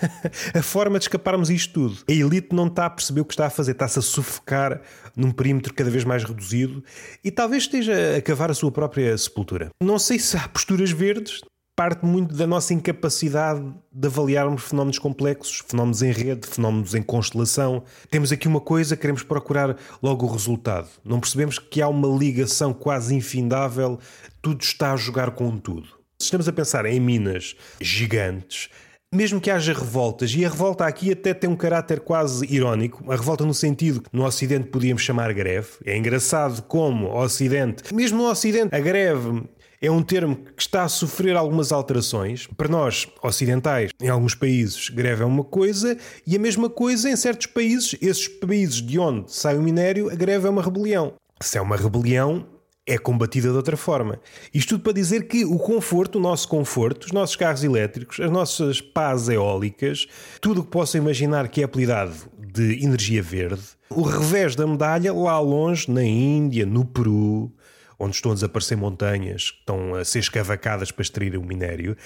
a 0.52 0.62
forma 0.62 0.98
de 0.98 1.06
escaparmos 1.06 1.48
isto 1.48 1.72
tudo. 1.72 1.98
A 2.06 2.12
elite 2.12 2.54
não 2.54 2.66
está 2.66 2.84
a 2.84 2.90
perceber 2.90 3.22
o 3.22 3.24
que 3.24 3.32
está 3.32 3.46
a 3.46 3.50
fazer, 3.50 3.72
está-se 3.72 3.98
a 3.98 4.02
sufocar 4.02 4.82
num 5.16 5.30
perímetro 5.30 5.72
cada 5.72 5.88
vez 5.88 6.04
mais 6.04 6.22
reduzido 6.22 6.84
e 7.24 7.30
talvez 7.30 7.62
esteja 7.62 8.18
a 8.18 8.20
cavar 8.20 8.50
a 8.50 8.54
sua 8.54 8.70
própria 8.70 9.16
sepultura. 9.16 9.70
Não 9.82 9.98
sei 9.98 10.18
se 10.18 10.36
há 10.36 10.46
posturas 10.46 10.90
verdes, 10.90 11.40
parte 11.76 12.06
muito 12.06 12.34
da 12.34 12.46
nossa 12.46 12.72
incapacidade 12.72 13.62
de 13.92 14.08
avaliarmos 14.08 14.64
fenómenos 14.64 14.98
complexos, 14.98 15.62
fenómenos 15.68 16.00
em 16.00 16.10
rede, 16.10 16.46
fenómenos 16.46 16.94
em 16.94 17.02
constelação. 17.02 17.84
Temos 18.10 18.32
aqui 18.32 18.48
uma 18.48 18.62
coisa, 18.62 18.96
queremos 18.96 19.22
procurar 19.22 19.76
logo 20.02 20.24
o 20.24 20.32
resultado. 20.32 20.88
Não 21.04 21.20
percebemos 21.20 21.58
que 21.58 21.82
há 21.82 21.88
uma 21.88 22.08
ligação 22.08 22.72
quase 22.72 23.14
infindável, 23.14 23.98
tudo 24.40 24.62
está 24.62 24.94
a 24.94 24.96
jogar 24.96 25.32
com 25.32 25.58
tudo. 25.58 25.88
Se 26.18 26.24
estamos 26.24 26.48
a 26.48 26.52
pensar 26.52 26.86
em 26.86 26.98
minas 26.98 27.54
gigantes, 27.78 28.70
mesmo 29.14 29.40
que 29.40 29.50
haja 29.50 29.74
revoltas, 29.74 30.34
e 30.34 30.46
a 30.46 30.48
revolta 30.48 30.86
aqui 30.86 31.12
até 31.12 31.34
tem 31.34 31.48
um 31.48 31.56
caráter 31.56 32.00
quase 32.00 32.46
irónico, 32.52 33.04
a 33.12 33.16
revolta 33.16 33.44
no 33.44 33.54
sentido 33.54 34.00
que 34.00 34.08
no 34.12 34.24
Ocidente 34.24 34.68
podíamos 34.68 35.02
chamar 35.02 35.32
greve. 35.34 35.68
É 35.84 35.96
engraçado 35.96 36.62
como 36.62 37.08
o 37.08 37.22
Ocidente, 37.22 37.94
mesmo 37.94 38.18
no 38.18 38.30
Ocidente, 38.30 38.74
a 38.74 38.80
greve 38.80 39.44
é 39.80 39.90
um 39.90 40.02
termo 40.02 40.36
que 40.36 40.62
está 40.62 40.84
a 40.84 40.88
sofrer 40.88 41.36
algumas 41.36 41.72
alterações. 41.72 42.46
Para 42.56 42.68
nós, 42.68 43.06
ocidentais, 43.22 43.90
em 44.00 44.08
alguns 44.08 44.34
países, 44.34 44.88
greve 44.88 45.22
é 45.22 45.26
uma 45.26 45.44
coisa, 45.44 45.96
e 46.26 46.36
a 46.36 46.38
mesma 46.38 46.68
coisa 46.68 47.10
em 47.10 47.16
certos 47.16 47.46
países, 47.46 47.96
esses 48.00 48.28
países 48.28 48.82
de 48.82 48.98
onde 48.98 49.32
sai 49.32 49.56
o 49.56 49.62
minério, 49.62 50.10
a 50.10 50.14
greve 50.14 50.46
é 50.46 50.50
uma 50.50 50.62
rebelião. 50.62 51.14
Se 51.40 51.58
é 51.58 51.60
uma 51.60 51.76
rebelião, 51.76 52.46
é 52.86 52.96
combatida 52.96 53.50
de 53.50 53.56
outra 53.56 53.76
forma. 53.76 54.20
Isto 54.54 54.70
tudo 54.70 54.84
para 54.84 54.92
dizer 54.92 55.26
que 55.26 55.44
o 55.44 55.58
conforto, 55.58 56.18
o 56.18 56.22
nosso 56.22 56.48
conforto, 56.48 57.04
os 57.04 57.12
nossos 57.12 57.34
carros 57.34 57.64
elétricos, 57.64 58.20
as 58.20 58.30
nossas 58.30 58.80
pás 58.80 59.28
eólicas, 59.28 60.06
tudo 60.40 60.60
o 60.60 60.64
que 60.64 60.70
possa 60.70 60.96
imaginar 60.96 61.48
que 61.48 61.60
é 61.60 61.64
apelidado 61.64 62.14
de 62.38 62.82
energia 62.84 63.22
verde, 63.22 63.62
o 63.90 64.02
revés 64.02 64.56
da 64.56 64.66
medalha, 64.66 65.12
lá 65.12 65.38
longe, 65.38 65.90
na 65.90 66.02
Índia, 66.02 66.64
no 66.64 66.84
Peru, 66.84 67.52
onde 67.98 68.16
estão 68.16 68.30
a 68.30 68.34
desaparecer 68.34 68.76
montanhas 68.76 69.50
que 69.50 69.58
estão 69.58 69.94
a 69.94 70.04
ser 70.04 70.18
escavacadas 70.18 70.90
para 70.90 71.02
extrair 71.02 71.36
o 71.36 71.42
minério. 71.42 71.96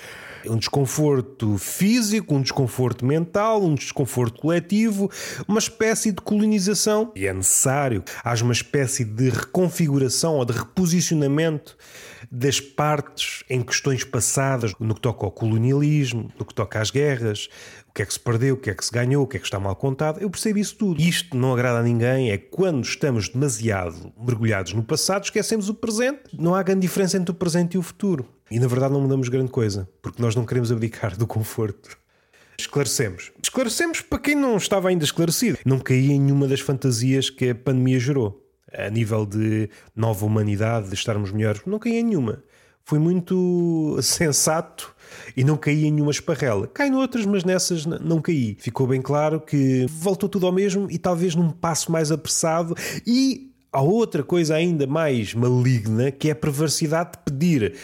Um 0.46 0.56
desconforto 0.56 1.58
físico, 1.58 2.34
um 2.34 2.42
desconforto 2.42 3.04
mental, 3.04 3.62
um 3.62 3.74
desconforto 3.74 4.40
coletivo, 4.40 5.10
uma 5.46 5.58
espécie 5.58 6.12
de 6.12 6.20
colonização. 6.20 7.12
E 7.14 7.26
é 7.26 7.32
necessário. 7.32 8.02
Haja 8.24 8.44
uma 8.44 8.52
espécie 8.52 9.04
de 9.04 9.30
reconfiguração 9.30 10.34
ou 10.34 10.44
de 10.44 10.52
reposicionamento 10.52 11.76
das 12.30 12.60
partes 12.60 13.42
em 13.50 13.60
questões 13.60 14.04
passadas, 14.04 14.72
no 14.78 14.94
que 14.94 15.00
toca 15.00 15.24
ao 15.24 15.32
colonialismo, 15.32 16.30
no 16.38 16.44
que 16.44 16.54
toca 16.54 16.80
às 16.80 16.90
guerras, 16.90 17.48
o 17.88 17.92
que 17.92 18.02
é 18.02 18.06
que 18.06 18.12
se 18.12 18.20
perdeu, 18.20 18.54
o 18.54 18.56
que 18.56 18.70
é 18.70 18.74
que 18.74 18.84
se 18.84 18.92
ganhou, 18.92 19.24
o 19.24 19.26
que 19.26 19.36
é 19.36 19.40
que 19.40 19.46
está 19.46 19.58
mal 19.58 19.74
contado. 19.74 20.20
Eu 20.20 20.30
percebo 20.30 20.60
isso 20.60 20.76
tudo. 20.76 21.00
Isto 21.00 21.36
não 21.36 21.52
agrada 21.52 21.80
a 21.80 21.82
ninguém, 21.82 22.30
é 22.30 22.38
quando 22.38 22.84
estamos 22.84 23.28
demasiado 23.28 24.12
mergulhados 24.16 24.72
no 24.72 24.82
passado, 24.84 25.24
esquecemos 25.24 25.68
o 25.68 25.74
presente. 25.74 26.20
Não 26.38 26.54
há 26.54 26.62
grande 26.62 26.82
diferença 26.82 27.16
entre 27.16 27.32
o 27.32 27.34
presente 27.34 27.74
e 27.74 27.78
o 27.78 27.82
futuro. 27.82 28.24
E 28.48 28.60
na 28.60 28.68
verdade 28.68 28.92
não 28.92 29.00
mudamos 29.00 29.28
grande 29.28 29.50
coisa, 29.50 29.88
porque 30.00 30.22
nós 30.22 30.36
não 30.36 30.46
queremos 30.46 30.70
abdicar 30.70 31.16
do 31.16 31.26
conforto. 31.26 31.98
Esclarecemos. 32.58 33.32
Esclarecemos 33.42 34.02
para 34.02 34.18
quem 34.18 34.36
não 34.36 34.56
estava 34.56 34.88
ainda 34.90 35.04
esclarecido. 35.04 35.58
Não 35.64 35.78
caí 35.78 36.10
em 36.10 36.20
nenhuma 36.20 36.46
das 36.46 36.60
fantasias 36.60 37.30
que 37.30 37.50
a 37.50 37.54
pandemia 37.54 37.98
gerou. 37.98 38.49
A 38.72 38.88
nível 38.88 39.26
de 39.26 39.68
nova 39.94 40.24
humanidade, 40.24 40.88
de 40.88 40.94
estarmos 40.94 41.32
melhores, 41.32 41.62
não 41.66 41.78
caí 41.78 41.98
em 41.98 42.04
nenhuma. 42.04 42.42
Fui 42.84 42.98
muito 42.98 43.98
sensato 44.02 44.94
e 45.36 45.44
não 45.44 45.56
caí 45.56 45.84
em 45.84 45.92
nenhuma 45.92 46.10
esparrela. 46.10 46.66
Cai 46.66 46.90
noutras, 46.90 47.24
mas 47.26 47.44
nessas 47.44 47.86
não 47.86 48.20
caí. 48.20 48.56
Ficou 48.58 48.86
bem 48.86 49.00
claro 49.00 49.40
que 49.40 49.86
voltou 49.88 50.28
tudo 50.28 50.46
ao 50.46 50.52
mesmo 50.52 50.90
e 50.90 50.98
talvez 50.98 51.34
num 51.34 51.50
passo 51.50 51.92
mais 51.92 52.10
apressado 52.10 52.74
e 53.06 53.52
há 53.72 53.80
outra 53.80 54.22
coisa 54.22 54.54
ainda 54.54 54.86
mais 54.86 55.34
maligna 55.34 56.10
que 56.10 56.28
é 56.28 56.32
a 56.32 56.36
perversidade 56.36 57.12
de 57.12 57.18
pedir 57.24 57.74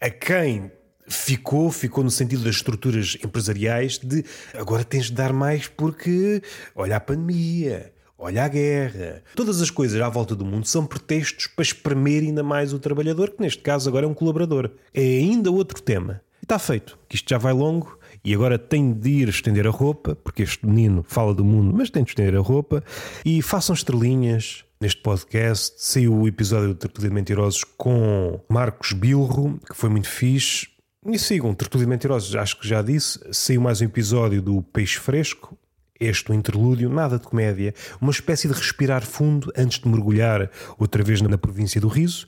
a 0.00 0.08
quem 0.08 0.70
ficou, 1.06 1.70
ficou 1.70 2.02
no 2.02 2.10
sentido 2.10 2.44
das 2.44 2.56
estruturas 2.56 3.16
empresariais 3.22 3.98
de 3.98 4.24
agora 4.54 4.84
tens 4.84 5.06
de 5.06 5.12
dar 5.12 5.32
mais 5.32 5.68
porque 5.68 6.42
olha 6.74 6.96
a 6.96 7.00
pandemia, 7.00 7.92
olha 8.18 8.44
a 8.44 8.48
guerra. 8.48 9.22
Todas 9.34 9.60
as 9.60 9.70
coisas 9.70 10.00
à 10.00 10.08
volta 10.08 10.34
do 10.34 10.44
mundo 10.44 10.66
são 10.66 10.86
pretextos 10.86 11.46
para 11.46 11.62
espremer 11.62 12.22
ainda 12.22 12.42
mais 12.42 12.72
o 12.72 12.78
trabalhador, 12.78 13.30
que 13.30 13.42
neste 13.42 13.62
caso 13.62 13.88
agora 13.88 14.06
é 14.06 14.08
um 14.08 14.14
colaborador. 14.14 14.70
É 14.92 15.00
ainda 15.00 15.50
outro 15.50 15.82
tema. 15.82 16.20
Está 16.42 16.58
feito, 16.58 16.98
que 17.08 17.16
isto 17.16 17.30
já 17.30 17.38
vai 17.38 17.54
longo 17.54 17.98
e 18.24 18.34
agora 18.34 18.58
tenho 18.58 18.94
de 18.94 19.10
ir 19.10 19.28
estender 19.28 19.66
a 19.66 19.70
roupa, 19.70 20.14
porque 20.14 20.42
este 20.42 20.66
menino 20.66 21.04
fala 21.06 21.34
do 21.34 21.44
mundo, 21.44 21.74
mas 21.76 21.90
tem 21.90 22.02
de 22.02 22.10
estender 22.10 22.36
a 22.36 22.40
roupa. 22.40 22.82
E 23.24 23.40
façam 23.42 23.74
estrelinhas 23.74 24.64
neste 24.80 25.00
podcast. 25.02 25.74
Saiu 25.78 26.14
o 26.14 26.28
episódio 26.28 26.68
de 26.68 26.74
Tertúlia 26.74 27.08
de 27.08 27.14
Mentirosos 27.14 27.64
com 27.64 28.40
Marcos 28.48 28.92
Bilro, 28.92 29.58
que 29.66 29.74
foi 29.74 29.88
muito 29.88 30.08
fixe. 30.08 30.68
E 31.06 31.18
sigam 31.18 31.54
Tertúlia 31.54 31.86
de 31.86 31.90
Mentirosos, 31.90 32.34
acho 32.34 32.58
que 32.58 32.66
já 32.66 32.80
disse. 32.80 33.20
Saiu 33.30 33.60
mais 33.60 33.80
um 33.80 33.84
episódio 33.84 34.40
do 34.40 34.62
Peixe 34.62 34.98
Fresco, 34.98 35.56
este 35.98 36.32
um 36.32 36.34
interlúdio, 36.34 36.88
nada 36.88 37.18
de 37.18 37.24
comédia, 37.24 37.74
uma 38.00 38.10
espécie 38.10 38.48
de 38.48 38.54
respirar 38.54 39.04
fundo 39.04 39.52
antes 39.56 39.78
de 39.78 39.88
mergulhar 39.88 40.50
outra 40.78 41.02
vez 41.02 41.20
na 41.20 41.38
província 41.38 41.80
do 41.80 41.88
riso. 41.88 42.26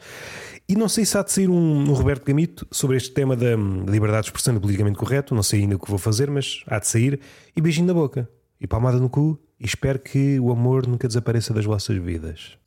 E 0.69 0.75
não 0.75 0.89
sei 0.89 1.05
se 1.05 1.17
há 1.17 1.23
de 1.23 1.31
sair 1.31 1.49
um, 1.49 1.89
um 1.89 1.93
Roberto 1.93 2.25
Gamito 2.25 2.67
sobre 2.73 2.97
este 2.97 3.13
tema 3.13 3.37
da 3.37 3.55
liberdade 3.89 4.23
de 4.23 4.29
expressão 4.29 4.57
e 4.57 4.59
politicamente 4.59 4.99
correto. 4.99 5.35
Não 5.35 5.43
sei 5.43 5.61
ainda 5.61 5.77
o 5.77 5.79
que 5.79 5.89
vou 5.89 5.99
fazer, 5.99 6.29
mas 6.29 6.65
há 6.67 6.81
de 6.81 6.89
sair. 6.89 7.21
E 7.55 7.61
beijinho 7.61 7.87
na 7.87 7.95
boca. 7.95 8.29
E 8.61 8.67
palmada 8.67 8.99
no 8.99 9.09
cu. 9.09 9.39
E 9.61 9.65
espero 9.65 9.99
que 9.99 10.41
o 10.41 10.51
amor 10.51 10.87
nunca 10.87 11.07
desapareça 11.07 11.55
das 11.55 11.65
vossas 11.65 11.97
vidas. 11.97 12.59